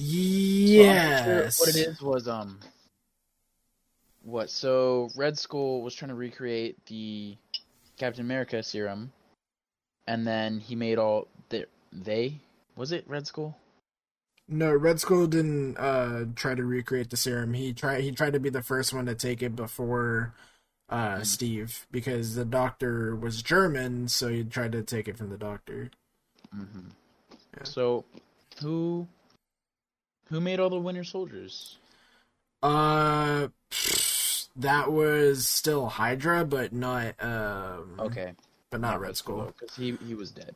So 0.00 0.06
sure 0.06 1.42
yes. 1.42 1.60
what 1.60 1.68
it 1.68 1.76
is 1.76 2.00
was 2.00 2.26
um 2.26 2.58
what 4.22 4.48
so 4.48 5.10
Red 5.14 5.38
Skull 5.38 5.82
was 5.82 5.94
trying 5.94 6.08
to 6.08 6.14
recreate 6.14 6.76
the 6.86 7.36
Captain 7.98 8.24
America 8.24 8.62
serum 8.62 9.12
and 10.06 10.26
then 10.26 10.58
he 10.58 10.74
made 10.74 10.98
all 10.98 11.28
the 11.50 11.66
they 11.92 12.38
was 12.76 12.92
it 12.92 13.04
Red 13.06 13.26
Skull? 13.26 13.56
No, 14.48 14.72
Red 14.74 15.00
Skull 15.00 15.26
didn't 15.26 15.76
uh 15.76 16.24
try 16.34 16.54
to 16.54 16.64
recreate 16.64 17.10
the 17.10 17.16
serum. 17.18 17.52
He 17.52 17.74
tried 17.74 18.00
he 18.00 18.10
tried 18.10 18.32
to 18.32 18.40
be 18.40 18.50
the 18.50 18.62
first 18.62 18.94
one 18.94 19.04
to 19.06 19.14
take 19.14 19.42
it 19.42 19.54
before 19.54 20.34
uh 20.88 21.18
Mhm. 21.18 21.26
Steve 21.26 21.86
because 21.90 22.36
the 22.36 22.46
doctor 22.46 23.14
was 23.14 23.42
German, 23.42 24.08
so 24.08 24.28
he 24.28 24.44
tried 24.44 24.72
to 24.72 24.82
take 24.82 25.08
it 25.08 25.18
from 25.18 25.28
the 25.28 25.36
doctor. 25.36 25.90
Mm-hmm. 26.56 26.88
Yeah. 27.58 27.64
So 27.64 28.04
who 28.60 29.06
who 30.30 30.40
made 30.40 30.58
all 30.60 30.70
the 30.70 30.78
Winter 30.78 31.04
Soldiers? 31.04 31.76
Uh 32.62 33.48
that 34.56 34.90
was 34.92 35.46
still 35.46 35.88
Hydra 35.88 36.44
but 36.44 36.72
not 36.72 37.14
um 37.22 37.94
Okay, 37.98 38.32
but 38.70 38.80
not 38.80 39.00
Red 39.00 39.16
Skull. 39.16 39.52
because 39.58 39.76
he 39.76 39.96
he 40.06 40.14
was 40.14 40.30
dead. 40.30 40.54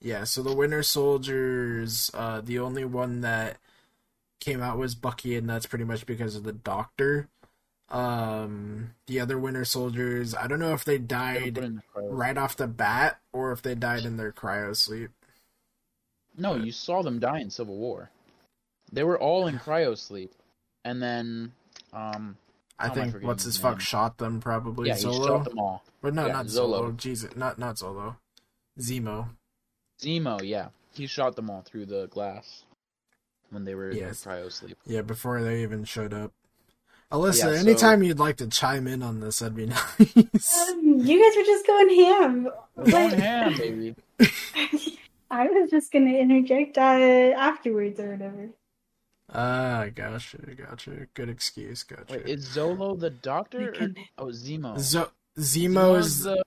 Yeah, 0.00 0.24
so 0.24 0.42
the 0.44 0.54
Winter 0.54 0.84
Soldiers, 0.84 2.08
uh, 2.14 2.40
the 2.40 2.60
only 2.60 2.84
one 2.84 3.20
that 3.22 3.56
came 4.38 4.62
out 4.62 4.78
was 4.78 4.94
Bucky, 4.94 5.34
and 5.34 5.50
that's 5.50 5.66
pretty 5.66 5.84
much 5.84 6.06
because 6.06 6.36
of 6.36 6.44
the 6.44 6.52
Doctor. 6.52 7.28
Um, 7.90 8.94
the 9.08 9.18
other 9.18 9.38
Winter 9.38 9.64
Soldiers, 9.64 10.36
I 10.36 10.46
don't 10.46 10.60
know 10.60 10.72
if 10.72 10.84
they 10.84 10.98
died 10.98 11.58
right 11.96 12.38
off 12.38 12.56
the 12.56 12.68
bat 12.68 13.18
or 13.32 13.50
if 13.50 13.60
they 13.60 13.74
died 13.74 14.04
in 14.04 14.18
their 14.18 14.30
cryo 14.30 14.76
sleep. 14.76 15.10
No, 16.36 16.54
you 16.54 16.70
saw 16.70 17.02
them 17.02 17.18
die 17.18 17.40
in 17.40 17.50
Civil 17.50 17.76
War. 17.76 18.10
They 18.92 19.04
were 19.04 19.18
all 19.18 19.46
in 19.46 19.58
cryo 19.58 19.96
sleep, 19.96 20.32
and 20.84 21.02
then 21.02 21.52
um 21.92 22.36
I 22.78 22.86
How 22.88 22.92
am 22.94 23.00
I 23.00 23.10
think 23.10 23.24
what's 23.24 23.44
his 23.44 23.54
his 23.56 23.62
fuck 23.62 23.72
name? 23.74 23.80
shot 23.80 24.18
them 24.18 24.40
probably 24.40 24.88
yeah, 24.88 24.96
he 24.96 25.02
shot 25.02 25.44
them 25.44 25.58
all. 25.58 25.82
but 26.00 26.14
no, 26.14 26.26
yeah, 26.26 26.32
not 26.32 26.46
Zolo. 26.46 26.80
Zolo. 26.92 26.96
Jesus, 26.96 27.34
not 27.36 27.58
not 27.58 27.76
Zolo. 27.76 28.16
Zemo. 28.80 29.30
Zemo, 30.00 30.40
yeah, 30.44 30.68
he 30.94 31.06
shot 31.06 31.34
them 31.36 31.50
all 31.50 31.62
through 31.62 31.86
the 31.86 32.06
glass 32.06 32.64
when 33.50 33.64
they 33.64 33.74
were 33.74 33.90
Yes. 33.90 34.24
in 34.24 34.30
cryo 34.32 34.52
sleep. 34.52 34.78
Yeah, 34.86 35.02
before 35.02 35.42
they 35.42 35.62
even 35.62 35.84
showed 35.84 36.14
up. 36.14 36.32
Alyssa, 37.10 37.38
Yeah, 37.38 37.44
so- 37.44 37.50
anytime 37.52 38.02
you'd 38.02 38.18
like 38.20 38.36
to 38.36 38.46
chime 38.46 38.86
in 38.86 39.02
on 39.02 39.18
this, 39.20 39.38
that'd 39.40 39.56
be 39.56 39.66
nice. 39.98 40.68
Um, 40.70 41.00
you 41.00 41.22
guys 41.24 41.36
were 41.36 41.42
just 41.44 41.66
going 41.66 41.94
ham. 41.96 42.48
We're 42.76 42.84
going 42.92 43.10
ham, 43.10 43.56
baby. 43.56 43.94
I 45.30 45.46
was 45.48 45.70
just 45.70 45.90
gonna 45.92 46.10
interject 46.12 46.78
uh, 46.78 46.80
afterwards 47.36 47.98
or 48.00 48.10
whatever. 48.12 48.50
Ah, 49.32 49.86
gotcha, 49.94 50.38
gotcha. 50.56 51.06
Good 51.14 51.28
excuse, 51.28 51.82
gotcha. 51.82 52.04
Wait, 52.10 52.26
is 52.26 52.48
Zolo 52.48 52.98
the 52.98 53.10
doctor 53.10 53.74
My 53.78 53.86
or 53.86 53.90
oh 54.18 54.26
Zemo? 54.26 54.78
Zo- 54.78 55.10
Zemo's 55.38 56.22
Zemo's 56.22 56.22
the 56.22 56.44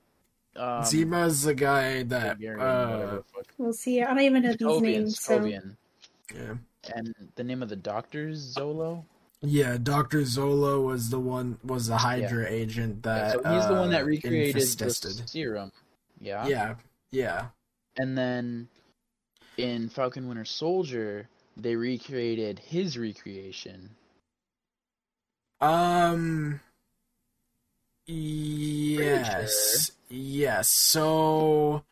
um, 0.55 0.83
Zemo's 0.83 1.43
the 1.43 1.53
guy 1.53 2.03
that 2.03 2.37
Bulgarian, 2.39 2.59
uh 2.59 2.89
whatever 2.89 3.15
the 3.17 3.23
fuck. 3.23 3.45
We'll 3.57 3.73
see. 3.73 4.01
I 4.01 4.07
don't 4.07 4.19
even 4.21 4.43
know 4.43 4.49
these 4.49 4.59
Sokovian, 4.59 4.81
names. 4.81 5.21
So 5.21 5.39
Sokovian. 5.39 5.75
yeah. 6.35 6.53
And 6.95 7.13
the 7.35 7.43
name 7.43 7.61
of 7.61 7.69
the 7.69 7.75
doctor 7.75 8.29
is 8.29 8.55
Zolo. 8.57 9.05
Yeah, 9.43 9.77
Doctor 9.81 10.21
Zolo 10.21 10.85
was 10.85 11.09
the 11.09 11.19
one 11.19 11.57
was 11.63 11.87
the 11.87 11.97
Hydra 11.97 12.47
agent 12.47 12.99
Yeah, 13.03 13.31
that 13.31 13.31
so 13.43 13.53
he's 13.53 13.67
the 13.67 13.73
one 13.73 13.89
that 13.89 14.03
uh, 14.03 14.05
recreated 14.05 14.61
the 14.61 15.23
serum. 15.25 15.71
Yeah. 16.19 16.45
Yeah, 16.45 16.75
yeah. 17.11 17.47
And 17.97 18.15
then 18.17 18.67
in 19.57 19.89
Falcon 19.89 20.27
Winter 20.27 20.45
Soldier, 20.45 21.27
they 21.57 21.75
recreated 21.75 22.59
his 22.59 22.97
recreation. 22.97 23.91
Um 25.59 26.59
Yes. 28.07 29.91
Yes. 30.09 30.67
So 30.69 31.83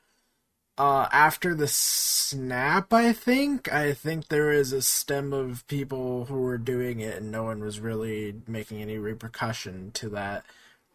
uh 0.78 1.08
after 1.12 1.56
the 1.56 1.68
snap, 1.68 2.94
I 2.94 3.14
think, 3.14 3.72
I 3.72 3.94
think 3.94 4.28
there 4.28 4.52
is 4.52 4.74
a 4.74 4.82
stem 4.82 5.34
of 5.34 5.68
people 5.68 6.26
who 6.26 6.42
were 6.42 6.58
doing 6.58 7.00
it 7.00 7.18
and 7.18 7.32
no 7.32 7.44
one 7.44 7.62
was 7.62 7.80
really 7.80 8.36
making 8.48 8.82
any 8.82 8.98
repercussion 8.98 9.92
to 9.94 10.10
that 10.10 10.46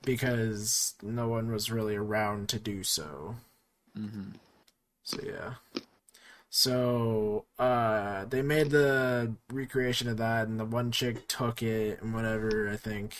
because 0.03 0.95
no 1.03 1.29
one 1.29 1.51
was 1.51 1.71
really 1.71 1.97
around 1.97 2.49
to 2.51 2.59
do 2.59 2.83
so. 2.83 3.37
hmm 3.97 4.31
So 5.03 5.19
yeah. 5.25 5.55
So 6.57 7.47
uh 7.59 8.27
they 8.27 8.41
made 8.41 8.71
the 8.71 9.35
recreation 9.53 10.09
of 10.09 10.19
that 10.19 10.47
and 10.47 10.61
the 10.61 10.65
one 10.65 10.93
chick 10.93 11.27
took 11.27 11.65
it 11.65 12.01
and 12.01 12.15
whatever, 12.15 12.71
I 12.71 12.77
think. 12.77 13.17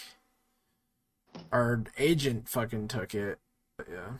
Our 1.51 1.83
agent 1.99 2.49
fucking 2.49 2.87
took 2.87 3.13
it. 3.13 3.41
But 3.77 3.89
yeah. 3.91 4.13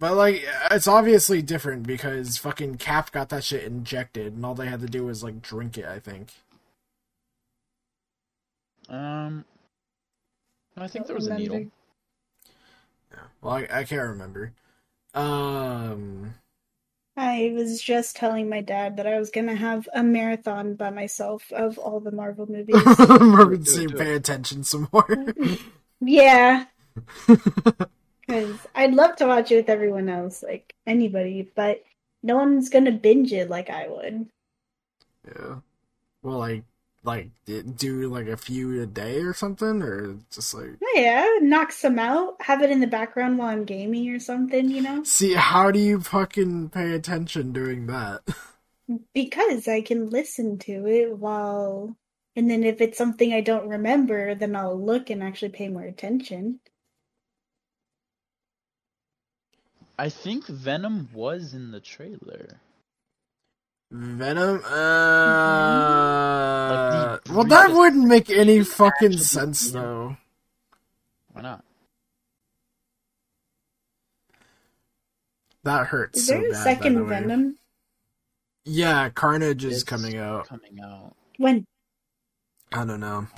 But 0.00 0.14
like 0.14 0.42
it's 0.70 0.88
obviously 0.88 1.42
different 1.42 1.86
because 1.86 2.38
fucking 2.38 2.78
Cap 2.78 3.12
got 3.12 3.28
that 3.28 3.44
shit 3.44 3.64
injected 3.64 4.32
and 4.32 4.46
all 4.46 4.54
they 4.54 4.68
had 4.68 4.80
to 4.80 4.86
do 4.86 5.04
was 5.04 5.22
like 5.22 5.42
drink 5.42 5.76
it, 5.76 5.84
I 5.84 5.98
think. 5.98 6.32
Um, 8.88 9.44
I 10.78 10.88
think 10.88 11.06
there 11.06 11.16
was 11.16 11.26
a 11.26 11.36
needle. 11.36 11.66
Yeah. 13.12 13.18
Well 13.42 13.52
I, 13.52 13.68
I 13.70 13.84
can't 13.84 14.08
remember. 14.08 14.54
Um 15.12 16.36
I 17.16 17.52
was 17.54 17.80
just 17.80 18.16
telling 18.16 18.48
my 18.48 18.60
dad 18.60 18.96
that 18.98 19.06
I 19.06 19.18
was 19.18 19.30
gonna 19.30 19.54
have 19.54 19.88
a 19.94 20.02
marathon 20.02 20.74
by 20.74 20.90
myself 20.90 21.50
of 21.52 21.78
all 21.78 22.00
the 22.00 22.12
Marvel 22.12 22.46
movies. 22.50 22.98
Marvin 22.98 23.62
Do 23.62 23.68
it, 23.68 23.68
say 23.68 23.86
do 23.86 23.96
it. 23.98 23.98
pay 23.98 24.14
attention 24.14 24.64
some 24.64 24.88
more. 24.92 25.06
yeah, 26.00 26.66
because 27.26 28.66
I'd 28.74 28.94
love 28.94 29.16
to 29.16 29.26
watch 29.26 29.50
it 29.50 29.56
with 29.56 29.68
everyone 29.70 30.08
else, 30.08 30.42
like 30.42 30.74
anybody, 30.86 31.50
but 31.54 31.82
no 32.22 32.36
one's 32.36 32.68
gonna 32.68 32.92
binge 32.92 33.32
it 33.32 33.48
like 33.50 33.70
I 33.70 33.88
would. 33.88 34.26
Yeah. 35.26 35.56
Well, 36.22 36.38
like, 36.38 36.64
like 37.06 37.30
do 37.46 38.08
like 38.08 38.26
a 38.26 38.36
few 38.36 38.82
a 38.82 38.86
day 38.86 39.20
or 39.20 39.32
something, 39.32 39.82
or 39.82 40.16
just 40.30 40.52
like. 40.52 40.72
Yeah, 40.94 41.26
knock 41.40 41.72
some 41.72 41.98
out, 41.98 42.36
have 42.40 42.62
it 42.62 42.70
in 42.70 42.80
the 42.80 42.86
background 42.86 43.38
while 43.38 43.48
I'm 43.48 43.64
gaming 43.64 44.10
or 44.10 44.18
something, 44.18 44.68
you 44.70 44.82
know? 44.82 45.04
See, 45.04 45.34
how 45.34 45.70
do 45.70 45.78
you 45.78 46.00
fucking 46.00 46.70
pay 46.70 46.92
attention 46.92 47.52
doing 47.52 47.86
that? 47.86 48.22
Because 49.12 49.66
I 49.66 49.80
can 49.80 50.10
listen 50.10 50.58
to 50.60 50.86
it 50.86 51.18
while, 51.18 51.96
and 52.36 52.48
then 52.48 52.62
if 52.62 52.80
it's 52.80 52.96
something 52.96 53.32
I 53.32 53.40
don't 53.40 53.68
remember, 53.68 54.36
then 54.36 54.54
I'll 54.54 54.80
look 54.80 55.10
and 55.10 55.24
actually 55.24 55.48
pay 55.48 55.66
more 55.66 55.82
attention. 55.82 56.60
I 59.98 60.08
think 60.08 60.46
Venom 60.46 61.08
was 61.12 61.52
in 61.52 61.72
the 61.72 61.80
trailer. 61.80 62.60
Venom. 63.90 64.62
Uh, 64.64 64.70
mm-hmm. 66.70 67.34
like 67.34 67.36
well, 67.36 67.44
that 67.46 67.72
wouldn't 67.72 68.06
make 68.06 68.30
any 68.30 68.62
fucking 68.62 69.18
sense, 69.18 69.70
though. 69.70 70.16
Why 71.32 71.42
not? 71.42 71.64
That 75.62 75.86
hurts. 75.86 76.18
Is 76.20 76.26
so 76.28 76.34
there 76.34 76.48
a 76.48 76.52
bad, 76.52 76.62
second 76.62 76.94
the 76.94 77.04
Venom? 77.04 77.58
Yeah, 78.64 79.10
Carnage 79.10 79.64
is 79.64 79.74
it's 79.74 79.84
coming 79.84 80.16
out. 80.16 80.48
Coming 80.48 80.80
out 80.82 81.14
when? 81.38 81.66
I 82.72 82.84
don't 82.84 83.00
know. 83.00 83.28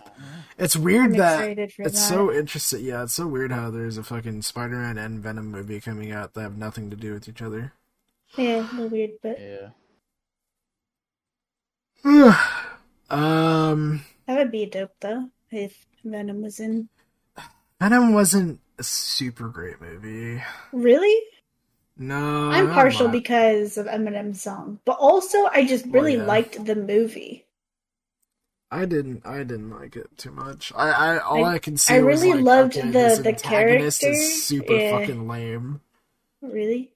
It's 0.58 0.76
weird 0.76 1.12
I'm 1.12 1.18
that 1.18 1.58
it's 1.58 1.76
that. 1.76 1.94
so 1.94 2.32
interesting. 2.32 2.84
Yeah, 2.84 3.04
it's 3.04 3.12
so 3.12 3.26
weird 3.26 3.52
how 3.52 3.70
there's 3.70 3.98
a 3.98 4.02
fucking 4.02 4.42
Spider-Man 4.42 4.98
and 4.98 5.20
Venom 5.20 5.50
movie 5.50 5.80
coming 5.80 6.12
out 6.12 6.34
that 6.34 6.42
have 6.42 6.56
nothing 6.56 6.90
to 6.90 6.96
do 6.96 7.12
with 7.12 7.28
each 7.28 7.42
other. 7.42 7.72
Yeah, 8.36 8.56
a 8.58 8.72
little 8.72 8.88
weird, 8.88 9.10
but 9.22 9.38
yeah. 9.40 9.68
um, 13.10 14.04
that 14.26 14.38
would 14.38 14.52
be 14.52 14.66
dope 14.66 14.94
though 15.00 15.30
if 15.50 15.86
Venom 16.04 16.42
was 16.42 16.60
in. 16.60 16.88
Venom 17.80 18.12
wasn't 18.12 18.60
a 18.78 18.82
super 18.82 19.48
great 19.48 19.80
movie. 19.80 20.42
Really? 20.72 21.22
No, 21.96 22.50
I'm 22.50 22.70
partial 22.70 23.08
because 23.08 23.76
of 23.76 23.86
Eminem's 23.86 24.40
song, 24.40 24.78
but 24.84 24.98
also 24.98 25.46
I 25.46 25.66
just 25.66 25.84
really 25.86 26.14
yeah. 26.14 26.24
liked 26.24 26.64
the 26.64 26.76
movie. 26.76 27.44
I 28.70 28.84
didn't. 28.84 29.26
I 29.26 29.38
didn't 29.38 29.70
like 29.70 29.96
it 29.96 30.06
too 30.16 30.30
much. 30.30 30.72
I. 30.76 30.90
I 30.90 31.18
all 31.18 31.44
I, 31.44 31.54
I- 31.54 31.58
can 31.58 31.76
say 31.76 31.94
I 31.94 31.98
really 31.98 32.34
like, 32.34 32.44
loved 32.44 32.78
okay, 32.78 32.90
the- 32.90 33.20
the 33.22 33.32
character, 33.32 33.86
is 33.86 34.44
super 34.44 34.74
yeah. 34.74 34.98
fucking 34.98 35.26
lame. 35.26 35.80
Really? 36.40 36.92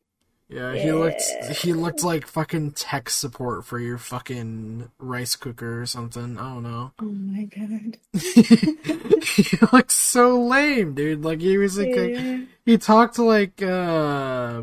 Yeah, 0.52 0.74
he 0.74 0.92
looked. 0.92 1.22
He 1.62 1.72
looked 1.72 2.02
like 2.04 2.26
fucking 2.26 2.72
tech 2.72 3.08
support 3.08 3.64
for 3.64 3.78
your 3.78 3.96
fucking 3.98 4.90
rice 4.98 5.34
cooker 5.36 5.80
or 5.82 5.86
something. 5.86 6.38
I 6.38 6.54
don't 6.54 6.62
know. 6.62 6.92
Oh 7.00 7.04
my 7.04 7.44
god. 7.44 7.96
he 9.24 9.56
looked 9.72 9.92
so 9.92 10.42
lame, 10.42 10.94
dude. 10.94 11.24
Like 11.24 11.40
he 11.40 11.56
was 11.56 11.78
like 11.78 11.96
a, 11.96 12.10
Yeah. 12.10 12.38
he 12.66 12.76
talked 12.78 13.18
like 13.18 13.62
uh 13.62 14.62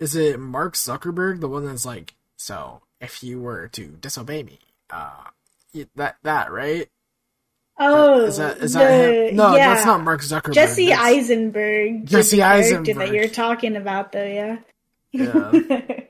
is 0.00 0.16
it 0.16 0.40
Mark 0.40 0.74
Zuckerberg, 0.74 1.40
the 1.40 1.48
one 1.48 1.64
that's 1.66 1.84
like, 1.86 2.14
so 2.36 2.82
if 3.00 3.22
you 3.22 3.40
were 3.40 3.68
to 3.68 3.86
disobey 4.00 4.42
me, 4.42 4.58
uh 4.90 5.24
that 5.94 6.16
that 6.24 6.50
right? 6.50 6.88
Oh, 7.80 8.24
is 8.24 8.38
that 8.38 8.58
is 8.58 8.72
the, 8.72 8.80
that 8.80 9.28
him? 9.30 9.36
No, 9.36 9.54
yeah. 9.54 9.74
that's 9.74 9.86
not 9.86 10.02
Mark 10.02 10.22
Zuckerberg. 10.22 10.54
Jesse 10.54 10.86
that's- 10.88 11.06
Eisenberg. 11.06 12.06
Jesse 12.06 12.42
Eisenberg. 12.42 12.96
that 12.96 13.12
you're 13.12 13.28
talking 13.28 13.76
about, 13.76 14.10
though. 14.10 14.24
Yeah. 14.24 14.56
Yeah. 15.18 15.52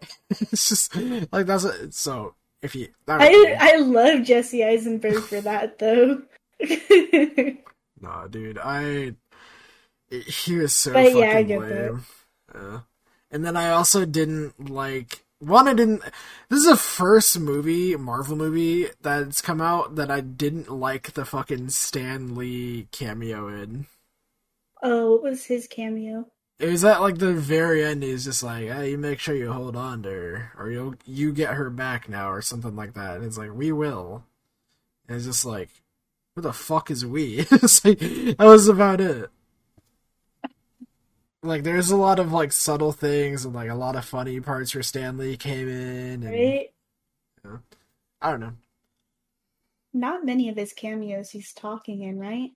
It's 0.52 0.68
just 0.68 0.94
like 1.32 1.46
that's 1.46 1.64
a, 1.64 1.90
so 1.90 2.34
if 2.62 2.74
you 2.74 2.88
that 3.06 3.20
I 3.22 3.56
I 3.58 3.76
love 3.78 4.24
Jesse 4.24 4.62
Eisenberg 4.62 5.22
for 5.24 5.40
that 5.40 5.78
though. 5.78 6.22
Nah, 8.00 8.28
dude, 8.28 8.58
I 8.58 9.14
he 10.10 10.56
was 10.56 10.74
so 10.74 10.92
But 10.92 11.12
fucking 11.12 11.18
yeah, 11.18 11.36
I 11.36 11.42
get 11.42 11.60
lame. 11.60 12.04
Yeah. 12.54 12.80
And 13.30 13.44
then 13.44 13.56
I 13.56 13.70
also 13.70 14.04
didn't 14.04 14.70
like 14.70 15.24
one. 15.40 15.68
I 15.68 15.74
didn't. 15.74 16.02
This 16.48 16.60
is 16.60 16.66
the 16.66 16.76
first 16.76 17.38
movie, 17.38 17.96
Marvel 17.96 18.36
movie, 18.36 18.88
that's 19.00 19.40
come 19.42 19.60
out 19.60 19.96
that 19.96 20.10
I 20.10 20.20
didn't 20.20 20.70
like 20.70 21.12
the 21.14 21.24
fucking 21.24 21.70
Stan 21.70 22.34
Lee 22.36 22.88
cameo 22.92 23.48
in. 23.48 23.86
oh, 24.82 25.12
what 25.12 25.22
was 25.22 25.44
his 25.46 25.66
cameo? 25.66 26.26
It 26.58 26.68
was 26.70 26.84
at 26.84 27.00
like 27.00 27.18
the 27.18 27.32
very 27.32 27.84
end. 27.84 28.02
He's 28.02 28.24
just 28.24 28.42
like, 28.42 28.66
"Hey, 28.66 28.90
you 28.90 28.98
make 28.98 29.20
sure 29.20 29.34
you 29.34 29.52
hold 29.52 29.76
on 29.76 30.02
to 30.02 30.10
her, 30.10 30.52
or 30.58 30.70
you'll 30.70 30.94
you 31.06 31.32
get 31.32 31.54
her 31.54 31.70
back 31.70 32.08
now, 32.08 32.30
or 32.30 32.42
something 32.42 32.74
like 32.74 32.94
that." 32.94 33.16
And 33.16 33.24
it's 33.24 33.38
like, 33.38 33.54
"We 33.54 33.70
will." 33.72 34.24
And 35.08 35.16
it's 35.16 35.26
just 35.26 35.44
like, 35.44 35.70
"Who 36.34 36.42
the 36.42 36.52
fuck 36.52 36.90
is 36.90 37.06
we?" 37.06 37.40
it's 37.50 37.84
like 37.84 38.00
that 38.00 38.36
was 38.40 38.68
about 38.68 39.00
it. 39.00 39.30
Like, 41.42 41.62
there's 41.62 41.90
a 41.90 41.96
lot 41.96 42.18
of 42.18 42.32
like 42.32 42.50
subtle 42.52 42.92
things 42.92 43.44
and 43.44 43.54
like 43.54 43.70
a 43.70 43.74
lot 43.74 43.94
of 43.96 44.04
funny 44.04 44.40
parts 44.40 44.74
where 44.74 44.82
Stan 44.82 45.16
Lee 45.16 45.36
came 45.36 45.68
in, 45.68 46.24
and 46.24 46.34
Right? 47.44 47.62
I 48.20 48.30
don't 48.30 48.40
know. 48.40 48.52
Not 49.92 50.24
many 50.24 50.48
of 50.48 50.56
his 50.56 50.72
cameos 50.72 51.30
he's 51.30 51.52
talking 51.52 52.02
in, 52.02 52.18
right? 52.18 52.50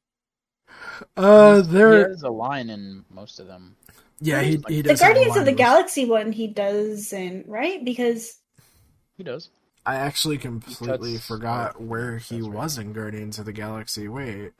Uh, 1.16 1.62
He 1.62 1.68
there, 1.68 2.08
has 2.08 2.22
a 2.22 2.30
line 2.30 2.70
in 2.70 3.04
most 3.10 3.40
of 3.40 3.46
them. 3.46 3.76
yeah, 4.20 4.40
he 4.42 4.60
he 4.68 4.82
The 4.82 4.90
does. 4.90 5.00
have 5.00 5.10
a 5.10 5.14
Guardians 5.14 5.36
of 5.36 5.44
the 5.44 5.52
Galaxy 5.52 6.04
one 6.04 6.32
he 6.32 6.46
does, 6.46 7.12
and 7.12 7.44
right? 7.48 7.84
Because 7.84 8.38
He 9.16 9.24
does. 9.24 9.50
I 9.84 9.96
actually 9.96 10.38
completely 10.38 11.14
Cuts- 11.14 11.26
forgot 11.26 11.80
where 11.82 12.18
he 12.18 12.36
that's 12.36 12.46
right. 12.48 12.54
was 12.56 12.78
in 12.78 12.92
Guardians 12.92 13.38
of 13.40 13.46
the 13.46 13.52
Galaxy. 13.52 14.06
Wait. 14.08 14.52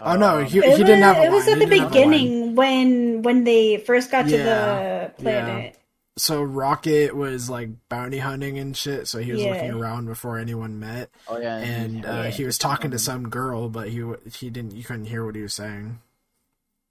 Oh, 0.00 0.16
no, 0.16 0.38
Um, 0.38 0.44
he- 0.46 0.60
was, 0.60 0.78
didn't 0.78 1.02
have 1.02 1.16
a 1.16 1.20
line. 1.20 1.28
it 1.28 1.32
was 1.32 1.46
line. 1.46 1.52
at 1.52 1.58
the 1.58 1.64
He 1.66 1.70
didn't 1.70 1.92
have 1.92 1.92
a 1.92 1.98
line. 2.06 2.10
beginning 2.10 2.54
when 2.56 3.22
when 3.22 3.44
they 3.44 3.76
first 3.78 4.10
got 4.10 4.22
to 4.28 4.36
the 4.38 5.12
planet. 5.18 5.76
So 6.16 6.42
Rocket 6.42 7.16
was 7.16 7.48
like 7.48 7.70
bounty 7.88 8.18
hunting 8.18 8.58
and 8.58 8.76
shit, 8.76 9.08
so 9.08 9.18
he 9.18 9.32
was 9.32 9.40
Yeah. 9.40 9.52
looking 9.54 9.70
around 9.70 10.06
before 10.06 10.38
anyone 10.38 10.78
met, 10.78 11.10
Oh 11.26 11.38
yeah, 11.38 11.56
and 11.56 12.04
uh, 12.04 12.22
he 12.24 12.44
was 12.44 12.58
talking 12.58 12.90
to 12.90 12.98
some 12.98 13.30
girl, 13.30 13.68
but 13.70 13.88
he 13.88 14.04
he 14.30 14.50
didn't. 14.50 14.72
You 14.76 14.84
couldn't 14.84 15.06
hear 15.06 15.24
what 15.24 15.34
he 15.36 15.42
was 15.42 15.54
saying. 15.54 16.00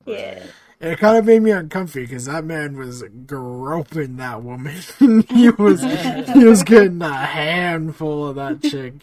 Yeah. 0.06 0.44
And 0.80 0.94
it 0.94 0.98
kind 0.98 1.16
of 1.18 1.26
made 1.26 1.44
me 1.44 1.52
uncomfy 1.52 2.02
because 2.02 2.26
that 2.26 2.44
man 2.44 2.76
was 2.76 3.04
groping 3.28 4.18
that 4.18 4.42
woman. 4.42 4.82
he 5.30 5.50
was 5.52 5.82
he 5.84 6.44
was 6.44 6.64
getting 6.64 7.02
a 7.04 7.14
handful 7.14 8.28
of 8.28 8.36
that 8.38 8.64
chick. 8.70 8.94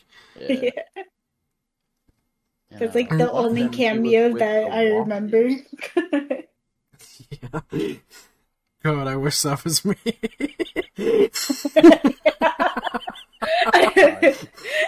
Yeah. 0.41 0.49
Yeah. 0.49 0.71
yeah. 2.73 2.79
That's 2.81 2.95
like 2.97 3.11
the 3.11 3.31
only 3.31 3.63
them, 3.63 3.73
he 3.73 3.77
was 3.77 3.77
cameo 3.77 4.39
that 4.39 4.73
I 4.73 4.85
remember. 4.89 5.51
Yeah. 7.31 7.95
God, 8.83 9.09
I 9.09 9.17
wish 9.17 9.43
that 9.43 9.65
was 9.65 9.85
me. 9.85 9.97
I 13.67 14.37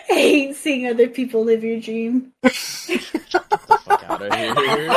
hate 0.06 0.54
seeing 0.56 0.86
other 0.86 1.08
people 1.08 1.44
live 1.44 1.64
your 1.64 1.80
dream. 1.80 2.32
Get 2.42 2.52
the 2.52 3.58
fuck 3.58 4.04
out 4.08 4.22
of 4.22 4.32
here. 4.32 4.90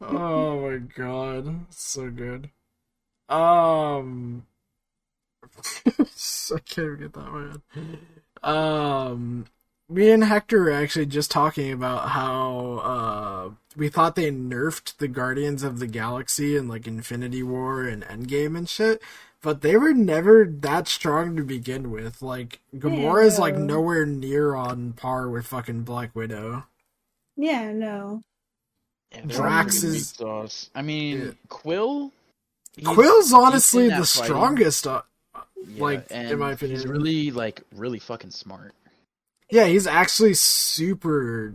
oh 0.00 0.60
my 0.68 0.78
god, 0.78 1.66
so 1.70 2.10
good. 2.10 2.50
Um, 3.28 4.46
I 5.86 6.58
can't 6.64 6.78
even 6.78 6.98
get 6.98 7.12
that 7.12 7.32
one. 7.32 7.62
Um, 8.42 9.44
me 9.88 10.10
and 10.10 10.24
Hector 10.24 10.62
were 10.64 10.70
actually 10.72 11.06
just 11.06 11.30
talking 11.30 11.72
about 11.72 12.10
how 12.10 12.78
uh 12.84 13.50
we 13.76 13.88
thought 13.88 14.16
they 14.16 14.30
nerfed 14.30 14.96
the 14.98 15.08
Guardians 15.08 15.62
of 15.62 15.78
the 15.78 15.86
Galaxy 15.86 16.56
in 16.56 16.68
like 16.68 16.86
Infinity 16.86 17.42
War 17.42 17.84
and 17.84 18.02
Endgame 18.04 18.56
and 18.56 18.68
shit. 18.68 19.00
But 19.40 19.60
they 19.62 19.76
were 19.76 19.94
never 19.94 20.44
that 20.44 20.88
strong 20.88 21.36
to 21.36 21.44
begin 21.44 21.90
with. 21.90 22.20
Like 22.22 22.60
Gamora's 22.76 23.38
like 23.38 23.56
no. 23.56 23.76
nowhere 23.76 24.04
near 24.04 24.54
on 24.56 24.92
par 24.94 25.28
with 25.28 25.46
fucking 25.46 25.82
Black 25.82 26.14
Widow. 26.16 26.64
Yeah, 27.36 27.72
no. 27.72 28.22
Yeah, 29.12 29.20
Drax 29.26 29.84
is- 29.84 30.20
I 30.74 30.82
mean, 30.82 31.20
Yeah. 31.20 31.30
Quill. 31.48 32.12
Quill's 32.84 33.32
honestly 33.32 33.84
the 33.84 34.04
fighting. 34.04 34.04
strongest. 34.24 34.86
Uh, 34.86 35.02
Yeah, 35.68 35.82
like, 35.82 36.10
in 36.10 36.38
my 36.38 36.52
opinion. 36.52 36.78
he's 36.80 36.86
really 36.86 37.30
like 37.30 37.62
really 37.74 37.98
fucking 38.00 38.32
smart. 38.32 38.74
Yeah, 39.50 39.66
he's 39.66 39.86
actually 39.86 40.34
super. 40.34 41.54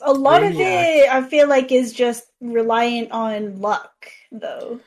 A 0.00 0.12
lot 0.12 0.42
of 0.44 0.52
Brainiac. 0.54 0.56
it, 0.56 1.08
I 1.10 1.22
feel 1.28 1.48
like, 1.48 1.72
is 1.72 1.92
just 1.92 2.24
reliant 2.40 3.10
on 3.12 3.60
luck, 3.60 4.08
though. 4.32 4.80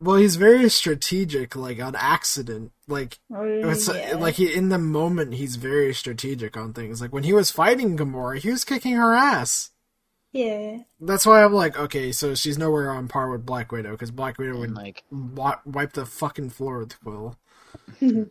Well, 0.00 0.16
he's 0.16 0.36
very 0.36 0.68
strategic, 0.70 1.56
like 1.56 1.80
on 1.80 1.94
accident. 1.96 2.72
Like 2.86 3.18
oh, 3.34 3.70
it's 3.70 3.88
uh, 3.88 3.94
yeah. 3.94 4.16
like 4.16 4.36
he 4.36 4.52
in 4.54 4.68
the 4.68 4.78
moment 4.78 5.34
he's 5.34 5.56
very 5.56 5.92
strategic 5.94 6.56
on 6.56 6.72
things. 6.72 7.00
Like 7.00 7.12
when 7.12 7.24
he 7.24 7.32
was 7.32 7.50
fighting 7.50 7.96
Gamora, 7.96 8.38
he 8.38 8.50
was 8.50 8.64
kicking 8.64 8.94
her 8.94 9.14
ass. 9.14 9.70
yeah. 10.32 10.78
That's 11.00 11.26
why 11.26 11.42
I'm 11.44 11.52
like, 11.52 11.78
okay, 11.78 12.12
so 12.12 12.34
she's 12.34 12.58
nowhere 12.58 12.90
on 12.90 13.08
par 13.08 13.30
with 13.30 13.46
Black 13.46 13.72
Widow 13.72 13.92
because 13.92 14.10
Black 14.10 14.38
Widow 14.38 14.58
would 14.58 14.74
like, 14.74 15.04
wa- 15.10 15.60
wipe 15.64 15.92
the 15.92 16.06
fucking 16.06 16.50
floor 16.50 16.78
with 16.80 17.00
Quill. 17.00 17.36
but 18.00 18.30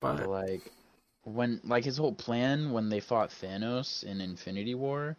But 0.00 0.26
like 0.28 0.72
when 1.24 1.60
like 1.64 1.84
his 1.84 1.96
whole 1.96 2.12
plan 2.14 2.72
when 2.72 2.88
they 2.88 3.00
fought 3.00 3.30
Thanos 3.30 4.04
in 4.04 4.20
Infinity 4.20 4.74
War, 4.74 5.16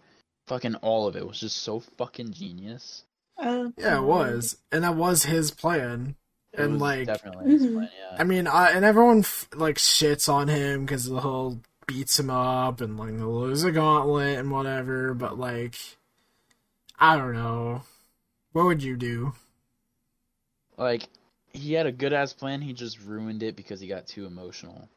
fucking 0.48 0.76
all 0.76 1.08
of 1.08 1.16
it 1.16 1.28
was 1.28 1.40
just 1.40 1.58
so 1.58 1.80
fucking 1.80 2.32
genius. 2.34 3.04
Oh, 3.38 3.74
yeah, 3.78 3.98
it 4.00 4.04
was, 4.04 4.58
and 4.72 4.84
that 4.84 4.96
was 4.96 5.24
his 5.24 5.52
plan. 5.52 6.16
It 6.54 6.60
And, 6.62 6.74
was 6.74 6.82
like- 6.82 7.08
definitely 7.08 7.52
his 7.52 7.66
Mhm. 7.66 7.74
plan, 7.74 7.90
yeah. 8.00 8.16
I 8.18 8.24
mean, 8.24 8.48
I, 8.48 8.72
and 8.72 8.86
everyone 8.86 9.20
f- 9.20 9.50
like 9.54 9.76
shits 9.78 10.32
on 10.32 10.48
him 10.48 10.86
because 10.86 11.06
the 11.06 11.20
whole 11.20 11.60
beats 11.86 12.18
him 12.20 12.30
up 12.30 12.80
and 12.82 12.98
like 12.98 13.18
the 13.18 13.28
lose 13.28 13.64
a 13.66 13.72
gauntlet 13.72 14.40
and 14.40 14.52
whatever. 14.52 15.14
But 15.14 15.38
like, 15.38 15.76
I 16.98 17.18
don't 17.18 17.34
know. 17.34 17.84
What 18.54 18.66
would 18.66 18.82
you 18.84 18.96
do? 18.96 19.34
like 20.78 21.08
he 21.54 21.72
had 21.74 21.86
a 21.86 21.92
good 21.92 22.12
ass 22.14 22.34
plan, 22.34 22.62
he 22.62 22.74
just 22.74 23.00
ruined 23.02 23.42
it 23.44 23.56
because 23.56 23.80
he 23.80 23.88
got 23.88 24.06
too 24.08 24.26
emotional. 24.26 24.90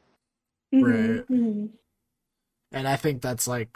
Right. 0.71 1.27
mhm. 1.27 1.69
And 2.71 2.87
I 2.87 2.95
think 2.95 3.21
that's 3.21 3.47
like 3.47 3.75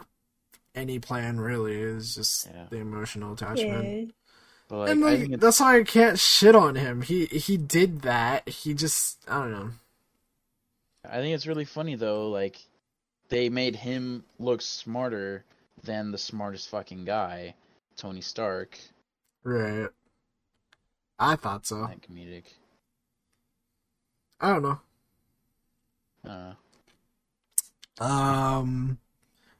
any 0.75 0.99
plan 0.99 1.39
really 1.39 1.75
is 1.75 2.15
just 2.15 2.47
Yeah. 2.47 2.67
the 2.69 2.77
emotional 2.77 3.33
attachment. 3.33 3.83
Yeah. 4.07 4.11
But 4.67 4.77
like, 4.77 4.89
and 4.91 5.03
I 5.05 5.09
like, 5.11 5.19
think 5.21 5.39
that's 5.41 5.59
why 5.59 5.77
I 5.79 5.83
can't 5.83 6.19
shit 6.19 6.55
on 6.55 6.75
him. 6.75 7.01
He 7.01 7.25
he 7.25 7.57
did 7.57 8.01
that. 8.03 8.47
He 8.47 8.73
just 8.73 9.19
I 9.27 9.39
don't 9.39 9.51
know. 9.51 9.69
I 11.05 11.17
think 11.17 11.35
it's 11.35 11.47
really 11.47 11.65
funny 11.65 11.95
though. 11.95 12.29
Like, 12.29 12.57
they 13.29 13.49
made 13.49 13.75
him 13.75 14.23
look 14.39 14.61
smarter 14.61 15.43
than 15.83 16.11
the 16.11 16.17
smartest 16.17 16.69
fucking 16.69 17.03
guy, 17.05 17.55
Tony 17.97 18.21
Stark. 18.21 18.79
Right. 19.43 19.89
I 21.19 21.35
thought 21.35 21.65
so. 21.65 21.87
That 21.87 22.01
comedic. 22.01 22.45
I 24.39 24.53
don't 24.53 24.63
know. 24.63 24.79
I 26.23 26.27
don't 26.27 26.37
know. 26.49 26.55
Um, 27.99 28.97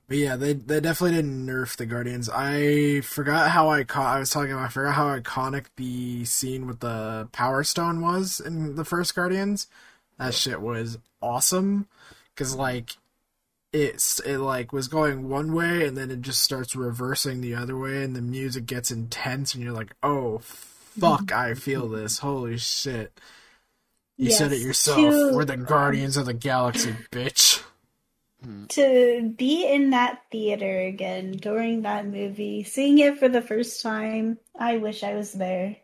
but 0.07 0.17
yeah, 0.17 0.36
they 0.36 0.53
they 0.53 0.79
definitely 0.79 1.15
didn't 1.17 1.47
nerf 1.47 1.75
the 1.75 1.86
Guardians. 1.86 2.29
I 2.29 3.01
forgot 3.01 3.51
how 3.51 3.69
I 3.69 3.84
caught. 3.84 4.15
I 4.15 4.19
was 4.19 4.29
talking 4.29 4.51
about. 4.51 4.65
I 4.65 4.69
forgot 4.69 4.95
how 4.95 5.17
iconic 5.17 5.65
the 5.77 6.25
scene 6.25 6.67
with 6.67 6.79
the 6.81 7.29
Power 7.31 7.63
Stone 7.63 8.01
was 8.01 8.39
in 8.39 8.75
the 8.75 8.86
first 8.86 9.15
Guardians. 9.15 9.67
That 10.19 10.34
shit 10.34 10.61
was 10.61 10.97
awesome 11.21 11.88
because 12.36 12.55
like 12.55 12.97
it's 13.71 14.19
it 14.19 14.38
like 14.38 14.71
was 14.71 14.88
going 14.88 15.29
one 15.29 15.53
way 15.53 15.88
and 15.88 15.97
then 15.97 16.11
it 16.11 16.21
just 16.21 16.43
starts 16.43 16.75
reversing 16.75 17.41
the 17.41 17.55
other 17.55 17.77
way 17.77 18.03
and 18.03 18.15
the 18.15 18.21
music 18.21 18.65
gets 18.67 18.91
intense 18.91 19.55
and 19.55 19.63
you're 19.63 19.73
like 19.73 19.95
oh 20.03 20.38
fuck 20.38 21.31
i 21.31 21.55
feel 21.55 21.88
this 21.89 22.19
holy 22.19 22.57
shit 22.57 23.19
you 24.15 24.29
said 24.29 24.51
it 24.51 24.61
yourself 24.61 24.97
to- 24.99 25.34
we're 25.34 25.43
the 25.45 25.57
guardians 25.57 26.17
of 26.17 26.27
the 26.27 26.34
galaxy 26.34 26.93
bitch 27.11 27.62
to 28.70 29.34
be 29.38 29.66
in 29.68 29.91
that 29.91 30.22
theater 30.32 30.80
again 30.82 31.32
during 31.34 31.82
that 31.84 32.06
movie, 32.06 32.64
seeing 32.64 33.00
it 33.00 33.18
for 33.18 33.30
the 33.30 33.41
first 33.41 33.82
time, 33.82 34.38
I 34.58 34.78
wish 34.78 35.04
I 35.04 35.16
was 35.16 35.32
there. 35.34 35.78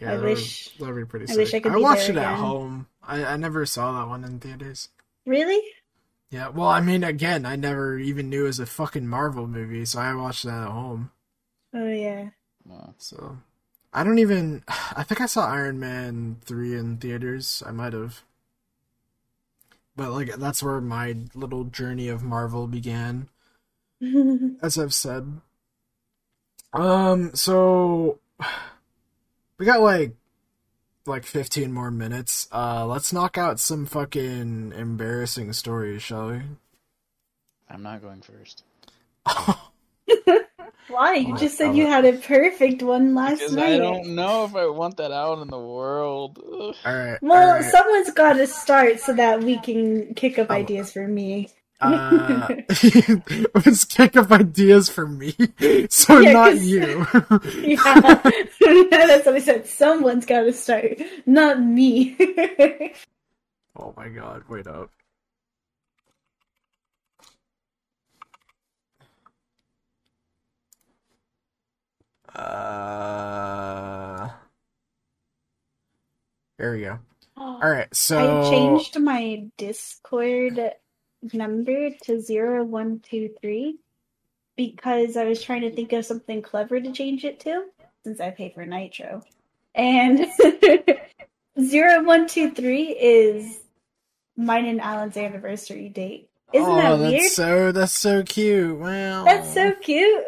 Yeah, 0.00 0.12
I 0.12 0.16
that 0.16 0.24
wish- 0.24 0.70
would, 0.78 0.88
that'd 0.88 0.96
be 1.02 1.08
pretty 1.08 1.24
I 1.26 1.28
sick. 1.28 1.36
wish 1.38 1.54
I 1.54 1.60
could 1.60 1.72
I 1.72 1.76
be 1.76 1.82
watched 1.82 2.06
there 2.08 2.16
it 2.16 2.22
at 2.22 2.36
home. 2.38 2.86
I, 3.02 3.24
I 3.24 3.36
never 3.36 3.66
saw 3.66 3.92
that 4.00 4.08
one 4.08 4.24
in 4.24 4.38
theaters. 4.38 4.88
Really? 5.26 5.60
Yeah, 6.30 6.48
well, 6.48 6.68
I 6.68 6.80
mean, 6.80 7.02
again, 7.02 7.44
I 7.44 7.56
never 7.56 7.98
even 7.98 8.30
knew 8.30 8.44
it 8.44 8.48
was 8.48 8.60
a 8.60 8.66
fucking 8.66 9.06
Marvel 9.08 9.46
movie, 9.48 9.84
so 9.84 9.98
I 10.00 10.14
watched 10.14 10.44
that 10.44 10.62
at 10.62 10.70
home. 10.70 11.10
Oh 11.74 11.88
yeah. 11.88 12.30
Well, 12.64 12.94
So, 12.98 13.38
I 13.92 14.04
don't 14.04 14.18
even. 14.18 14.62
I 14.68 15.02
think 15.02 15.20
I 15.20 15.26
saw 15.26 15.46
Iron 15.46 15.80
Man 15.80 16.36
3 16.44 16.76
in 16.76 16.96
theaters. 16.98 17.62
I 17.66 17.72
might 17.72 17.92
have. 17.92 18.22
But, 20.00 20.12
like, 20.12 20.34
that's 20.36 20.62
where 20.62 20.80
my 20.80 21.14
little 21.34 21.64
journey 21.64 22.08
of 22.08 22.22
Marvel 22.22 22.66
began, 22.66 23.28
as 24.62 24.78
I've 24.78 24.94
said. 24.94 25.42
Um, 26.72 27.34
so. 27.34 28.18
We 29.58 29.66
got, 29.66 29.82
like, 29.82 30.16
like 31.04 31.26
15 31.26 31.70
more 31.70 31.90
minutes. 31.90 32.48
Uh, 32.50 32.86
let's 32.86 33.12
knock 33.12 33.36
out 33.36 33.60
some 33.60 33.84
fucking 33.84 34.72
embarrassing 34.74 35.52
stories, 35.52 36.02
shall 36.02 36.30
we? 36.30 36.40
I'm 37.68 37.82
not 37.82 38.00
going 38.00 38.22
first. 38.22 38.64
Why? 40.90 41.14
You 41.14 41.36
just 41.36 41.56
said 41.56 41.76
you 41.76 41.86
had 41.86 42.04
a 42.04 42.12
perfect 42.14 42.82
one 42.82 43.14
last 43.14 43.38
Because 43.38 43.56
night. 43.56 43.74
I 43.74 43.78
don't 43.78 44.14
know 44.14 44.44
if 44.44 44.54
I 44.54 44.66
want 44.66 44.96
that 44.98 45.12
out 45.12 45.40
in 45.40 45.48
the 45.48 45.58
world. 45.58 46.38
Ugh. 46.38 46.74
Alright. 46.86 47.22
Well, 47.22 47.48
alright. 47.54 47.70
someone's 47.70 48.10
got 48.12 48.34
to 48.34 48.46
start 48.46 49.00
so 49.00 49.12
that 49.14 49.42
we 49.42 49.58
can 49.60 50.14
kick 50.14 50.38
up 50.38 50.48
Oh. 50.50 50.54
ideas 50.54 50.92
for 50.92 51.06
me. 51.06 51.48
Uh, 51.80 52.46
let's 53.54 53.86
kick 53.86 54.14
up 54.16 54.30
ideas 54.30 54.90
for 54.90 55.06
me, 55.06 55.34
so 55.88 56.18
Yeah, 56.18 56.32
not 56.32 56.50
'cause- 56.52 56.64
you. 56.66 57.06
Yeah, 57.70 59.06
that's 59.06 59.24
what 59.24 59.34
I 59.36 59.38
said. 59.40 59.66
Someone's 59.66 60.26
got 60.26 60.42
to 60.42 60.52
start, 60.52 60.98
not 61.24 61.58
me. 61.58 62.16
oh 63.78 63.94
my 63.96 64.08
god! 64.08 64.42
Wait 64.48 64.66
up. 64.66 64.90
Uh, 72.34 74.28
there 76.58 76.72
we 76.72 76.80
go. 76.82 76.98
All 77.36 77.60
right, 77.60 77.94
so 77.94 78.42
I 78.42 78.50
changed 78.50 78.98
my 79.00 79.46
Discord 79.56 80.72
number 81.32 81.90
to 82.04 82.20
zero 82.20 82.64
one 82.64 83.00
two 83.00 83.30
three 83.40 83.78
because 84.56 85.16
I 85.16 85.24
was 85.24 85.42
trying 85.42 85.62
to 85.62 85.72
think 85.72 85.92
of 85.92 86.04
something 86.04 86.42
clever 86.42 86.80
to 86.80 86.92
change 86.92 87.24
it 87.24 87.40
to 87.40 87.64
since 88.04 88.20
I 88.20 88.30
pay 88.30 88.50
for 88.50 88.64
Nitro. 88.66 89.22
And 89.74 90.26
zero 91.60 92.04
one 92.04 92.26
two 92.28 92.50
three 92.50 92.88
is 92.88 93.58
mine 94.36 94.66
and 94.66 94.80
Alan's 94.80 95.16
anniversary 95.16 95.88
date. 95.88 96.28
Isn't 96.52 96.68
oh, 96.68 96.76
that 96.76 96.96
that's 96.98 97.12
weird? 97.12 97.32
so 97.32 97.72
that's 97.72 97.92
so 97.92 98.22
cute. 98.24 98.76
Wow, 98.76 99.24
That's 99.24 99.54
so 99.54 99.72
cute. 99.72 100.24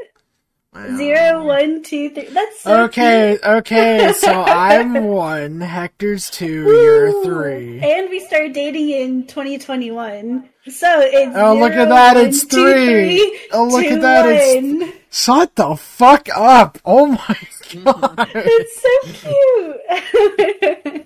Wow. 0.75 0.97
Zero 0.97 1.45
one 1.45 1.83
two 1.83 2.09
three. 2.11 2.29
That's 2.31 2.61
so 2.62 2.85
Okay, 2.85 3.33
cute. 3.43 3.45
okay. 3.57 4.12
So 4.16 4.33
I'm 4.47 5.05
one. 5.05 5.61
Hector's 5.61 6.31
two. 6.31 6.64
Woo! 6.64 6.83
You're 6.83 7.25
three. 7.25 7.81
And 7.81 8.09
we 8.09 8.20
started 8.20 8.55
dating 8.55 8.89
in 8.91 9.27
2021. 9.27 10.49
So 10.70 11.01
it's 11.01 11.37
Oh, 11.37 11.57
look 11.59 11.73
at 11.73 11.89
that, 11.91 12.14
one, 12.16 12.25
it's 12.27 12.45
two, 12.47 12.73
three. 12.73 12.87
three, 13.18 13.41
Oh, 13.53 13.66
look 13.66 13.83
two, 13.85 13.97
at 13.97 14.01
that, 14.01 14.27
it's- 14.27 14.55
one. 14.62 14.93
Shut 15.11 15.55
the 15.57 15.77
fuck 15.77 16.29
up! 16.35 16.79
Oh 16.87 17.05
my 17.07 17.37
god! 17.85 18.31
It's 18.35 18.81
so 18.81 19.29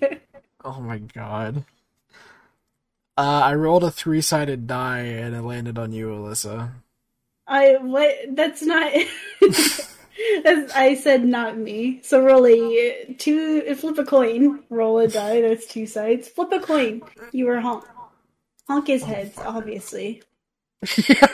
cute. 0.07 0.21
oh 0.64 0.81
my 0.81 0.99
god. 0.99 1.64
Uh, 3.19 3.41
I 3.47 3.55
rolled 3.55 3.83
a 3.83 3.91
three-sided 3.91 4.69
die 4.69 5.01
and 5.01 5.35
it 5.35 5.43
landed 5.43 5.77
on 5.77 5.91
you, 5.91 6.09
Alyssa. 6.11 6.71
I 7.47 7.76
what? 7.80 8.14
That's 8.30 8.62
not. 8.62 8.92
that's, 10.44 10.74
I 10.74 10.94
said 11.01 11.24
not 11.24 11.57
me. 11.57 12.01
So 12.03 12.22
really, 12.24 13.14
two. 13.18 13.74
Flip 13.74 13.99
a 13.99 14.05
coin. 14.05 14.64
Roll 14.70 14.99
a 14.99 15.09
die. 15.09 15.40
That's 15.42 15.66
two 15.66 15.86
sides. 15.86 16.28
Flip 16.28 16.51
a 16.53 16.61
coin. 16.61 17.03
You 17.32 17.47
were 17.47 17.61
honk. 17.61 17.84
Honk 18.66 18.88
his 18.88 19.05
heads, 19.05 19.38
obviously. 19.38 20.22
yeah. 21.09 21.26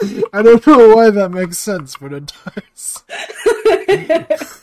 I 0.32 0.42
don't 0.42 0.66
know 0.66 0.94
why 0.96 1.10
that 1.10 1.30
makes 1.30 1.58
sense, 1.58 1.96
but 1.96 2.12
it 2.12 2.32
does. 2.44 3.04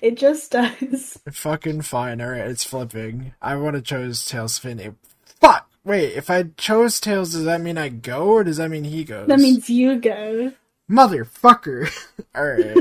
it 0.00 0.16
just 0.16 0.52
does. 0.52 1.18
Fucking 1.30 1.82
fine. 1.82 2.20
Alright, 2.20 2.48
it's 2.48 2.64
flipping. 2.64 3.34
I 3.42 3.56
would 3.56 3.74
have 3.74 3.84
chose 3.84 4.24
Tails 4.24 4.58
Finn. 4.58 4.78
It- 4.78 4.94
Fuck! 5.40 5.68
Wait, 5.84 6.14
if 6.14 6.30
I 6.30 6.44
chose 6.56 6.98
Tails, 6.98 7.32
does 7.32 7.44
that 7.44 7.60
mean 7.60 7.76
I 7.76 7.90
go, 7.90 8.28
or 8.28 8.44
does 8.44 8.56
that 8.56 8.70
mean 8.70 8.84
he 8.84 9.04
goes? 9.04 9.28
That 9.28 9.40
means 9.40 9.68
you 9.68 9.96
go. 9.96 10.52
Motherfucker! 10.90 11.90
Alright. 12.36 12.76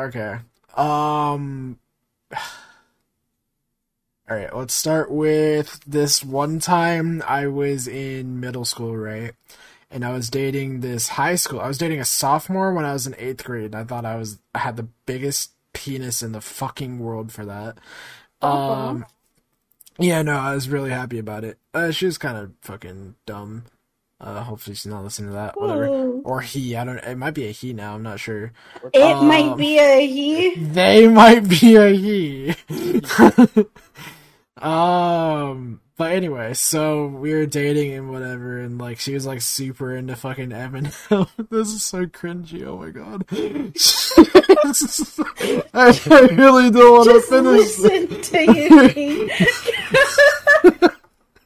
Okay. 0.00 0.38
Um. 0.76 1.78
All 4.30 4.36
right. 4.36 4.54
Let's 4.54 4.74
start 4.74 5.10
with 5.10 5.80
this 5.86 6.24
one 6.24 6.58
time 6.58 7.22
I 7.26 7.48
was 7.48 7.86
in 7.86 8.40
middle 8.40 8.64
school, 8.64 8.96
right? 8.96 9.32
And 9.90 10.04
I 10.04 10.12
was 10.12 10.30
dating 10.30 10.80
this 10.80 11.08
high 11.08 11.34
school. 11.34 11.60
I 11.60 11.68
was 11.68 11.78
dating 11.78 12.00
a 12.00 12.04
sophomore 12.04 12.72
when 12.72 12.84
I 12.84 12.92
was 12.92 13.06
in 13.06 13.14
eighth 13.18 13.44
grade. 13.44 13.74
I 13.74 13.84
thought 13.84 14.04
I 14.04 14.16
was 14.16 14.38
I 14.54 14.60
had 14.60 14.76
the 14.76 14.88
biggest 15.04 15.50
penis 15.72 16.22
in 16.22 16.32
the 16.32 16.40
fucking 16.40 16.98
world 16.98 17.32
for 17.32 17.44
that. 17.44 17.78
Um. 18.40 19.04
Yeah, 20.00 20.22
no, 20.22 20.34
I 20.36 20.54
was 20.54 20.68
really 20.68 20.90
happy 20.90 21.18
about 21.18 21.44
it. 21.44 21.58
Uh, 21.74 21.90
she 21.90 22.06
was 22.06 22.18
kind 22.18 22.36
of 22.38 22.52
fucking 22.62 23.16
dumb. 23.26 23.64
Uh, 24.20 24.42
hopefully 24.42 24.74
she's 24.76 24.86
not 24.86 25.02
listening 25.04 25.30
to 25.30 25.34
that. 25.34 25.58
Whatever. 25.60 25.86
Ooh. 25.86 26.22
Or 26.24 26.40
he. 26.40 26.76
I 26.76 26.84
don't. 26.84 26.98
It 26.98 27.16
might 27.16 27.32
be 27.34 27.46
a 27.48 27.52
he 27.52 27.72
now. 27.72 27.94
I'm 27.94 28.02
not 28.02 28.20
sure. 28.20 28.52
It 28.92 29.02
Um, 29.02 29.28
might 29.28 29.56
be 29.56 29.78
a 29.78 30.06
he. 30.06 30.54
They 30.56 31.08
might 31.08 31.48
be 31.48 31.76
a 31.76 31.88
he. 31.90 32.54
um, 34.58 35.80
but 36.00 36.12
anyway, 36.12 36.54
so 36.54 37.08
we 37.08 37.34
were 37.34 37.44
dating 37.44 37.92
and 37.92 38.10
whatever, 38.10 38.58
and 38.58 38.78
like 38.78 38.98
she 38.98 39.12
was 39.12 39.26
like 39.26 39.42
super 39.42 39.94
into 39.94 40.16
fucking 40.16 40.48
Eminem. 40.48 41.28
this 41.50 41.68
is 41.68 41.84
so 41.84 42.06
cringy. 42.06 42.64
Oh 42.66 42.78
my 42.78 42.88
god. 42.88 43.26
I, 45.74 46.00
I 46.10 46.26
really 46.34 46.70
don't 46.70 47.06
want 47.06 47.10
to 47.10 47.20
finish. 47.20 47.76
listen 47.78 48.22
to 48.22 48.40
you. 48.54 49.30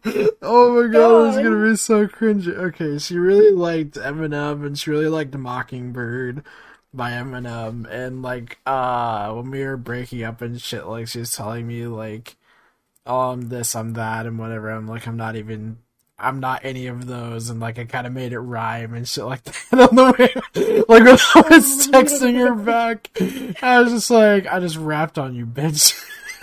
Oh 0.46 0.82
my 0.82 0.82
god, 0.82 0.92
Go 0.92 1.24
it's 1.28 1.36
on. 1.38 1.42
gonna 1.42 1.70
be 1.70 1.76
so 1.76 2.06
cringy. 2.06 2.54
Okay, 2.54 2.98
she 2.98 3.18
really 3.18 3.50
liked 3.50 3.94
Eminem 3.94 4.64
and 4.66 4.78
she 4.78 4.90
really 4.90 5.08
liked 5.08 5.34
Mockingbird 5.34 6.44
by 6.92 7.10
Eminem 7.10 7.90
and 7.90 8.22
like 8.22 8.58
uh 8.66 9.32
when 9.32 9.50
we 9.50 9.64
were 9.64 9.76
breaking 9.78 10.22
up 10.22 10.40
and 10.42 10.60
shit, 10.60 10.86
like 10.86 11.08
she 11.08 11.18
was 11.20 11.34
telling 11.34 11.66
me 11.66 11.86
like 11.88 12.36
oh 13.06 13.30
I'm 13.30 13.48
this, 13.48 13.74
I'm 13.74 13.92
that 13.94 14.26
and 14.26 14.38
whatever. 14.38 14.70
I'm 14.70 14.86
like 14.86 15.06
I'm 15.06 15.16
not 15.16 15.36
even 15.36 15.78
I'm 16.18 16.38
not 16.40 16.64
any 16.64 16.86
of 16.86 17.06
those, 17.06 17.50
and 17.50 17.58
like 17.60 17.78
I 17.78 17.84
kind 17.84 18.06
of 18.06 18.12
made 18.12 18.32
it 18.32 18.38
rhyme 18.38 18.94
and 18.94 19.06
shit 19.06 19.24
like 19.24 19.42
that 19.44 19.72
on 19.90 19.96
the 19.96 20.12
way. 20.16 20.32
Like 20.88 21.04
when 21.04 21.08
I 21.08 21.48
was 21.50 21.88
texting 21.92 22.38
her 22.38 22.54
back, 22.54 23.10
I 23.62 23.80
was 23.80 23.92
just 23.92 24.10
like, 24.10 24.46
I 24.46 24.60
just 24.60 24.76
rapped 24.76 25.18
on 25.18 25.34
you, 25.34 25.44
bitch. 25.46 25.92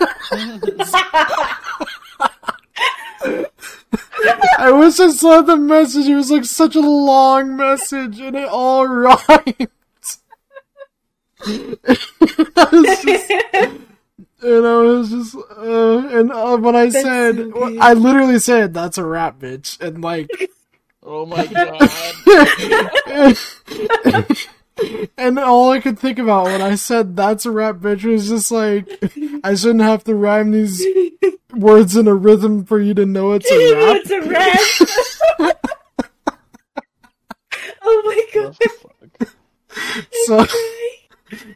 I 4.58 4.70
wish 4.72 5.00
I 5.00 5.10
saw 5.10 5.42
the 5.42 5.56
message. 5.56 6.06
It 6.06 6.14
was 6.14 6.30
like 6.30 6.44
such 6.44 6.76
a 6.76 6.80
long 6.80 7.56
message, 7.56 8.20
and 8.20 8.36
it 8.36 8.48
all 8.48 8.86
rhymed. 8.86 9.68
I 11.44 12.68
was 12.72 13.02
just- 13.02 13.32
and 14.42 14.66
I 14.66 14.76
was 14.76 15.10
just, 15.10 15.36
uh, 15.36 16.08
and 16.08 16.32
uh, 16.32 16.56
when 16.56 16.76
I 16.76 16.86
That's 16.88 17.02
said, 17.02 17.36
so. 17.36 17.78
I 17.80 17.92
literally 17.94 18.38
said, 18.38 18.74
"That's 18.74 18.98
a 18.98 19.04
rap, 19.04 19.38
bitch," 19.38 19.80
and 19.80 20.02
like, 20.02 20.30
Oh 21.04 21.26
my 21.26 21.44
god. 21.46 21.90
and 25.18 25.38
all 25.38 25.70
I 25.70 25.80
could 25.80 25.98
think 25.98 26.18
about 26.18 26.44
when 26.44 26.62
I 26.62 26.76
said 26.76 27.16
"That's 27.16 27.44
a 27.44 27.50
rap, 27.50 27.76
bitch" 27.76 28.04
was 28.04 28.28
just 28.28 28.52
like, 28.52 28.88
I 29.42 29.54
shouldn't 29.56 29.80
have 29.80 30.04
to 30.04 30.14
rhyme 30.14 30.52
these 30.52 30.86
words 31.52 31.96
in 31.96 32.06
a 32.06 32.14
rhythm 32.14 32.64
for 32.64 32.78
you 32.80 32.94
to 32.94 33.04
know 33.04 33.32
it's 33.32 33.50
a 33.50 33.74
rap. 33.74 33.96
it's 34.04 34.10
a 34.10 34.20
rap. 35.40 35.58
oh 37.82 38.02
my 38.04 38.22
god. 38.32 38.56
So, 40.26 40.46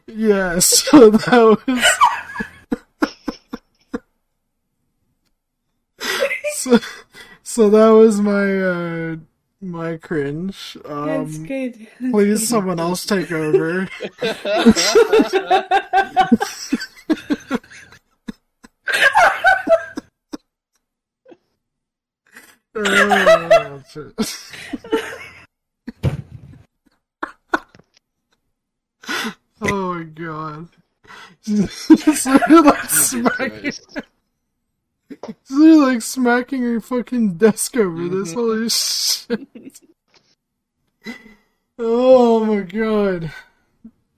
yeah, 0.07 0.59
so 0.59 1.11
that 1.11 1.61
was. 1.67 1.85
so, 6.63 6.79
so 7.43 7.69
that 7.69 7.89
was 7.89 8.19
my 8.19 8.61
uh 8.61 9.15
my 9.61 9.97
cringe. 9.97 10.77
That's 10.85 11.37
Um, 11.37 11.45
good. 11.45 11.87
please, 12.11 12.47
someone 12.47 12.79
else 12.79 13.05
take 13.05 13.31
over. 13.31 13.87
Oh, 22.75 23.83
oh 29.61 29.93
my 29.95 30.03
god. 30.03 30.69
It's 31.45 32.25
literally 32.25 32.61
like 32.61 32.89
smacking, 32.89 33.71
Christ. 35.27 35.39
it's 35.41 35.51
literally 35.51 35.93
like 35.93 36.01
smacking 36.01 36.61
her 36.63 36.79
fucking 36.81 37.35
desk 37.35 37.75
over 37.77 38.07
this. 38.07 38.33
Holy 38.33 38.69
shit. 38.69 39.81
Oh 41.79 42.43
my 42.45 42.61
god. 42.61 43.31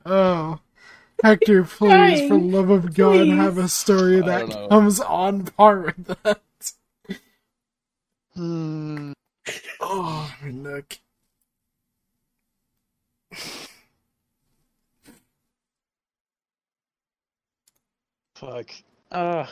Oh. 0.06 0.60
Hector, 1.22 1.66
please, 1.66 2.30
for 2.30 2.38
love 2.38 2.70
of 2.70 2.94
God, 2.94 3.26
Please. 3.26 3.36
have 3.36 3.58
a 3.58 3.68
story 3.68 4.22
that 4.22 4.50
comes 4.70 5.02
on 5.02 5.44
par 5.46 5.80
with 5.82 6.18
that. 6.24 6.42
Hmm. 8.34 9.12
Oh, 9.82 10.34
my 10.42 10.52
neck. 10.52 11.00
Fuck. 18.36 18.70
Uh, 19.12 19.46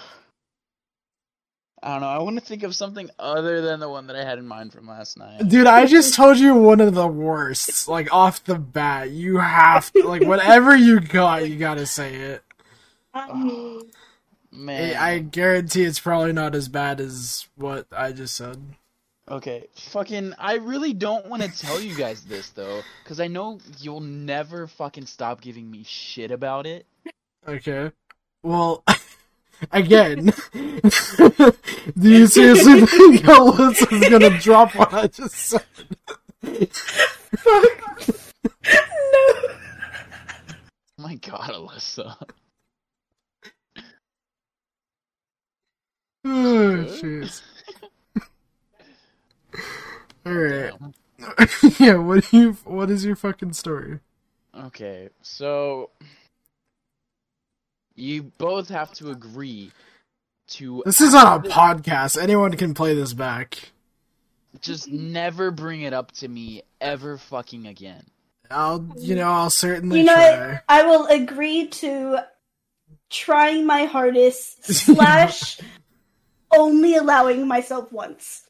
I 1.87 1.91
don't 1.91 2.01
know. 2.01 2.07
I 2.07 2.17
want 2.17 2.37
to 2.37 2.43
think 2.43 2.63
of 2.63 2.75
something 2.75 3.09
other 3.17 3.61
than 3.61 3.79
the 3.79 3.87
one 3.87 4.07
that 4.07 4.17
I 4.17 4.25
had 4.25 4.39
in 4.39 4.45
mind 4.45 4.73
from 4.73 4.87
last 4.87 5.17
night. 5.17 5.47
Dude, 5.47 5.67
I 5.67 5.85
just 5.85 6.15
told 6.15 6.37
you 6.37 6.53
one 6.53 6.81
of 6.81 6.93
the 6.93 7.07
worst. 7.07 7.87
Like 7.87 8.13
off 8.13 8.43
the 8.43 8.55
bat, 8.55 9.11
you 9.11 9.37
have 9.37 9.93
to 9.93 10.05
like 10.05 10.21
whatever 10.23 10.75
you 10.75 10.99
got, 10.99 11.47
you 11.47 11.57
gotta 11.57 11.85
say 11.85 12.13
it. 12.13 12.43
Um, 13.13 13.83
Man. 14.51 14.97
I 14.97 15.11
I 15.11 15.19
guarantee 15.19 15.85
it's 15.85 16.01
probably 16.01 16.33
not 16.33 16.55
as 16.55 16.67
bad 16.67 16.99
as 16.99 17.47
what 17.55 17.87
I 17.95 18.11
just 18.11 18.35
said. 18.35 18.61
Okay, 19.29 19.67
fucking. 19.75 20.33
I 20.37 20.55
really 20.55 20.91
don't 20.91 21.27
want 21.27 21.43
to 21.43 21.57
tell 21.57 21.79
you 21.79 21.95
guys 21.95 22.23
this 22.23 22.49
though, 22.49 22.81
because 23.01 23.21
I 23.21 23.27
know 23.27 23.59
you'll 23.79 24.01
never 24.01 24.67
fucking 24.67 25.05
stop 25.05 25.39
giving 25.39 25.71
me 25.71 25.83
shit 25.87 26.31
about 26.31 26.65
it. 26.65 26.85
Okay. 27.47 27.93
Well, 28.43 28.83
again, 29.71 30.33
do 30.53 31.51
you 32.09 32.27
seriously 32.27 32.81
think 32.85 33.21
Alyssa 33.21 33.91
is 33.91 34.09
gonna 34.09 34.39
drop 34.39 34.75
what 34.75 34.93
I 34.93 35.07
just 35.07 35.35
said? 35.35 35.63
fuck. 37.37 38.07
no. 38.67 39.33
Oh 40.99 41.03
my 41.03 41.15
god, 41.15 41.51
Alyssa. 41.51 42.15
Oh, 46.25 46.85
jeez. 47.01 47.41
All 50.25 50.33
right. 50.33 50.73
Yeah. 51.79 51.95
What 51.95 52.29
do 52.29 52.37
you? 52.37 52.53
What 52.63 52.89
is 52.91 53.03
your 53.03 53.15
fucking 53.15 53.53
story? 53.53 53.99
Okay, 54.55 55.09
so 55.21 55.89
you 57.97 58.23
both 58.37 58.69
have 58.69 58.93
to 58.93 59.09
agree 59.09 59.71
to 60.49 60.81
This 60.85 61.01
is 61.01 61.13
on 61.13 61.45
a 61.45 61.49
podcast. 61.49 62.21
Anyone 62.21 62.55
can 62.55 62.73
play 62.73 62.93
this 62.93 63.13
back. 63.13 63.71
just 64.61 64.87
never 64.89 65.51
bring 65.51 65.81
it 65.81 65.93
up 65.93 66.11
to 66.13 66.27
me 66.27 66.61
ever 66.79 67.17
fucking 67.17 67.67
again. 67.67 68.05
I'll, 68.49 68.87
you 68.97 69.15
know, 69.15 69.29
I'll 69.29 69.49
certainly 69.49 69.99
You 69.99 70.05
know 70.05 70.15
try. 70.15 70.61
I 70.69 70.83
will 70.83 71.05
agree 71.07 71.67
to 71.67 72.19
trying 73.09 73.65
my 73.65 73.85
hardest 73.85 74.63
slash 74.73 75.59
only 76.55 76.95
allowing 76.95 77.45
myself 77.47 77.91
once. 77.91 78.47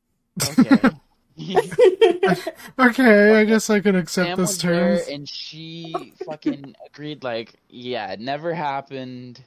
Okay. 0.60 0.90
Okay, 2.80 3.40
I 3.40 3.46
guess 3.46 3.70
I 3.70 3.80
can 3.80 3.96
accept 3.96 4.30
Sam 4.30 4.38
this 4.38 4.58
term. 4.58 5.00
and 5.10 5.28
she 5.30 6.14
fucking 6.26 6.76
agreed 6.86 7.24
like, 7.24 7.54
yeah, 7.70 8.12
it 8.12 8.20
never 8.20 8.54
happened. 8.54 9.40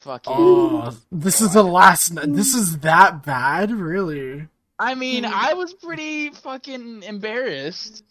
Fucking 0.00 0.32
Oh, 0.36 0.96
this 1.12 1.40
is 1.40 1.52
the 1.54 1.62
last. 1.62 2.16
n- 2.16 2.32
This 2.32 2.54
is 2.54 2.78
that 2.78 3.24
bad, 3.24 3.70
really? 3.70 4.48
I 4.78 4.94
mean, 4.94 5.24
I 5.24 5.54
was 5.54 5.74
pretty 5.74 6.30
fucking 6.30 7.02
embarrassed. 7.04 8.02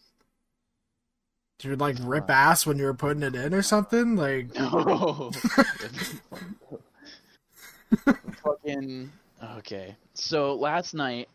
Did 1.59 1.67
you 1.69 1.75
like 1.75 1.97
rip 2.01 2.29
ass 2.29 2.65
when 2.65 2.77
you 2.77 2.85
were 2.85 2.93
putting 2.93 3.23
it 3.23 3.35
in 3.35 3.53
or 3.53 3.61
something? 3.61 4.15
Like, 4.15 4.55
No. 4.55 5.31
fucking 8.43 9.11
okay. 9.57 9.95
So 10.13 10.53
last 10.55 10.93
night, 10.93 11.27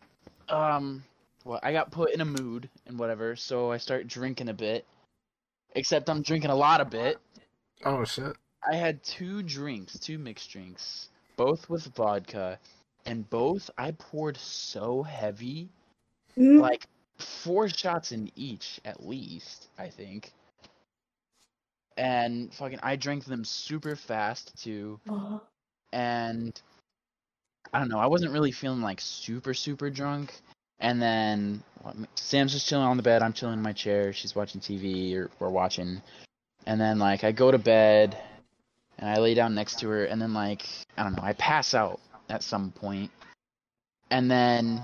um, 0.49 1.03
well, 1.47 1.59
I 1.63 1.71
got 1.71 1.91
put 1.91 2.11
in 2.11 2.19
a 2.19 2.25
mood 2.25 2.69
and 2.85 2.99
whatever, 2.99 3.35
so 3.37 3.71
I 3.71 3.77
start 3.77 4.07
drinking 4.07 4.49
a 4.49 4.53
bit. 4.53 4.85
Except 5.75 6.09
I'm 6.09 6.21
drinking 6.21 6.49
a 6.49 6.55
lot 6.55 6.81
of 6.81 6.89
bit. 6.89 7.17
oh 7.85 8.03
shit. 8.03 8.35
I 8.69 8.75
had 8.75 9.01
two 9.03 9.43
drinks, 9.43 9.97
two 9.97 10.17
mixed 10.17 10.49
drinks, 10.51 11.09
both 11.37 11.69
with 11.69 11.85
vodka, 11.95 12.59
and 13.05 13.29
both 13.29 13.69
I 13.77 13.91
poured 13.91 14.37
so 14.37 15.03
heavy, 15.03 15.69
Mm, 16.37 16.59
like 16.59 16.85
four 17.17 17.67
shots 17.67 18.11
in 18.11 18.29
each 18.35 18.79
at 18.85 19.07
least, 19.07 19.69
I 19.77 19.89
think. 19.89 20.33
And 21.97 22.53
fucking, 22.53 22.79
I 22.83 22.95
drank 22.95 23.25
them 23.25 23.43
super 23.43 23.95
fast 23.95 24.61
too, 24.61 24.99
oh, 25.09 25.41
and 25.93 26.59
I 27.73 27.79
don't 27.79 27.89
know, 27.89 27.99
I 27.99 28.05
wasn't 28.07 28.33
really 28.33 28.51
feeling 28.51 28.81
like 28.81 28.99
super 29.01 29.53
super 29.53 29.89
drunk. 29.89 30.33
And 30.79 31.01
then 31.01 31.63
what, 31.81 31.95
Sam's 32.15 32.53
just 32.53 32.67
chilling 32.67 32.85
on 32.85 32.97
the 32.97 33.03
bed, 33.03 33.21
I'm 33.21 33.33
chilling 33.33 33.55
in 33.55 33.61
my 33.63 33.73
chair, 33.73 34.13
she's 34.13 34.35
watching 34.35 34.61
TV 34.61 35.15
or 35.15 35.29
we're 35.39 35.49
watching. 35.49 36.01
And 36.65 36.79
then 36.79 36.99
like 36.99 37.23
I 37.23 37.31
go 37.31 37.49
to 37.51 37.57
bed 37.57 38.17
and 38.97 39.09
I 39.09 39.17
lay 39.19 39.33
down 39.33 39.55
next 39.55 39.79
to 39.79 39.89
her 39.89 40.05
and 40.05 40.21
then 40.21 40.33
like 40.33 40.63
I 40.97 41.03
don't 41.03 41.15
know, 41.15 41.23
I 41.23 41.33
pass 41.33 41.73
out 41.73 41.99
at 42.29 42.43
some 42.43 42.71
point. 42.71 43.11
And 44.11 44.29
then 44.29 44.83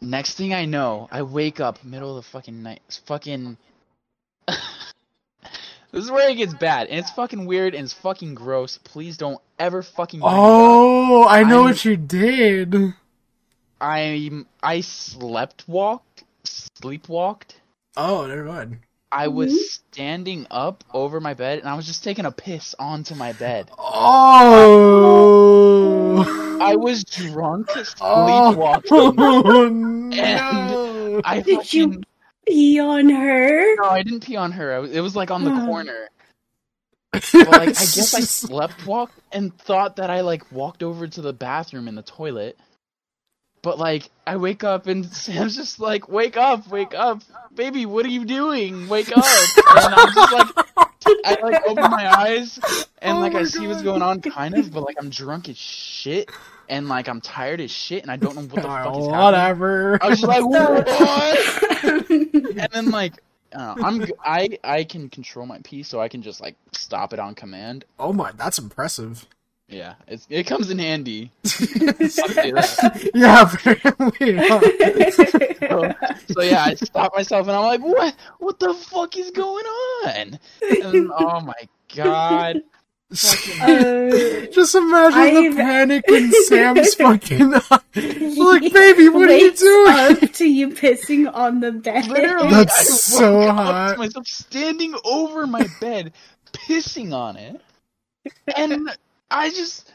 next 0.00 0.34
thing 0.34 0.54
I 0.54 0.64
know, 0.64 1.08
I 1.10 1.22
wake 1.22 1.60
up 1.60 1.84
middle 1.84 2.16
of 2.16 2.24
the 2.24 2.30
fucking 2.30 2.62
night. 2.62 2.80
It's 2.86 2.98
fucking 2.98 3.56
This 5.92 6.04
is 6.04 6.10
where 6.10 6.28
it 6.28 6.34
gets 6.34 6.52
bad, 6.52 6.88
and 6.88 6.98
it's 6.98 7.10
fucking 7.12 7.46
weird 7.46 7.74
and 7.74 7.84
it's 7.84 7.94
fucking 7.94 8.34
gross. 8.34 8.78
Please 8.84 9.16
don't 9.16 9.40
ever 9.58 9.82
fucking 9.82 10.20
bring 10.20 10.30
it 10.30 10.36
up. 10.36 10.40
Oh, 10.42 11.26
I 11.28 11.42
know 11.42 11.60
I'm- 11.60 11.64
what 11.70 11.84
you 11.84 11.96
did. 11.96 12.92
I 13.80 14.30
I 14.62 14.80
slept 14.80 15.64
walked, 15.68 16.24
sleepwalked. 16.44 17.54
Oh, 17.96 18.26
never 18.26 18.44
mind. 18.44 18.78
I 19.12 19.28
was 19.28 19.52
Mhm. 19.52 19.58
standing 19.92 20.46
up 20.50 20.82
over 20.92 21.20
my 21.20 21.34
bed 21.34 21.60
and 21.60 21.68
I 21.68 21.74
was 21.74 21.86
just 21.86 22.02
taking 22.04 22.24
a 22.26 22.32
piss 22.32 22.74
onto 22.78 23.14
my 23.14 23.32
bed. 23.32 23.70
Oh. 25.38 26.58
I 26.60 26.74
was 26.76 27.04
drunk, 27.04 27.70
Oh, 28.00 28.82
sleepwalking. 28.82 30.10
no. 30.10 31.20
I 31.24 31.40
Did 31.40 31.72
you- 31.72 32.02
Pee 32.46 32.78
on 32.78 33.08
her. 33.08 33.76
No, 33.76 33.84
I 33.90 34.02
didn't 34.04 34.20
pee 34.24 34.36
on 34.36 34.52
her. 34.52 34.72
I 34.72 34.78
was, 34.78 34.92
it 34.92 35.00
was 35.00 35.16
like 35.16 35.30
on 35.32 35.42
the 35.44 35.50
Hmm. 35.50 35.66
corner. 35.66 36.08
But 37.32 37.48
like, 37.48 37.68
I 37.70 37.72
guess 37.86 38.14
I 38.14 38.20
slept 38.20 38.86
walk 38.86 39.10
and 39.32 39.56
thought 39.58 39.96
that 39.96 40.10
I 40.10 40.20
like 40.20 40.52
walked 40.52 40.82
over 40.84 41.08
to 41.08 41.20
the 41.22 41.32
bathroom 41.32 41.88
in 41.88 41.94
the 41.96 42.02
toilet. 42.02 42.56
But 43.66 43.80
like, 43.80 44.10
I 44.24 44.36
wake 44.36 44.62
up 44.62 44.86
and 44.86 45.04
Sam's 45.12 45.56
just 45.56 45.80
like, 45.80 46.08
"Wake 46.08 46.36
up, 46.36 46.68
wake 46.68 46.94
up, 46.94 47.20
baby! 47.52 47.84
What 47.84 48.06
are 48.06 48.10
you 48.10 48.24
doing? 48.24 48.88
Wake 48.88 49.08
up!" 49.08 49.24
And 49.24 49.92
I'm 49.92 50.14
just 50.14 50.32
like, 50.32 50.48
I 51.24 51.38
like 51.42 51.62
open 51.66 51.90
my 51.90 52.16
eyes 52.16 52.60
and 53.02 53.18
Oh 53.18 53.20
like 53.20 53.32
my 53.32 53.40
I 53.40 53.42
see 53.42 53.66
what's 53.66 53.82
going 53.82 54.02
on, 54.02 54.20
kind 54.20 54.56
of. 54.56 54.72
But 54.72 54.84
like, 54.84 54.94
I'm 55.00 55.10
drunk 55.10 55.48
as 55.48 55.58
shit 55.58 56.30
and 56.68 56.88
like 56.88 57.08
I'm 57.08 57.20
tired 57.20 57.60
as 57.60 57.72
shit 57.72 58.02
and 58.02 58.10
I 58.12 58.14
don't 58.14 58.36
know 58.36 58.42
what 58.42 58.54
the 58.54 58.62
fuck 58.62 58.98
is 58.98 59.08
happening. 59.08 59.10
Whatever. 59.10 59.98
I 60.00 60.08
was 60.10 60.20
just 60.20 60.28
like, 60.28 60.44
"What?" 60.48 62.08
and 62.08 62.68
then 62.70 62.90
like 62.92 63.20
uh, 63.52 63.74
I'm 63.82 64.06
I 64.24 64.60
I 64.62 64.84
can 64.84 65.08
control 65.08 65.44
my 65.44 65.58
pee, 65.64 65.82
so 65.82 66.00
I 66.00 66.06
can 66.06 66.22
just 66.22 66.40
like 66.40 66.54
stop 66.70 67.12
it 67.12 67.18
on 67.18 67.34
command. 67.34 67.84
oh 67.98 68.12
my, 68.12 68.30
that's 68.30 68.60
impressive. 68.60 69.26
Yeah, 69.68 69.94
it's, 70.06 70.26
it 70.30 70.46
comes 70.46 70.70
in 70.70 70.78
handy. 70.78 71.32
yeah, 73.14 73.52
apparently. 73.52 74.36
huh. 74.36 74.60
So 76.28 76.42
yeah, 76.42 76.64
I 76.66 76.74
stop 76.74 77.12
myself 77.16 77.48
and 77.48 77.56
I'm 77.56 77.64
like, 77.64 77.80
what? 77.80 78.14
What 78.38 78.60
the 78.60 78.74
fuck 78.74 79.16
is 79.16 79.30
going 79.32 79.64
on? 79.64 80.38
And 80.84 81.10
oh 81.12 81.40
my 81.40 81.54
god, 81.96 82.62
Uh, 83.10 84.46
Just 84.52 84.74
imagine 84.74 85.18
I've- 85.20 85.48
the 85.48 85.54
panic 85.56 86.04
in 86.08 86.32
Sam's 86.44 86.94
fucking 86.98 87.54
eyes. 87.54 87.62
Like, 88.36 88.72
baby, 88.72 89.08
what 89.08 89.28
are 89.30 89.36
you 89.36 89.52
doing? 89.52 89.88
Up 90.22 90.32
to 90.34 90.44
you 90.48 90.68
pissing 90.70 91.32
on 91.32 91.60
the 91.60 91.72
bed. 91.72 92.06
literally, 92.08 92.50
That's 92.50 93.14
I 93.14 93.18
so 93.18 93.38
woke 93.38 93.48
up 93.48 93.56
hot. 93.56 93.92
to 93.94 93.98
myself 93.98 94.26
standing 94.28 94.94
over 95.04 95.46
my 95.46 95.66
bed, 95.80 96.12
pissing 96.52 97.12
on 97.14 97.36
it, 97.36 97.60
and 98.56 98.90
I 99.30 99.50
just, 99.50 99.92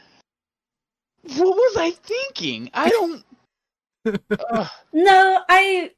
what 1.22 1.56
was 1.56 1.76
I 1.76 1.90
thinking? 1.90 2.70
I 2.74 2.88
don't. 2.88 3.24
Ugh. 4.40 4.68
No, 4.92 5.40
I 5.48 5.90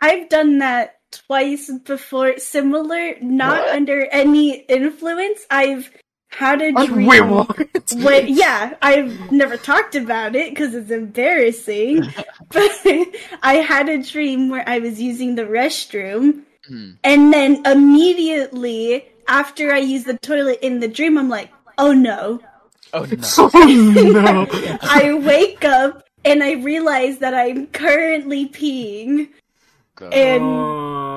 I've 0.00 0.28
done 0.28 0.58
that 0.58 0.96
twice 1.12 1.70
before. 1.84 2.38
Similar, 2.38 3.14
not 3.20 3.60
What? 3.60 3.74
under 3.76 4.06
any 4.06 4.60
influence. 4.62 5.46
I've 5.50 5.90
had 6.30 6.60
a 6.60 6.72
dream. 6.72 7.06
Wait, 7.06 7.20
what? 7.22 7.56
Wait, 7.96 8.28
yeah, 8.28 8.74
I've 8.82 9.32
never 9.32 9.56
talked 9.56 9.94
about 9.94 10.36
it 10.36 10.50
because 10.50 10.74
it's 10.74 10.90
embarrassing. 10.90 12.02
but 12.50 12.70
I 13.42 13.54
had 13.66 13.88
a 13.88 14.02
dream 14.02 14.48
where 14.50 14.68
I 14.68 14.78
was 14.80 15.00
using 15.00 15.34
the 15.36 15.44
restroom, 15.44 16.42
Hmm. 16.66 16.90
and 17.02 17.32
then 17.32 17.64
immediately 17.64 19.06
after 19.28 19.72
I 19.72 19.78
used 19.78 20.06
the 20.06 20.18
toilet 20.18 20.58
in 20.60 20.80
the 20.80 20.88
dream, 20.88 21.16
I'm 21.16 21.28
like, 21.30 21.50
oh 21.78 21.92
no. 21.92 22.40
Oh 22.92 23.04
no. 23.04 23.50
Oh 23.54 24.10
no. 24.12 24.78
I 24.82 25.14
wake 25.14 25.64
up 25.64 26.04
and 26.24 26.42
I 26.42 26.52
realize 26.54 27.18
that 27.18 27.34
I'm 27.34 27.66
currently 27.68 28.48
peeing. 28.48 29.28
God. 29.94 30.12
And- 30.14 30.42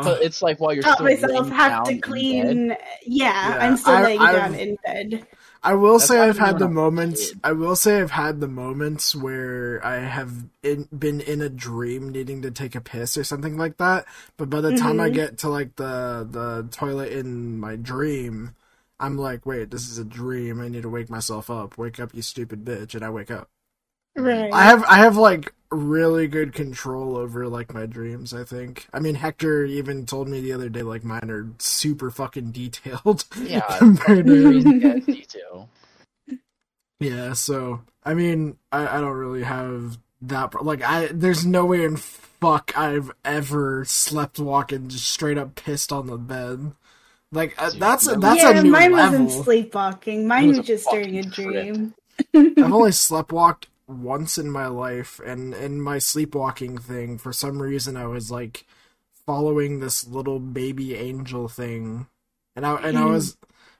So 0.03 0.13
Uh, 0.13 0.17
it's 0.21 0.41
like 0.41 0.59
while 0.59 0.73
you're 0.73 0.81
Taught 0.83 0.95
still 0.95 1.05
myself 1.05 1.31
laying 1.31 1.51
have 1.53 1.71
down 1.71 1.85
to 1.85 1.97
clean. 1.99 2.69
Yeah, 2.69 2.75
Yeah, 3.05 3.57
I'm 3.61 3.77
still 3.77 3.93
I- 3.93 4.01
laying 4.03 4.19
I've- 4.21 4.37
down 4.37 4.55
in 4.55 4.77
bed. 4.83 5.27
I 5.63 5.75
will 5.75 5.99
That's 5.99 6.07
say 6.07 6.19
I've 6.19 6.39
had 6.39 6.55
the 6.55 6.65
don't 6.65 6.73
know. 6.73 6.81
moments. 6.81 7.33
I 7.43 7.51
will 7.51 7.75
say 7.75 8.01
I've 8.01 8.09
had 8.09 8.39
the 8.41 8.47
moments 8.47 9.15
where 9.15 9.79
I 9.85 9.97
have 9.97 10.31
in, 10.63 10.87
been 10.97 11.21
in 11.21 11.39
a 11.43 11.49
dream 11.49 12.09
needing 12.09 12.41
to 12.41 12.49
take 12.49 12.73
a 12.73 12.81
piss 12.81 13.15
or 13.15 13.23
something 13.23 13.57
like 13.57 13.77
that. 13.77 14.05
But 14.37 14.49
by 14.49 14.59
the 14.61 14.75
time 14.75 14.99
I 14.99 15.11
Mhm. 15.11 15.13
get 15.13 15.37
to 15.39 15.49
like 15.49 15.75
the 15.75 16.27
the 16.29 16.67
toilet 16.71 17.11
in 17.11 17.59
my 17.59 17.75
dream, 17.75 18.55
I'm 19.01 19.17
like, 19.17 19.45
wait, 19.45 19.71
this 19.71 19.89
is 19.89 19.97
a 19.97 20.05
dream. 20.05 20.61
I 20.61 20.69
need 20.69 20.83
to 20.83 20.89
wake 20.89 21.09
myself 21.09 21.49
up. 21.49 21.77
Wake 21.77 21.99
up, 21.99 22.13
you 22.13 22.21
stupid 22.21 22.63
bitch, 22.63 22.95
and 22.95 23.03
I 23.03 23.09
wake 23.09 23.31
up. 23.31 23.49
Right. 24.15 24.51
I 24.53 24.63
have 24.63 24.83
I 24.83 24.97
have 24.97 25.15
like 25.15 25.53
really 25.71 26.27
good 26.27 26.53
control 26.53 27.15
over 27.15 27.47
like 27.47 27.73
my 27.73 27.85
dreams, 27.85 28.33
I 28.33 28.43
think. 28.43 28.87
I 28.93 28.99
mean 28.99 29.15
Hector 29.15 29.63
even 29.65 30.05
told 30.05 30.27
me 30.27 30.41
the 30.41 30.51
other 30.53 30.69
day 30.69 30.81
like 30.83 31.03
mine 31.03 31.29
are 31.31 31.49
super 31.59 32.11
fucking 32.11 32.51
detailed 32.51 33.23
Yeah, 33.41 33.61
compared 33.79 34.27
to 34.27 34.99
detail. 35.01 35.69
Yeah, 36.99 37.33
so 37.33 37.81
I 38.03 38.13
mean 38.13 38.57
I, 38.71 38.97
I 38.97 39.01
don't 39.01 39.17
really 39.17 39.43
have 39.43 39.97
that 40.21 40.51
pro- 40.51 40.63
like 40.63 40.83
I 40.83 41.07
there's 41.07 41.45
no 41.45 41.65
way 41.65 41.83
in 41.85 41.95
fuck 41.95 42.77
I've 42.77 43.11
ever 43.23 43.85
slept 43.85 44.39
walking 44.39 44.89
just 44.89 45.09
straight 45.09 45.37
up 45.37 45.55
pissed 45.55 45.91
on 45.93 46.07
the 46.07 46.17
bed. 46.17 46.73
Like 47.31 47.55
uh, 47.61 47.71
that's 47.77 48.07
that 48.07 48.19
that's 48.19 48.43
yeah, 48.43 48.59
a 48.59 48.63
new 48.63 48.71
mine 48.71 48.91
level. 48.91 49.25
wasn't 49.25 49.45
sleepwalking. 49.45 50.27
Mine 50.27 50.49
was 50.49 50.57
was, 50.59 50.67
just 50.67 50.89
during 50.89 51.17
a 51.17 51.23
dream. 51.23 51.93
I've 52.33 52.73
only 52.73 52.91
sleptwalked 52.91 53.65
once 53.87 54.37
in 54.37 54.51
my 54.51 54.67
life, 54.67 55.21
and 55.25 55.53
in 55.53 55.81
my 55.81 55.97
sleepwalking 55.97 56.77
thing, 56.77 57.17
for 57.17 57.31
some 57.31 57.61
reason, 57.61 57.95
I 57.95 58.05
was 58.05 58.31
like 58.31 58.65
following 59.25 59.79
this 59.79 60.05
little 60.05 60.39
baby 60.39 60.95
angel 60.95 61.47
thing, 61.47 62.07
and 62.55 62.65
I 62.65 62.75
and 62.81 62.97
I 62.97 63.05
was 63.05 63.37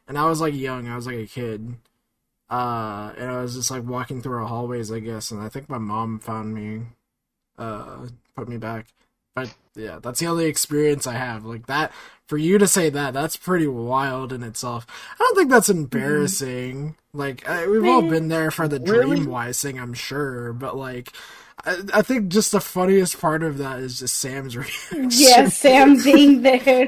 and 0.08 0.18
I 0.18 0.26
was 0.26 0.40
like 0.40 0.54
young, 0.54 0.88
I 0.88 0.96
was 0.96 1.08
like 1.08 1.18
a 1.18 1.28
kid, 1.28 1.76
uh, 2.50 3.12
and 3.18 3.30
I 3.30 3.42
was 3.42 3.56
just 3.56 3.70
like 3.70 3.84
walking 3.84 4.22
through 4.22 4.38
our 4.38 4.48
hallways, 4.48 4.92
I 4.92 5.00
guess, 5.00 5.30
and 5.30 5.42
I 5.42 5.50
think 5.50 5.68
my 5.68 5.78
mom 5.78 6.20
found 6.20 6.54
me, 6.54 6.84
uh, 7.58 8.08
put 8.36 8.48
me 8.48 8.58
back. 8.58 8.88
But 9.36 9.54
yeah, 9.76 10.00
that's 10.02 10.20
the 10.20 10.28
only 10.28 10.46
experience 10.46 11.08
I 11.08 11.14
have. 11.14 11.46
Like 11.46 11.68
that, 11.68 11.92
for 12.28 12.38
you 12.38 12.58
to 12.58 12.68
say 12.68 12.90
that, 12.90 13.14
that's 13.14 13.38
pretty 13.38 13.68
wild 13.68 14.34
in 14.34 14.44
itself. 14.44 14.86
I 15.14 15.18
don't 15.20 15.36
think 15.36 15.50
that's 15.50 15.70
embarrassing. 15.70 16.96
Like 17.14 17.48
uh, 17.50 17.66
we've 17.70 17.86
all 17.86 18.02
been 18.02 18.28
there 18.30 18.52
for 18.52 18.68
the 18.68 18.80
dream 18.80 19.26
wise 19.26 19.62
thing, 19.62 19.80
I'm 19.80 19.94
sure. 19.94 20.54
But 20.54 20.76
like, 20.78 21.14
I, 21.66 21.78
I 21.94 22.02
think 22.02 22.30
just 22.30 22.52
the 22.52 22.62
funniest 22.62 23.20
part 23.20 23.44
of 23.44 23.58
that 23.58 23.80
is 23.80 24.00
just 24.00 24.18
Sam's 24.18 24.58
reaction. 24.58 25.10
Yeah, 25.12 25.48
Sam 25.48 26.02
being 26.04 26.42
there. 26.42 26.88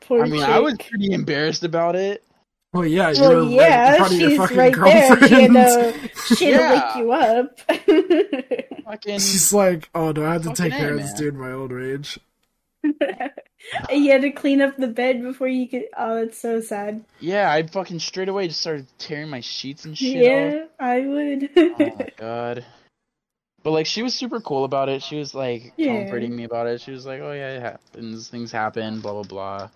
Poor 0.00 0.24
I 0.24 0.28
mean, 0.28 0.42
I 0.42 0.58
was 0.58 0.74
pretty 0.76 1.12
embarrassed 1.12 1.64
about 1.64 1.96
it. 1.96 2.24
Well, 2.72 2.86
yeah, 2.86 3.10
you 3.10 3.20
Well, 3.20 3.30
were 3.30 3.36
right 3.40 3.46
in 3.46 3.52
yeah, 3.52 3.96
front 3.96 4.12
of 4.14 4.20
your 4.20 4.30
she's 4.30 4.38
fucking 4.38 4.56
right 4.56 4.74
there. 4.76 5.28
She 5.28 5.34
had 5.34 5.52
girlfriend. 5.52 6.10
to, 6.14 6.34
she 6.36 6.44
had 6.52 6.60
Yeah. 6.60 6.72
wake 6.86 6.96
you 6.96 7.12
up. 7.12 7.60
Fucking 8.84 9.18
She's 9.18 9.52
like, 9.52 9.88
"Oh, 9.94 10.12
do 10.12 10.24
I 10.24 10.32
have 10.34 10.42
to 10.42 10.48
Fucking 10.50 10.64
take 10.70 10.78
care 10.78 10.92
of 10.92 10.98
this 11.00 11.12
dude 11.14 11.34
in 11.34 11.40
my 11.40 11.52
old 11.52 11.72
age?" 11.72 12.18
And 12.82 12.94
you 13.90 14.12
had 14.12 14.22
to 14.22 14.30
clean 14.30 14.60
up 14.62 14.76
the 14.76 14.86
bed 14.88 15.20
before 15.22 15.48
you 15.48 15.68
could. 15.68 15.84
Oh, 15.96 16.16
it's 16.18 16.38
so 16.38 16.60
sad. 16.60 17.04
yeah, 17.20 17.52
I 17.52 17.64
fucking 17.66 17.98
straight 17.98 18.28
away 18.28 18.48
just 18.48 18.60
started 18.60 18.86
tearing 18.98 19.28
my 19.30 19.40
sheets 19.40 19.84
and 19.84 19.96
shit 19.98 20.16
off. 20.16 20.22
Yeah, 20.22 20.64
I 20.78 21.00
would. 21.00 21.50
Oh 21.56 21.74
my 21.78 22.08
god. 22.16 22.64
But 23.62 23.72
like 23.72 23.86
she 23.86 24.02
was 24.02 24.14
super 24.14 24.40
cool 24.40 24.64
about 24.64 24.88
it. 24.88 25.02
She 25.02 25.16
was 25.16 25.34
like 25.34 25.72
Yeah. 25.76 25.98
comforting 26.02 26.34
me 26.34 26.44
about 26.44 26.66
it. 26.68 26.80
She 26.80 26.92
was 26.92 27.04
like, 27.04 27.20
"Oh 27.20 27.32
yeah, 27.32 27.56
it 27.56 27.62
happens. 27.62 28.28
Things 28.28 28.50
happen. 28.52 29.00
Blah 29.00 29.12
blah 29.12 29.22
blah." 29.24 29.68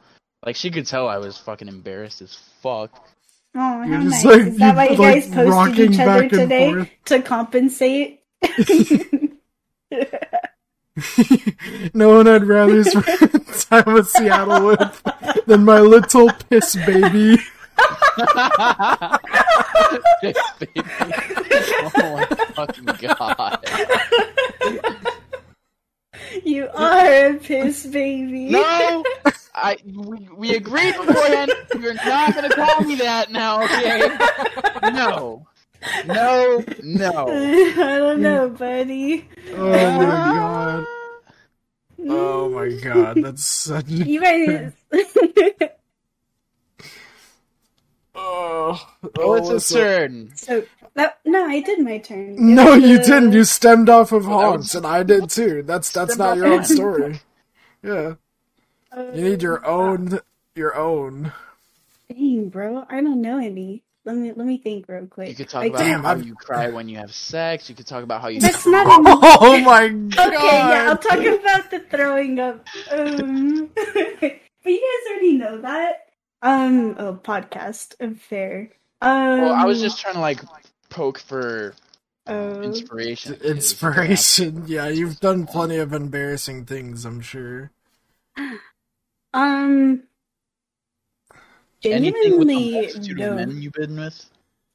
Like 0.44 0.56
she 0.56 0.70
could 0.70 0.86
tell 0.86 1.08
I 1.08 1.18
was 1.18 1.38
fucking 1.38 1.68
embarrassed 1.68 2.20
as 2.22 2.34
fuck. 2.62 2.90
Oh, 3.54 3.58
how 3.60 3.82
You're 3.84 3.98
nice! 3.98 4.22
just 4.22 4.24
like 4.26 4.40
Is 4.42 4.56
that 4.58 4.76
why 4.76 4.84
you 4.86 4.90
you 4.92 4.96
guys 4.98 5.28
like 5.30 5.46
posted 5.46 5.92
each 5.92 6.00
other 6.00 6.28
today 6.28 6.72
forth. 6.72 6.88
to 7.06 7.22
compensate? 7.22 8.20
no 11.94 12.16
one 12.16 12.28
I'd 12.28 12.44
rather 12.44 12.84
spend 12.84 13.46
time 13.70 13.94
with 13.94 14.08
Seattle 14.10 14.66
with 14.66 15.02
than 15.46 15.64
my 15.64 15.80
little 15.80 16.30
piss 16.50 16.76
baby. 16.84 17.38
Yes, 20.22 20.22
baby. 20.58 20.72
Oh 20.76 21.90
my 21.96 22.24
fucking 22.54 22.84
god. 23.00 23.58
you 26.44 26.68
are 26.74 27.26
a 27.28 27.34
piss 27.34 27.86
baby. 27.86 28.50
No! 28.50 29.04
I 29.54 29.76
we, 29.84 30.28
we 30.36 30.54
agreed 30.56 30.94
beforehand. 30.96 31.52
You're 31.80 31.94
not 31.94 32.34
gonna 32.34 32.48
call 32.50 32.80
me 32.82 32.96
that 32.96 33.30
now, 33.30 33.62
okay? 33.64 34.16
No. 34.92 35.46
No, 36.06 36.64
no. 36.82 37.26
I 37.28 37.98
don't 37.98 38.20
know, 38.22 38.48
buddy. 38.48 39.28
Oh 39.54 39.70
my 39.70 40.04
god. 40.04 40.86
Oh 42.06 42.50
my 42.50 42.68
god, 42.82 43.22
that's 43.22 43.44
such 43.46 43.86
a... 43.88 43.92
You 43.94 44.20
guys. 44.20 44.72
Oh, 48.14 48.78
Oh, 49.18 49.34
it's 49.34 49.48
what's 49.48 49.70
a 49.70 49.74
turn. 49.74 50.32
so 50.36 50.64
that, 50.94 51.18
no, 51.24 51.46
I 51.46 51.60
did 51.60 51.80
my 51.80 51.98
turn. 51.98 52.34
It 52.34 52.38
No, 52.40 52.74
you 52.74 52.98
uh, 52.98 53.02
didn't. 53.02 53.32
You 53.32 53.44
stemmed 53.44 53.88
off 53.88 54.12
of 54.12 54.26
Oh, 54.28 54.38
that 54.38 54.44
Honks, 54.44 54.58
was- 54.66 54.74
and 54.76 54.86
I 54.86 55.02
did 55.02 55.30
too. 55.30 55.62
That's 55.62 55.90
that's 55.92 56.14
Stemmed 56.14 56.18
not 56.18 56.36
your 56.36 56.52
own 56.54 56.64
story. 56.64 57.20
Yeah. 57.82 58.14
You 58.96 59.22
need 59.22 59.42
your 59.42 59.64
own 59.66 60.20
your 60.54 60.76
own. 60.76 61.32
Dang, 62.08 62.48
bro, 62.48 62.86
I 62.88 63.00
don't 63.00 63.20
know 63.22 63.38
any. 63.38 63.82
Let 64.04 64.16
me 64.16 64.32
let 64.36 64.46
me 64.46 64.58
think 64.58 64.86
real 64.88 65.06
quick. 65.06 65.30
You 65.30 65.34
could 65.34 65.48
talk 65.48 65.62
I 65.62 65.66
about 65.66 65.78
do- 65.78 65.84
Damn, 65.84 66.02
how 66.04 66.10
I've- 66.12 66.26
you 66.26 66.34
cry 66.34 66.68
when 66.68 66.88
you 66.88 66.98
have 66.98 67.12
sex. 67.14 67.68
You 67.70 67.74
could 67.74 67.86
talk 67.86 68.02
about 68.04 68.20
how 68.20 68.28
you. 68.28 68.40
That's 68.40 68.66
not 68.66 68.86
a 68.86 68.90
Oh 69.40 69.58
my 69.60 69.88
god. 69.88 70.28
Okay, 70.28 70.46
yeah, 70.46 70.86
I'll 70.90 70.98
talk 70.98 71.18
about 71.18 71.70
the 71.70 71.80
throwing 71.90 72.38
up. 72.38 72.66
Um, 72.90 73.70
but 73.74 73.92
you 74.22 74.80
guys 74.80 75.10
already 75.10 75.32
know 75.38 75.60
that. 75.62 76.08
Um, 76.42 76.96
oh, 76.98 77.14
podcast 77.14 77.94
affair. 78.00 78.68
Um, 79.00 79.40
Well, 79.40 79.52
I 79.54 79.64
was 79.64 79.80
just 79.80 79.98
trying 79.98 80.14
to 80.14 80.20
like 80.20 80.40
poke 80.90 81.18
for 81.18 81.74
Oh. 82.26 82.60
inspiration. 82.62 83.34
Inspiration. 83.42 84.64
Yeah, 84.66 84.88
you've 84.88 85.20
done 85.20 85.46
plenty 85.46 85.78
of 85.78 85.92
embarrassing 85.94 86.66
things, 86.66 87.04
I'm 87.06 87.22
sure. 87.22 87.70
Um, 89.34 90.02
Anything 91.84 92.38
with 92.38 92.48
a 92.48 92.52
genuinely 92.54 92.70
multitude 92.72 93.10
of 93.20 93.30
no. 93.30 93.34
men 93.34 93.60
you've 93.62 93.72
been 93.74 93.96
with. 93.96 94.24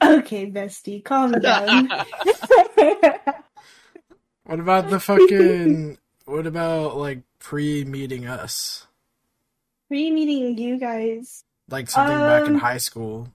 Okay, 0.04 0.52
bestie, 0.52 1.04
calm 1.04 1.32
down. 1.34 1.90
What 4.44 4.60
about 4.60 4.90
the 4.90 5.00
fucking 5.00 6.00
what 6.26 6.48
about 6.48 6.98
like 6.98 7.22
pre 7.38 7.84
meeting 7.86 8.26
us? 8.26 8.88
Pre-meeting 9.90 10.58
you 10.58 10.80
guys. 10.80 11.44
Like 11.70 11.90
something 11.90 12.18
back 12.18 12.48
in 12.48 12.56
Um, 12.56 12.60
high 12.60 12.78
school. 12.80 13.30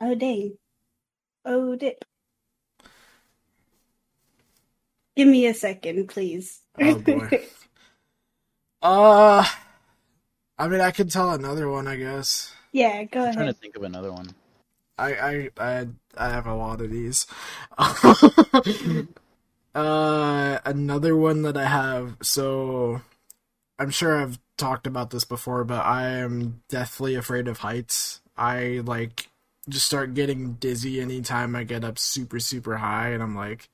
Oh 0.00 0.14
dang. 0.14 0.56
Oh 1.44 1.76
dang. 1.76 1.94
Give 5.16 5.28
me 5.28 5.46
a 5.46 5.52
second, 5.54 6.08
please. 6.08 6.60
Oh, 6.80 6.94
boy. 6.96 7.44
Uh 8.82 9.44
I 10.60 10.68
mean 10.68 10.80
I 10.82 10.90
could 10.90 11.10
tell 11.10 11.30
another 11.30 11.68
one 11.70 11.88
I 11.88 11.96
guess. 11.96 12.52
yeah, 12.70 13.02
go 13.04 13.24
I'm 13.24 13.32
trying 13.32 13.46
to 13.46 13.54
think 13.54 13.76
of 13.76 13.82
another 13.82 14.12
one. 14.12 14.34
I 14.98 15.14
I 15.14 15.48
I, 15.58 15.86
I 16.16 16.28
have 16.28 16.46
a 16.46 16.54
lot 16.54 16.82
of 16.82 16.90
these. 16.90 17.26
uh 19.74 20.58
another 20.64 21.16
one 21.16 21.42
that 21.42 21.56
I 21.56 21.64
have 21.64 22.18
so 22.20 23.00
I'm 23.78 23.90
sure 23.90 24.20
I've 24.20 24.38
talked 24.58 24.86
about 24.86 25.08
this 25.10 25.24
before, 25.24 25.64
but 25.64 25.80
I 25.86 26.08
am 26.08 26.62
deathly 26.68 27.14
afraid 27.14 27.48
of 27.48 27.58
heights. 27.58 28.20
I 28.36 28.82
like 28.84 29.30
just 29.66 29.86
start 29.86 30.12
getting 30.12 30.54
dizzy 30.54 31.00
anytime 31.00 31.56
I 31.56 31.64
get 31.64 31.84
up 31.84 31.98
super 31.98 32.38
super 32.38 32.76
high 32.76 33.10
and 33.10 33.22
I'm 33.22 33.34
like 33.34 33.70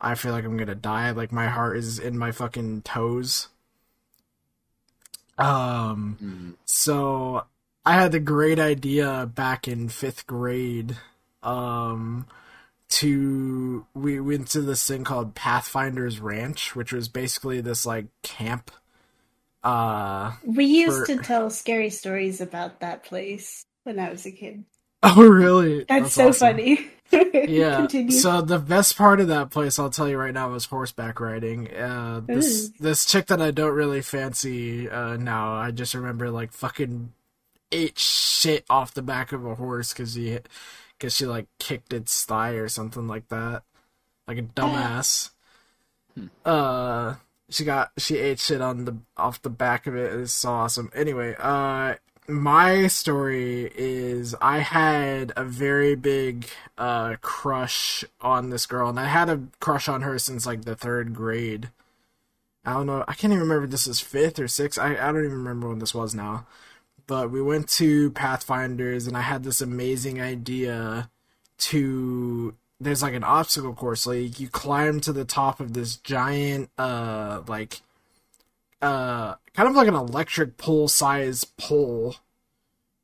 I 0.00 0.14
feel 0.14 0.32
like 0.32 0.44
I'm 0.44 0.56
going 0.56 0.68
to 0.68 0.74
die. 0.74 1.10
Like 1.10 1.32
my 1.32 1.48
heart 1.48 1.76
is 1.76 1.98
in 1.98 2.16
my 2.16 2.32
fucking 2.32 2.82
toes. 2.82 3.48
Um 5.38 6.18
Mm. 6.22 6.56
so 6.66 7.44
I 7.86 7.94
had 7.94 8.12
the 8.12 8.20
great 8.20 8.58
idea 8.60 9.30
back 9.34 9.68
in 9.68 9.88
fifth 9.88 10.26
grade 10.26 10.96
um 11.42 12.26
to 12.90 13.86
we 13.94 14.20
went 14.20 14.48
to 14.48 14.62
this 14.62 14.86
thing 14.86 15.04
called 15.04 15.34
Pathfinder's 15.34 16.20
Ranch, 16.20 16.76
which 16.76 16.92
was 16.92 17.08
basically 17.08 17.60
this 17.60 17.86
like 17.86 18.06
camp. 18.22 18.70
Uh 19.64 20.32
We 20.44 20.64
used 20.66 20.98
for- 20.98 21.06
to 21.06 21.18
tell 21.18 21.50
scary 21.50 21.90
stories 21.90 22.40
about 22.40 22.80
that 22.80 23.04
place 23.04 23.64
when 23.84 23.98
I 23.98 24.10
was 24.10 24.26
a 24.26 24.32
kid. 24.32 24.64
oh 25.02 25.22
really? 25.28 25.86
That's, 25.88 26.14
so 26.14 26.28
awesome. 26.28 26.48
funny. 26.56 26.90
Yeah. 27.48 27.76
Continue. 27.76 28.10
So 28.10 28.42
the 28.42 28.58
best 28.58 28.96
part 28.98 29.20
of 29.20 29.28
that 29.28 29.50
place, 29.50 29.78
I'll 29.78 29.88
tell 29.88 30.08
you 30.08 30.18
right 30.18 30.34
now, 30.34 30.50
was 30.50 30.66
horseback 30.66 31.18
riding. 31.20 31.74
Uh, 31.74 32.20
this 32.26 32.68
Ooh. 32.68 32.72
this 32.80 33.06
chick 33.06 33.26
that 33.26 33.40
I 33.40 33.50
don't 33.50 33.74
really 33.74 34.02
fancy 34.02 34.88
uh, 34.90 35.16
now, 35.16 35.54
I 35.54 35.70
just 35.70 35.94
remember 35.94 36.30
like 36.30 36.52
fucking 36.52 37.12
ate 37.72 37.98
shit 37.98 38.64
off 38.68 38.94
the 38.94 39.02
back 39.02 39.32
of 39.32 39.46
a 39.46 39.54
horse 39.54 39.92
because 39.92 40.14
he 40.14 40.38
because 40.98 41.14
she 41.14 41.26
like 41.26 41.46
kicked 41.58 41.92
its 41.92 42.24
thigh 42.24 42.52
or 42.52 42.68
something 42.68 43.06
like 43.06 43.28
that, 43.28 43.62
like 44.26 44.38
a 44.38 44.42
dumbass. 44.42 45.30
Uh, 46.44 47.14
she 47.48 47.64
got 47.64 47.92
she 47.96 48.18
ate 48.18 48.38
shit 48.38 48.60
on 48.60 48.84
the 48.84 48.96
off 49.16 49.40
the 49.42 49.50
back 49.50 49.86
of 49.86 49.96
it. 49.96 50.12
It's 50.12 50.32
so 50.32 50.50
awesome. 50.50 50.90
Anyway, 50.94 51.34
uh, 51.38 51.94
my 52.28 52.86
story 52.88 53.72
is 53.74 54.34
I 54.40 54.58
had 54.58 55.32
a 55.36 55.44
very 55.44 55.94
big 55.96 56.46
uh 56.76 57.16
crush 57.20 58.04
on 58.20 58.50
this 58.50 58.66
girl, 58.66 58.88
and 58.88 59.00
I 59.00 59.06
had 59.06 59.28
a 59.30 59.42
crush 59.60 59.88
on 59.88 60.02
her 60.02 60.18
since 60.18 60.46
like 60.46 60.64
the 60.64 60.76
third 60.76 61.14
grade. 61.14 61.70
I 62.64 62.74
don't 62.74 62.86
know. 62.86 63.04
I 63.08 63.14
can't 63.14 63.32
even 63.32 63.42
remember 63.48 63.66
this 63.66 63.86
is 63.86 64.00
fifth 64.00 64.38
or 64.38 64.48
sixth. 64.48 64.78
I, 64.78 64.92
I 64.92 65.12
don't 65.12 65.24
even 65.24 65.38
remember 65.38 65.68
when 65.68 65.78
this 65.78 65.94
was 65.94 66.14
now. 66.14 66.46
But 67.06 67.30
we 67.30 67.40
went 67.40 67.68
to 67.70 68.10
Pathfinders, 68.10 69.06
and 69.06 69.16
I 69.16 69.22
had 69.22 69.42
this 69.44 69.60
amazing 69.60 70.20
idea 70.20 71.10
to. 71.58 72.54
There's 72.80 73.02
like 73.02 73.14
an 73.14 73.24
obstacle 73.24 73.74
course. 73.74 74.06
Like 74.06 74.38
you 74.38 74.48
climb 74.48 75.00
to 75.00 75.12
the 75.12 75.24
top 75.24 75.60
of 75.60 75.72
this 75.72 75.96
giant, 75.96 76.70
uh, 76.78 77.42
like, 77.48 77.80
uh, 78.82 79.34
kind 79.54 79.68
of 79.68 79.74
like 79.74 79.88
an 79.88 79.94
electric 79.94 80.56
pole 80.56 80.88
size 80.88 81.44
pole 81.44 82.16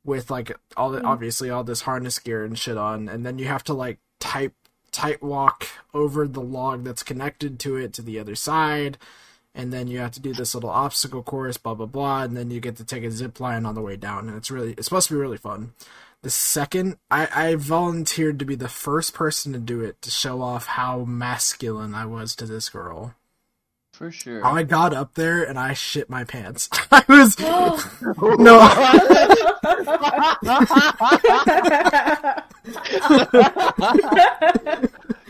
with 0.03 0.29
like 0.29 0.55
all 0.77 0.91
the, 0.91 0.99
Mhm. 1.01 1.05
obviously 1.05 1.49
all 1.49 1.63
this 1.63 1.81
harness 1.81 2.19
gear 2.19 2.43
and 2.43 2.57
shit 2.57 2.77
on, 2.77 3.09
and 3.09 3.25
then 3.25 3.39
you 3.39 3.45
have 3.47 3.63
to 3.65 3.73
like 3.73 3.99
type 4.19 4.53
tight 4.91 5.21
walk 5.21 5.67
over 5.93 6.27
the 6.27 6.41
log 6.41 6.83
that's 6.83 7.03
connected 7.03 7.59
to 7.59 7.75
it 7.75 7.91
to 7.93 8.01
the 8.01 8.17
other 8.17 8.35
side 8.35 8.97
and 9.53 9.71
then 9.71 9.87
you 9.87 9.99
have 9.99 10.11
to 10.11 10.19
do 10.19 10.33
this 10.33 10.53
little 10.53 10.69
obstacle 10.69 11.23
course, 11.23 11.55
blah 11.57 11.73
blah 11.73 11.85
blah, 11.85 12.23
and 12.23 12.35
then 12.35 12.51
you 12.51 12.59
get 12.59 12.75
to 12.75 12.83
take 12.83 13.03
a 13.05 13.11
zip 13.11 13.39
line 13.39 13.65
on 13.65 13.73
the 13.73 13.81
way 13.81 13.95
down, 13.95 14.27
and 14.27 14.37
it's 14.37 14.51
really 14.51 14.73
it's 14.73 14.85
supposed 14.87 15.07
to 15.07 15.13
be 15.13 15.19
really 15.19 15.37
fun. 15.37 15.73
The 16.23 16.29
second 16.29 16.97
I, 17.09 17.29
I 17.33 17.55
volunteered 17.55 18.37
to 18.39 18.45
be 18.45 18.55
the 18.55 18.67
first 18.67 19.13
person 19.13 19.53
to 19.53 19.59
do 19.59 19.81
it 19.81 20.01
to 20.01 20.11
show 20.11 20.41
off 20.41 20.65
how 20.65 21.05
masculine 21.05 21.95
I 21.95 22.05
was 22.05 22.35
to 22.35 22.45
this 22.45 22.67
girl. 22.69 23.15
For 23.97 24.11
sure. 24.11 24.45
I 24.45 24.63
got 24.63 24.93
up 24.93 25.13
there 25.13 25.43
and 25.43 25.57
I 25.57 25.73
shit 25.73 26.09
my 26.09 26.25
pants. 26.25 26.67
I 26.91 27.03
was 27.07 27.39
no 27.39 27.79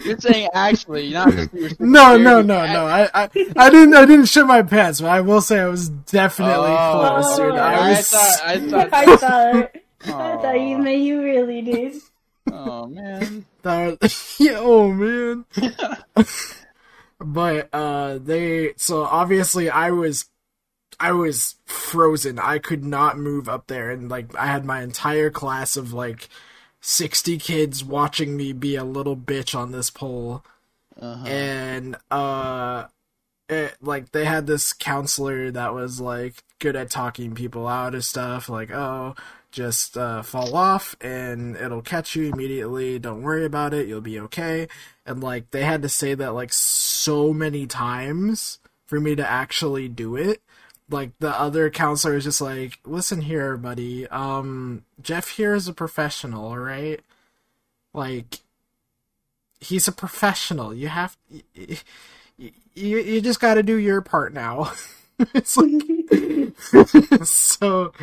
You're 0.03 0.20
saying 0.20 0.49
actually, 0.53 1.11
not 1.11 1.32
just 1.32 1.53
you 1.53 1.63
were 1.63 1.70
so 1.70 1.76
no 1.80 2.18
no 2.18 2.41
no 2.41 2.66
no 2.66 2.86
I, 2.86 3.09
I 3.13 3.30
I 3.55 3.70
didn't 3.70 3.93
I 3.95 4.05
didn't 4.05 4.26
shit 4.26 4.45
my 4.45 4.61
pants, 4.61 5.01
but 5.01 5.09
I 5.09 5.22
will 5.22 5.41
say 5.41 5.59
I 5.59 5.68
was 5.68 5.89
definitely 5.89 6.70
Oh, 6.72 7.20
close, 7.22 7.38
dude. 7.38 7.55
I 7.55 7.74
I 7.74 7.89
was 7.89 8.09
thought, 8.09 8.41
I 8.43 8.59
thought, 8.70 8.93
I 8.93 9.16
thought, 9.18 9.72
I 10.05 10.38
thought 10.41 10.59
you 10.59 10.76
Aw. 10.76 10.82
meant 10.82 11.01
you 11.01 11.22
really 11.22 11.61
did. 11.61 11.93
oh 12.51 12.88
man. 12.88 13.45
That 13.63 13.99
was, 14.01 14.36
yeah, 14.39 14.57
oh 14.59 14.91
man. 14.91 15.45
But 17.20 17.70
uh 17.74 18.18
they 18.18 18.74
so 18.78 19.03
obviously 19.03 19.70
I 19.70 19.92
was 19.92 20.25
I 21.00 21.12
was 21.12 21.55
frozen. 21.66 22.39
I 22.39 22.59
could 22.59 22.86
not 22.86 23.17
move 23.17 23.50
up 23.50 23.67
there. 23.67 23.92
And 23.92 24.09
like 24.09 24.33
I 24.36 24.47
had 24.47 24.66
my 24.66 24.82
entire 24.82 25.29
class 25.29 25.75
of 25.75 25.93
like 25.93 26.29
60 26.82 27.37
kids 27.37 27.83
watching 27.83 28.37
me 28.37 28.54
be 28.54 28.75
a 28.75 28.83
little 28.83 29.17
bitch 29.17 29.58
on 29.58 29.71
this 29.71 29.89
pole. 29.89 30.43
Uh-huh. 30.97 31.28
and 31.28 31.97
uh 32.09 32.86
it, 33.50 33.75
like 33.82 34.13
they 34.13 34.24
had 34.24 34.47
this 34.47 34.71
counselor 34.71 35.51
that 35.51 35.74
was 35.74 36.00
like 36.00 36.42
good 36.59 36.78
at 36.78 36.89
talking 36.89 37.36
people 37.36 37.67
out 37.67 37.93
of 37.96 38.05
stuff. 38.05 38.47
Like 38.50 38.71
oh 38.71 39.16
just 39.51 39.97
uh, 39.97 40.21
fall 40.21 40.54
off 40.55 40.97
and 41.00 41.55
it'll 41.55 41.82
catch 41.82 42.16
you 42.16 42.32
immediately. 42.33 43.00
Don't 43.00 43.21
worry 43.21 43.46
about 43.46 43.74
it. 43.74 43.87
You'll 43.87 44.01
be 44.01 44.20
okay 44.20 44.67
and 45.06 45.24
like 45.24 45.52
they 45.52 45.64
had 45.64 45.82
to 45.82 45.90
say 45.90 46.14
that 46.14 46.34
like 46.34 46.54
so 46.54 47.34
many 47.34 47.66
times 47.66 48.60
for 48.86 49.00
me 49.00 49.16
to 49.16 49.28
actually 49.28 49.88
do 49.88 50.16
it 50.16 50.42
like 50.90 51.12
the 51.20 51.40
other 51.40 51.70
counselor 51.70 52.16
is 52.16 52.24
just 52.24 52.42
like 52.42 52.80
listen 52.86 53.22
here 53.22 53.58
buddy 53.58 54.08
um 54.10 54.84
jeff 55.02 55.30
here 55.30 55.56
is 55.56 55.68
a 55.68 55.74
professional 55.74 56.46
all 56.46 56.58
right 56.58 57.02
like 57.94 58.40
he's 59.60 59.88
a 59.88 59.92
professional. 59.92 60.74
You 60.74 60.88
have 60.90 61.18
you 61.54 61.78
you, 62.38 62.98
you 62.98 63.22
just 63.22 63.40
got 63.40 63.56
to 63.56 63.64
do 63.64 63.78
your 63.78 64.02
part 64.02 64.34
now. 64.34 64.72
it's 65.34 65.58
like 65.58 65.70
so 67.26 67.94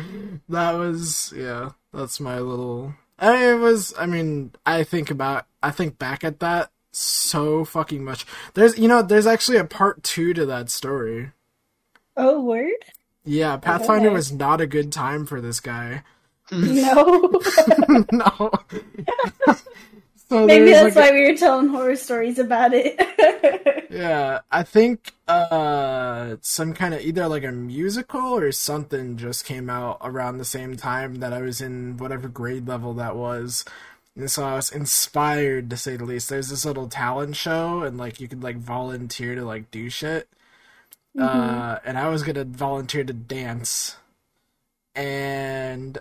that 0.49 0.71
was 0.73 1.33
yeah, 1.35 1.71
that's 1.93 2.19
my 2.19 2.39
little 2.39 2.93
I 3.19 3.33
mean, 3.33 3.43
it 3.43 3.59
was 3.59 3.93
I 3.97 4.05
mean, 4.05 4.51
I 4.65 4.83
think 4.83 5.11
about 5.11 5.45
I 5.61 5.71
think 5.71 5.97
back 5.97 6.23
at 6.23 6.39
that 6.39 6.71
so 6.93 7.65
fucking 7.65 8.03
much. 8.03 8.25
There's 8.53 8.77
you 8.77 8.87
know, 8.87 9.01
there's 9.01 9.27
actually 9.27 9.57
a 9.57 9.65
part 9.65 10.03
2 10.03 10.33
to 10.35 10.45
that 10.45 10.69
story. 10.69 11.31
oh, 12.17 12.41
word? 12.41 12.71
Yeah, 13.25 13.57
Pathfinder 13.57 14.07
Okay. 14.09 14.13
was 14.15 14.31
not 14.31 14.61
a 14.61 14.67
good 14.67 14.91
time 14.91 15.25
for 15.25 15.39
this 15.41 15.59
guy. 15.59 16.03
No. 16.51 17.31
no. 18.11 18.51
So 20.29 20.47
Maybe 20.47 20.71
that's 20.71 20.95
like, 20.95 21.11
why 21.11 21.11
we 21.11 21.29
were 21.29 21.37
telling 21.37 21.67
horror 21.67 21.95
stories 21.95 22.39
about 22.39 22.71
it. 22.73 22.99
Yeah, 23.91 24.39
I 24.49 24.63
think 24.63 25.13
uh 25.27 26.37
some 26.41 26.73
kind 26.73 26.95
of 26.95 27.01
either 27.01 27.27
like 27.27 27.43
a 27.43 27.51
musical 27.51 28.35
or 28.39 28.51
something 28.51 29.17
just 29.17 29.45
came 29.45 29.69
out 29.69 29.99
around 30.01 30.39
the 30.39 30.45
same 30.45 30.75
time 30.75 31.15
that 31.15 31.33
I 31.33 31.41
was 31.41 31.61
in 31.61 31.97
whatever 31.97 32.27
grade 32.27 32.67
level 32.67 32.95
that 32.95 33.15
was. 33.15 33.63
And 34.15 34.29
so 34.29 34.43
I 34.43 34.55
was 34.55 34.71
inspired 34.71 35.69
to 35.71 35.77
say 35.77 35.97
the 35.97 36.05
least. 36.05 36.29
There's 36.29 36.49
this 36.49 36.65
little 36.65 36.87
talent 36.87 37.35
show 37.35 37.81
and 37.83 37.97
like 37.97 38.19
you 38.19 38.27
could 38.27 38.43
like 38.43 38.57
volunteer 38.57 39.35
to 39.35 39.43
like 39.43 39.71
do 39.71 39.89
shit. 39.89 40.29
Uh 41.17 41.79
and 41.85 41.97
I 41.97 42.09
was 42.09 42.23
gonna 42.23 42.43
volunteer 42.43 43.03
to 43.03 43.13
dance. 43.13 43.97
And 44.95 45.97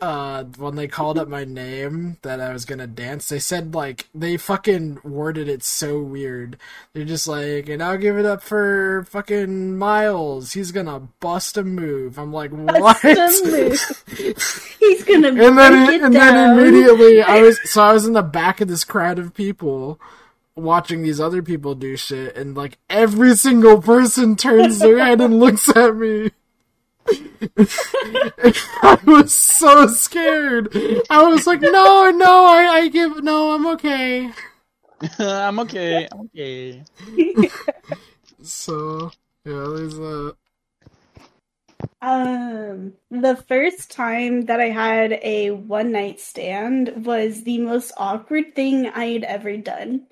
uh 0.00 0.44
when 0.58 0.74
they 0.74 0.88
called 0.88 1.18
up 1.18 1.28
my 1.28 1.44
name 1.44 2.18
that 2.22 2.40
I 2.40 2.52
was 2.52 2.64
gonna 2.64 2.86
dance, 2.86 3.28
they 3.28 3.38
said 3.38 3.74
like 3.74 4.08
they 4.14 4.36
fucking 4.36 4.98
worded 5.04 5.48
it 5.48 5.62
so 5.62 6.00
weird. 6.00 6.58
They're 6.92 7.04
just 7.04 7.26
like, 7.28 7.68
and 7.68 7.82
I'll 7.82 7.96
give 7.96 8.18
it 8.18 8.26
up 8.26 8.42
for 8.42 9.06
fucking 9.10 9.78
Miles. 9.78 10.52
He's 10.52 10.72
gonna 10.72 11.00
bust 11.20 11.56
a 11.56 11.64
move. 11.64 12.18
I'm 12.18 12.32
like, 12.32 12.50
what? 12.50 13.00
Bust 13.02 13.44
a 13.44 13.48
move. 13.50 14.04
He's 14.80 15.04
gonna 15.04 15.28
and 15.28 15.56
then 15.58 15.94
it 15.94 16.02
and 16.02 16.12
down. 16.12 16.12
then 16.12 16.58
immediately 16.58 17.22
I 17.26 17.42
was 17.42 17.58
so 17.70 17.82
I 17.82 17.92
was 17.92 18.06
in 18.06 18.12
the 18.12 18.22
back 18.22 18.60
of 18.60 18.68
this 18.68 18.84
crowd 18.84 19.18
of 19.18 19.32
people 19.34 20.00
watching 20.56 21.02
these 21.02 21.20
other 21.20 21.42
people 21.42 21.74
do 21.74 21.96
shit 21.96 22.36
and 22.36 22.56
like 22.56 22.78
every 22.90 23.34
single 23.36 23.80
person 23.82 24.36
turns 24.36 24.78
their 24.80 24.98
head 24.98 25.20
and 25.20 25.38
looks 25.40 25.68
at 25.74 25.96
me. 25.96 26.30
I 28.82 28.98
was 29.06 29.32
so 29.32 29.86
scared. 29.88 30.74
I 31.10 31.22
was 31.24 31.46
like, 31.46 31.60
no, 31.60 32.10
no, 32.10 32.46
I, 32.46 32.68
I 32.72 32.88
give, 32.88 33.22
no, 33.22 33.52
I'm 33.52 33.66
okay. 33.68 34.30
I'm 35.18 35.58
okay. 35.60 36.08
I'm 36.10 36.20
okay. 36.22 36.82
So, 38.44 39.10
yeah, 39.46 39.66
there's 39.74 39.98
a. 39.98 40.36
Um, 42.02 42.92
the 43.10 43.36
first 43.48 43.90
time 43.90 44.42
that 44.42 44.60
I 44.60 44.68
had 44.68 45.18
a 45.22 45.50
one 45.52 45.92
night 45.92 46.20
stand 46.20 47.06
was 47.06 47.42
the 47.44 47.58
most 47.58 47.92
awkward 47.96 48.54
thing 48.54 48.86
I 48.88 49.06
had 49.06 49.24
ever 49.24 49.56
done. 49.56 50.06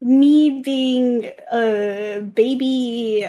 Me 0.00 0.60
being 0.62 1.30
a 1.52 2.20
baby, 2.34 3.26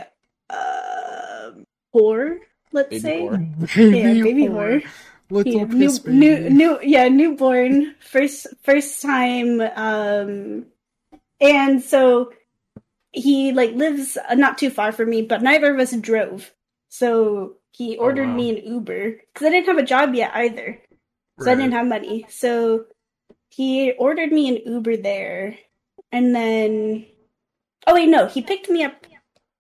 uh, 0.50 1.52
whore, 1.94 2.40
let's 2.74 2.90
Baby 2.90 3.00
say. 3.00 3.22
whore. 3.22 3.76
Baby, 3.92 4.14
Yeah, 4.18 4.24
baby 4.24 4.44
whore. 4.48 4.82
whore. 4.82 4.88
Little 5.30 5.54
Yeah, 5.54 5.66
new, 5.66 6.00
baby. 6.00 6.18
new, 6.18 6.50
new, 6.50 6.80
yeah, 6.84 7.08
newborn. 7.10 7.96
First, 8.02 8.48
first 8.64 9.02
time. 9.02 9.62
Um, 9.62 10.68
and 11.42 11.82
so 11.84 12.32
he 13.14 13.52
like 13.54 13.74
lives 13.74 14.18
uh, 14.30 14.36
not 14.36 14.58
too 14.58 14.70
far 14.70 14.92
from 14.92 15.10
me, 15.10 15.22
but 15.24 15.42
neither 15.44 15.74
of 15.74 15.80
us 15.80 15.96
drove. 15.98 16.54
So 16.90 17.58
he 17.72 17.98
ordered 17.98 18.30
wow. 18.30 18.36
me 18.36 18.50
an 18.50 18.66
Uber 18.74 19.12
because 19.34 19.48
I 19.48 19.50
didn't 19.52 19.68
have 19.68 19.78
a 19.78 19.84
job 19.84 20.14
yet 20.16 20.32
either, 20.36 20.82
so 21.40 21.52
I 21.52 21.56
didn't 21.56 21.74
have 21.74 21.88
money. 21.88 22.26
So 22.30 22.86
he 23.50 23.94
ordered 23.94 24.32
me 24.32 24.50
an 24.50 24.74
Uber 24.74 24.98
there, 24.98 25.58
and 26.12 26.36
then 26.36 27.06
oh 27.88 27.94
wait, 27.96 28.10
no, 28.10 28.28
he 28.28 28.42
picked 28.42 28.70
me 28.70 28.84
up. 28.84 29.06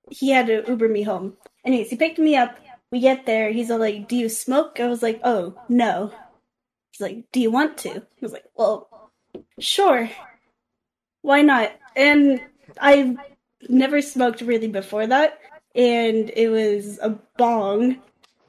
He 0.10 0.30
had 0.32 0.48
to 0.48 0.64
Uber 0.68 0.90
me 0.90 1.04
home. 1.04 1.38
Anyways, 1.66 1.90
he 1.90 1.96
picked 1.96 2.20
me 2.20 2.36
up. 2.36 2.58
We 2.94 3.00
get 3.00 3.26
there. 3.26 3.52
He's 3.52 3.72
all 3.72 3.80
like, 3.80 4.08
"Do 4.08 4.16
you 4.16 4.30
smoke?" 4.30 4.80
I 4.80 4.86
was 4.86 5.02
like, 5.02 5.20
"Oh 5.24 5.56
no." 5.68 6.14
He's 6.92 7.02
like, 7.02 7.26
"Do 7.32 7.42
you 7.42 7.50
want 7.50 7.76
to?" 7.80 7.90
I 7.90 8.22
was 8.22 8.34
like, 8.34 8.46
"Well, 8.56 8.88
sure. 9.58 10.12
Why 11.24 11.42
not?" 11.42 11.72
And 11.96 12.40
I've 12.80 13.18
never 13.68 14.00
smoked 14.00 14.42
really 14.42 14.68
before 14.68 15.08
that, 15.08 15.40
and 15.74 16.32
it 16.36 16.50
was 16.50 17.00
a 17.00 17.18
bong. 17.36 18.00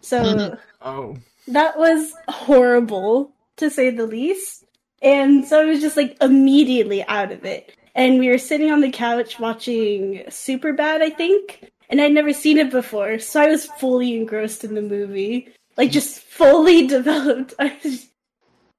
So 0.02 0.58
Oh. 0.82 1.16
that 1.48 1.78
was 1.78 2.12
horrible 2.28 3.32
to 3.56 3.70
say 3.70 3.88
the 3.88 4.06
least. 4.06 4.66
And 5.00 5.46
so 5.46 5.62
I 5.62 5.64
was 5.64 5.80
just 5.80 5.96
like 5.96 6.18
immediately 6.20 7.02
out 7.04 7.32
of 7.32 7.46
it. 7.46 7.74
And 7.94 8.18
we 8.18 8.28
were 8.28 8.36
sitting 8.36 8.70
on 8.70 8.82
the 8.82 8.90
couch 8.90 9.40
watching 9.40 10.24
Superbad, 10.28 11.00
I 11.00 11.08
think, 11.08 11.70
and 11.94 12.00
I'd 12.00 12.10
never 12.10 12.32
seen 12.32 12.58
it 12.58 12.72
before, 12.72 13.20
so 13.20 13.40
I 13.40 13.46
was 13.46 13.66
fully 13.66 14.16
engrossed 14.16 14.64
in 14.64 14.74
the 14.74 14.82
movie, 14.82 15.46
like 15.76 15.92
just 15.92 16.18
fully 16.18 16.86
developed. 16.98 17.54
And 17.60 17.70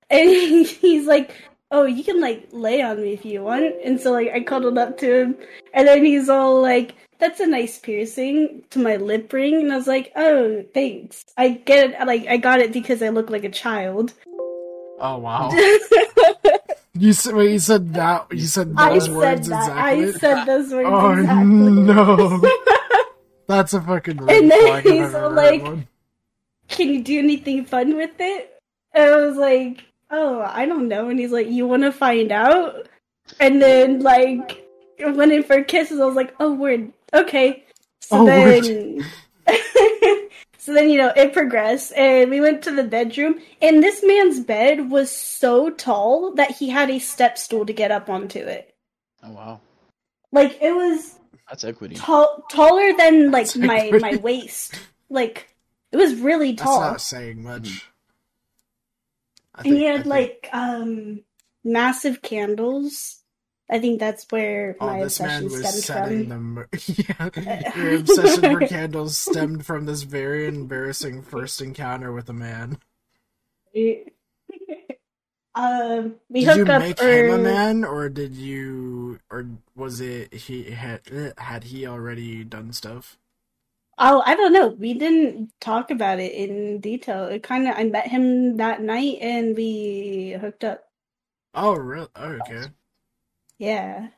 he's 0.68 1.08
like, 1.08 1.32
"Oh, 1.72 1.86
you 1.86 2.04
can 2.04 2.20
like 2.20 2.50
lay 2.52 2.82
on 2.82 3.02
me 3.02 3.14
if 3.14 3.24
you 3.24 3.42
want," 3.42 3.74
and 3.86 4.02
so 4.02 4.12
like 4.12 4.32
I 4.34 4.42
cuddled 4.42 4.78
up 4.78 4.98
to 4.98 5.16
him, 5.22 5.38
and 5.74 5.88
then 5.88 6.04
he's 6.04 6.28
all 6.28 6.62
like, 6.62 6.96
"That's 7.20 7.40
a 7.40 7.48
nice 7.48 7.80
piercing 7.80 8.64
to 8.72 8.80
my 8.80 8.98
lip 8.98 9.32
ring," 9.32 9.62
and 9.62 9.72
I 9.72 9.78
was 9.78 9.88
like, 9.88 10.12
"Oh, 10.18 10.66
thanks. 10.74 11.24
I 11.38 11.52
get 11.52 11.92
it. 11.92 12.06
Like 12.06 12.28
I 12.28 12.36
got 12.36 12.60
it 12.60 12.74
because 12.74 13.02
I 13.02 13.08
look 13.08 13.30
like 13.30 13.46
a 13.46 13.50
child." 13.50 14.12
Oh 15.00 15.20
wow. 15.20 15.52
You 16.98 17.12
said 17.12 17.36
wait, 17.36 17.52
you 17.52 17.60
said 17.60 17.94
that 17.96 18.28
you 18.32 18.48
said 18.48 18.74
I 18.78 18.94
those 18.94 19.06
said 19.08 19.16
words 19.16 19.48
that. 19.50 19.68
exactly. 19.68 20.06
I 20.06 20.12
said 20.12 20.46
those 20.46 20.72
words 20.72 20.90
oh 20.90 21.12
exactly. 21.12 21.46
no. 21.46 22.42
That's 23.48 23.74
a 23.74 23.82
fucking 23.82 24.18
red 24.24 24.38
And 24.38 24.52
then 24.52 24.84
he's 24.84 25.02
I've 25.02 25.16
all 25.16 25.40
ever 25.40 25.42
had 25.58 25.62
like- 25.64 25.88
Can 26.68 26.90
you 26.90 27.04
do 27.04 27.20
anything 27.20 27.66
fun 27.66 27.96
with 27.96 28.20
it? 28.20 28.62
And 28.94 29.14
I 29.14 29.18
was 29.18 29.38
like, 29.38 29.84
Oh, 30.12 30.42
I 30.42 30.66
don't 30.66 30.88
know. 30.88 31.10
And 31.10 31.20
he's 31.20 31.32
like, 31.32 31.48
You 31.48 31.68
want 31.68 31.84
to 31.84 31.92
find 31.92 32.32
out? 32.32 32.88
And 33.40 33.62
then 33.62 34.02
like 34.02 34.66
went 35.00 35.32
in 35.32 35.44
for 35.44 35.64
kisses. 35.64 36.00
I 36.00 36.06
was 36.06 36.16
like, 36.16 36.34
Oh, 36.40 36.54
word. 36.54 36.92
Okay. 37.14 37.64
So 38.02 38.20
Oh, 38.22 38.26
then. 38.26 39.06
So 40.58 40.74
then, 40.74 40.90
you 40.90 40.98
know, 40.98 41.14
it 41.16 41.32
progressed, 41.32 41.94
and 41.94 42.32
we 42.32 42.42
went 42.42 42.64
to 42.64 42.72
the 42.72 42.84
bedroom, 42.84 43.40
and 43.62 43.84
this 43.84 44.04
man's 44.04 44.40
bed 44.40 44.90
was 44.90 45.12
so 45.12 45.70
tall 45.70 46.34
that 46.34 46.50
he 46.50 46.70
had 46.70 46.90
a 46.90 46.98
step 46.98 47.38
stool 47.38 47.68
to 47.68 47.72
get 47.74 47.92
up 47.92 48.10
onto 48.10 48.40
it. 48.40 48.74
Oh 49.22 49.30
wow, 49.30 49.62
Like, 50.32 50.58
it 50.64 50.72
was 50.74 51.20
that's 51.50 51.64
equity. 51.64 51.96
tall, 51.96 52.44
taller 52.50 52.94
than 52.98 53.32
like 53.32 53.46
That's 53.46 53.56
my 53.58 53.90
pretty- 53.90 54.00
my 54.00 54.16
waist. 54.18 54.80
Like 55.10 55.50
it 55.92 55.98
was 55.98 56.16
really 56.16 56.54
tall. 56.56 56.80
That's 56.80 56.82
tall, 56.82 56.92
not 56.92 57.02
saying 57.02 57.44
much. 57.44 57.90
I 59.54 59.62
and 59.66 59.78
he 59.78 59.84
had 59.86 60.06
like 60.06 60.50
um 60.52 61.22
massive 61.64 62.22
candles. 62.22 63.22
I 63.70 63.80
think 63.80 64.00
that's 64.00 64.28
where 64.30 64.76
Oh, 64.80 64.86
my 64.88 65.04
this 65.04 65.20
man 65.20 65.46
obsession 65.46 65.62
was 65.64 65.84
stemmed 65.84 65.84
setting 66.08 66.30
from. 66.30 66.56
them. 66.56 66.68
Yeah, 67.50 67.72
your 67.78 67.96
obsession 67.96 68.42
for 68.42 68.68
candles 68.68 69.18
stemmed 69.18 69.66
from 69.66 69.86
this 69.86 70.04
very 70.04 70.48
embarrassing 70.48 71.24
first 71.24 71.62
encounter 71.62 72.12
with 72.14 72.30
a 72.30 72.34
man. 72.34 72.78
um, 75.56 76.16
we 76.30 76.44
did 76.46 76.56
you 76.56 76.66
up. 76.70 76.80
make 76.80 77.02
er- 77.02 77.28
him 77.28 77.30
a 77.30 77.38
man, 77.38 77.84
or 77.86 78.10
did 78.10 78.36
you, 78.36 79.20
or 79.32 79.48
was 79.76 80.02
it 80.02 80.34
he 80.34 80.72
had 80.72 81.02
had 81.38 81.66
he 81.66 81.88
already 81.88 82.44
done 82.44 82.74
stuff? 82.74 83.18
Oh, 83.98 84.22
I 84.26 84.36
don't 84.36 84.54
know. 84.54 84.68
We 84.70 84.94
didn't 84.94 85.52
talk 85.62 85.92
about 85.92 86.20
it 86.20 86.34
in 86.34 86.80
detail. 86.82 87.26
It 87.26 87.44
kind 87.44 87.68
of. 87.68 87.76
I 87.78 87.84
met 87.86 88.08
him 88.08 88.58
that 88.58 88.82
night, 88.82 89.20
and 89.22 89.56
we 89.56 90.38
hooked 90.40 90.64
up. 90.66 90.86
Oh, 91.54 91.76
really? 91.76 92.08
Oh, 92.16 92.40
okay. 92.42 92.66
Yeah. 93.60 94.10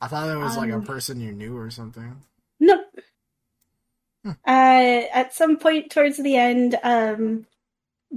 I 0.00 0.08
thought 0.08 0.28
it 0.30 0.38
was 0.38 0.56
like 0.56 0.70
a 0.70 0.76
Um, 0.76 0.84
person 0.84 1.20
you 1.20 1.32
knew 1.32 1.56
or 1.56 1.70
something. 1.70 2.22
Nope. 2.60 2.86
Hmm. 4.24 4.32
Uh, 4.46 5.04
at 5.12 5.34
some 5.34 5.56
point 5.58 5.90
towards 5.90 6.18
the 6.18 6.36
end, 6.36 6.78
um, 6.82 7.46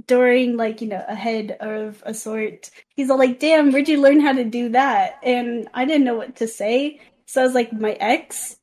during 0.06 0.56
like 0.56 0.80
you 0.80 0.88
know 0.88 1.04
a 1.08 1.14
head 1.14 1.56
of 1.60 2.02
a 2.06 2.14
sort, 2.14 2.70
he's 2.94 3.10
all 3.10 3.18
like, 3.18 3.38
"Damn, 3.40 3.72
where'd 3.72 3.88
you 3.88 4.00
learn 4.00 4.20
how 4.20 4.32
to 4.32 4.44
do 4.44 4.68
that?" 4.70 5.18
And 5.22 5.68
I 5.74 5.84
didn't 5.84 6.04
know 6.04 6.14
what 6.16 6.36
to 6.36 6.48
say, 6.48 7.00
so 7.26 7.42
I 7.42 7.44
was 7.44 7.54
like, 7.54 7.72
"My 7.72 7.92
ex." 7.92 8.56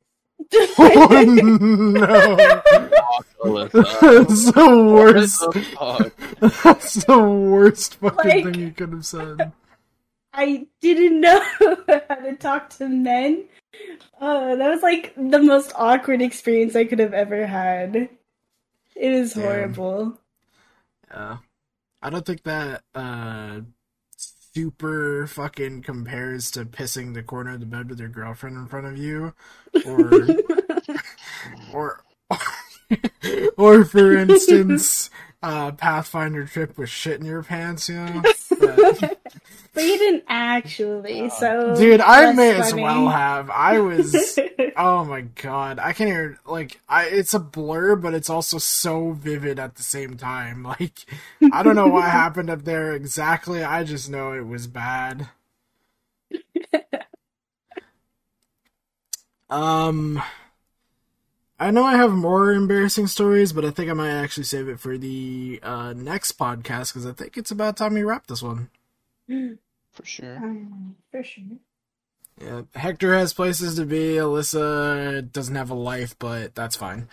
Oh 0.80 1.24
no! 1.26 2.62
That's 3.72 4.52
the 4.52 4.92
worst. 4.94 5.40
The? 5.40 6.12
That's 6.64 6.94
the 7.06 7.20
worst 7.20 7.96
fucking 7.96 8.30
Like- 8.30 8.44
thing 8.46 8.56
you 8.56 8.72
could 8.72 8.92
have 8.94 9.06
said. 9.06 9.52
I 10.34 10.68
didn't 10.82 11.22
know 11.22 11.42
how 12.08 12.16
to 12.16 12.36
talk 12.38 12.70
to 12.78 12.88
men. 12.88 13.46
Uh, 14.22 14.56
that 14.56 14.70
was 14.70 14.84
like 14.84 15.14
the 15.16 15.40
most 15.40 15.72
awkward 15.76 16.22
experience 16.22 16.76
I 16.76 16.86
could 16.86 17.00
have 17.00 17.14
ever 17.14 17.48
had. 17.48 18.10
It 18.96 19.10
was 19.20 19.34
Damn. 19.34 19.44
horrible. 19.44 20.20
Yeah. 21.12 21.38
I 22.02 22.10
don't 22.10 22.26
think 22.26 22.44
that 22.44 22.84
uh 22.94 23.62
super 24.54 25.28
fucking 25.28 25.84
compares 25.84 26.50
to 26.52 26.66
pissing 26.66 27.14
the 27.14 27.24
corner 27.24 27.54
of 27.54 27.60
the 27.60 27.66
bed 27.66 27.90
with 27.90 28.00
your 28.00 28.10
girlfriend 28.10 28.58
in 28.58 28.68
front 28.68 28.88
of 28.88 28.98
you 28.98 29.34
or 29.86 30.28
or 31.74 32.04
or 33.58 33.86
for 33.86 34.18
instance 34.18 35.10
uh 35.48 35.72
Pathfinder 35.72 36.46
trip 36.46 36.78
with 36.78 36.90
shit 36.90 37.20
in 37.20 37.26
your 37.26 37.44
pants, 37.44 37.90
you 37.90 37.96
know? 37.96 38.22
But 38.60 39.20
But 39.78 39.84
you 39.84 39.98
didn't 40.00 40.24
actually, 40.28 41.30
so 41.30 41.76
Dude, 41.76 42.02
I 42.02 42.32
may 42.32 42.56
as 42.56 42.74
well 42.74 43.10
have. 43.10 43.52
I 43.52 43.78
was. 43.78 44.40
oh 44.76 45.06
my 45.06 45.22
god, 45.22 45.78
I 45.78 45.94
can't 45.94 46.10
even 46.10 46.38
like. 46.48 46.80
I 46.90 47.04
it's 47.06 47.36
a 47.36 47.40
blur, 47.40 47.96
but 47.96 48.16
it's 48.16 48.28
also 48.28 48.58
so 48.58 49.12
vivid 49.12 49.60
at 49.60 49.76
the 49.76 49.84
same 49.84 50.18
time. 50.18 50.66
Like, 50.80 51.06
I 51.54 51.62
don't 51.62 51.76
know 51.76 51.88
what 51.88 52.06
happened 52.10 52.50
up 52.50 52.64
there 52.64 52.94
exactly. 52.94 53.64
I 53.64 53.84
just 53.84 54.10
know 54.10 54.34
it 54.34 54.48
was 54.48 54.66
bad. 54.66 55.30
um, 59.50 60.22
I 61.60 61.72
know 61.72 61.84
I 61.84 61.96
have 61.96 62.12
more 62.12 62.52
embarrassing 62.52 63.08
stories, 63.08 63.52
but 63.52 63.66
I 63.66 63.72
think 63.72 63.90
I 63.90 63.94
might 63.94 64.12
actually 64.12 64.44
save 64.44 64.68
it 64.68 64.80
for 64.80 64.98
the 64.98 65.60
uh, 65.64 65.94
next 65.94 66.38
podcast 66.38 66.94
because 66.94 67.06
I 67.06 67.14
think 67.14 67.36
it's 67.36 67.50
about 67.52 67.78
time 67.78 67.96
we 67.96 68.04
wrap 68.04 68.28
this 68.28 68.44
one. 68.44 68.70
For 69.94 70.06
sure. 70.06 70.38
Um, 70.38 70.96
for 71.10 71.24
sure. 71.24 71.44
Yeah, 72.40 72.62
Hector 72.76 73.16
has 73.16 73.34
places 73.34 73.76
to 73.78 73.86
be. 73.86 74.18
Alyssa 74.18 75.32
doesn't 75.32 75.56
have 75.56 75.72
a 75.72 75.74
life, 75.74 76.16
but 76.20 76.54
that's 76.54 76.76
fine. 76.76 77.10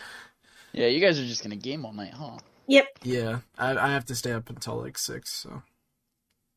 Yeah, 0.75 0.89
you 0.89 1.01
guys 1.01 1.19
are 1.19 1.25
just 1.25 1.43
gonna 1.43 1.57
game 1.57 1.87
all 1.87 1.95
night, 1.95 2.13
huh? 2.13 2.37
Yep. 2.67 2.99
Yeah, 3.03 3.39
I, 3.57 3.75
I 3.75 3.89
have 3.89 4.05
to 4.07 4.15
stay 4.15 4.33
up 4.33 4.51
until 4.51 4.77
like 4.77 4.99
six. 4.99 5.33
So 5.33 5.63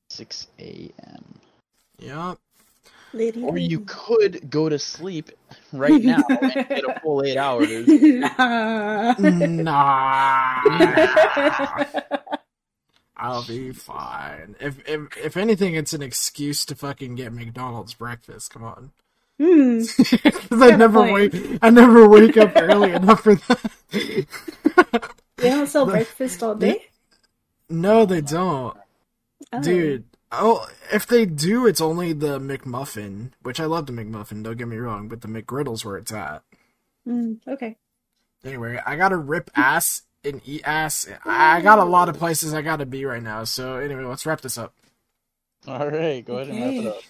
6 0.10 0.48
a.m. 0.60 1.40
yeah, 1.98 2.36
Lady. 3.14 3.42
Or 3.44 3.58
you 3.58 3.82
could 3.86 4.50
go 4.50 4.70
to 4.70 4.78
sleep 4.78 5.32
right 5.72 6.02
now 6.02 6.24
and 6.30 6.52
get 6.70 6.84
a 6.84 7.00
full 7.02 7.24
eight 7.24 7.38
hours. 7.38 7.88
nah. 7.88 9.14
nah, 9.18 10.62
I'll 13.16 13.44
be 13.46 13.72
fine. 13.72 14.56
If 14.60 14.88
if 14.88 15.18
if 15.18 15.38
anything, 15.38 15.76
it's 15.76 15.94
an 15.94 16.02
excuse 16.02 16.66
to 16.66 16.76
fucking 16.76 17.16
get 17.16 17.34
McDonald's 17.34 17.94
breakfast. 17.94 18.54
Come 18.54 18.64
on, 18.64 18.92
hmm. 19.40 19.80
because 19.98 20.62
I 20.62 20.76
never 20.76 21.06
point. 21.08 21.34
wake 21.34 21.60
I 21.62 21.70
never 21.70 22.08
wake 22.08 22.38
up 22.38 22.52
early 22.56 22.92
enough 22.92 23.22
for 23.22 23.36
that. 23.36 23.70
They 25.38 25.50
don't 25.50 25.68
sell 25.68 25.86
breakfast 25.86 26.44
all 26.44 26.56
day? 26.56 26.88
no, 27.70 28.06
they 28.06 28.22
don't. 28.22 28.78
Oh. 29.54 29.62
Dude, 29.62 30.06
oh, 30.32 30.68
if 30.92 31.06
they 31.08 31.26
do, 31.26 31.66
it's 31.66 31.82
only 31.82 32.14
the 32.14 32.40
McMuffin, 32.40 33.32
which 33.42 33.60
I 33.60 33.66
love 33.66 33.86
the 33.86 33.94
McMuffin, 33.94 34.44
don't 34.44 34.58
get 34.58 34.68
me 34.68 34.78
wrong, 34.78 35.08
but 35.08 35.22
the 35.22 35.28
McGriddle's 35.28 35.86
where 35.86 35.98
it's 35.98 36.12
at. 36.12 36.44
Hmm, 37.06 37.34
okay. 37.48 37.78
Anyway, 38.44 38.80
I 38.86 38.96
gotta 38.96 39.18
rip 39.18 39.50
ass 39.56 40.04
and 40.24 40.42
eat 40.46 40.62
ass. 40.66 41.08
I 41.26 41.58
I 41.58 41.62
got 41.62 41.80
a 41.80 41.84
lot 41.86 42.10
of 42.10 42.18
places 42.18 42.54
I 42.54 42.62
gotta 42.62 42.86
be 42.86 43.06
right 43.06 43.24
now, 43.24 43.44
so 43.44 43.76
anyway, 43.78 44.04
let's 44.04 44.26
wrap 44.26 44.42
this 44.42 44.58
up. 44.58 44.74
All 45.68 45.90
right, 45.90 46.24
go 46.26 46.38
ahead 46.38 46.50
and 46.50 46.62
wrap 46.62 46.74
it 46.74 46.88
Okay. 46.88 47.06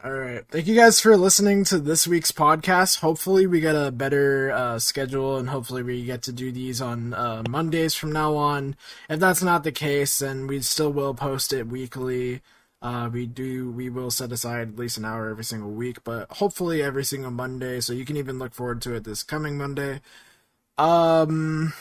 Up. 0.00 0.06
Alright, 0.06 0.46
thank 0.48 0.66
you 0.66 0.74
guys 0.74 1.00
for 1.00 1.16
listening 1.16 1.64
to 1.64 1.78
this 1.78 2.06
week's 2.06 2.32
podcast. 2.32 3.00
Hopefully, 3.00 3.46
we 3.46 3.60
get 3.60 3.74
a 3.74 3.90
better 3.90 4.50
uh, 4.52 4.78
schedule 4.78 5.36
and 5.36 5.48
hopefully, 5.48 5.82
we 5.82 6.04
get 6.04 6.22
to 6.22 6.32
do 6.32 6.52
these 6.52 6.80
on 6.80 7.14
uh, 7.14 7.42
Mondays 7.48 7.94
from 7.94 8.12
now 8.12 8.34
on. 8.36 8.76
If 9.08 9.20
that's 9.20 9.42
not 9.42 9.64
the 9.64 9.72
case, 9.72 10.18
then 10.18 10.46
we 10.46 10.60
still 10.62 10.92
will 10.92 11.14
post 11.14 11.52
it 11.52 11.66
weekly. 11.66 12.42
Uh, 12.82 13.10
we 13.12 13.26
do, 13.26 13.70
we 13.70 13.90
will 13.90 14.10
set 14.10 14.32
aside 14.32 14.68
at 14.68 14.76
least 14.76 14.96
an 14.96 15.04
hour 15.04 15.28
every 15.28 15.44
single 15.44 15.70
week, 15.70 16.02
but 16.02 16.30
hopefully 16.32 16.82
every 16.82 17.04
single 17.04 17.30
Monday, 17.30 17.78
so 17.80 17.92
you 17.92 18.06
can 18.06 18.16
even 18.16 18.38
look 18.38 18.54
forward 18.54 18.80
to 18.82 18.94
it 18.94 19.04
this 19.04 19.22
coming 19.22 19.58
Monday. 19.58 20.00
Um, 20.78 21.74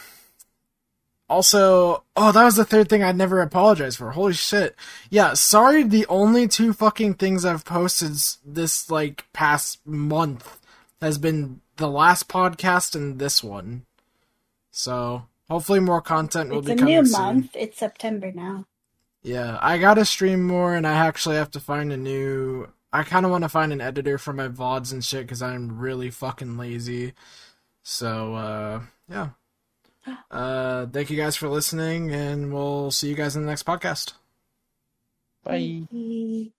also, 1.30 2.04
oh, 2.16 2.32
that 2.32 2.44
was 2.44 2.56
the 2.56 2.66
third 2.66 2.90
thing 2.90 3.04
I'd 3.04 3.16
never 3.18 3.42
apologize 3.42 3.96
for. 3.96 4.12
Holy 4.12 4.34
shit. 4.34 4.76
Yeah, 5.10 5.34
sorry, 5.34 5.84
the 5.84 6.06
only 6.08 6.48
two 6.48 6.74
fucking 6.74 7.16
things 7.16 7.46
I've 7.46 7.66
posted 7.66 8.14
this, 8.46 8.90
like, 8.90 9.26
past 9.34 9.86
month 9.86 10.60
has 11.02 11.18
been 11.18 11.62
the 11.78 11.90
last 11.90 12.28
podcast 12.28 12.96
and 12.96 13.20
this 13.20 13.44
one. 13.44 13.86
So, 14.72 15.28
hopefully 15.50 15.80
more 15.80 16.02
content 16.02 16.50
will 16.50 16.60
It's 16.60 16.68
be 16.68 16.76
coming 16.76 16.94
It's 16.96 17.00
a 17.00 17.02
new 17.12 17.16
soon. 17.16 17.22
month. 17.26 17.52
It's 17.56 17.78
September 17.78 18.32
now. 18.34 18.66
Yeah, 19.22 19.58
I 19.62 19.78
gotta 19.78 20.06
stream 20.06 20.46
more, 20.48 20.76
and 20.76 20.88
I 20.88 20.94
actually 20.94 21.36
have 21.36 21.52
to 21.52 21.60
find 21.60 21.92
a 21.92 21.98
new. 21.98 22.68
I 22.92 23.04
kind 23.04 23.26
of 23.26 23.32
want 23.32 23.44
to 23.44 23.50
find 23.50 23.72
an 23.74 23.82
editor 23.82 24.18
for 24.18 24.32
my 24.34 24.48
VODs 24.48 24.92
and 24.94 25.04
shit 25.04 25.22
because 25.28 25.42
I'm 25.42 25.78
really 25.78 26.10
fucking 26.10 26.58
lazy. 26.58 27.14
So, 27.84 28.36
uh, 28.36 28.82
yeah. 29.10 29.30
Uh, 30.32 30.86
thank 30.88 31.10
you 31.10 31.18
guys 31.18 31.36
for 31.36 31.48
listening, 31.50 32.12
and 32.12 32.54
we'll 32.54 32.92
see 32.92 33.10
you 33.10 33.16
guys 33.16 33.36
in 33.36 33.44
the 33.44 33.48
next 33.48 33.66
podcast. 33.66 34.14
Bye. 35.44 35.84
Bye. 35.92 36.52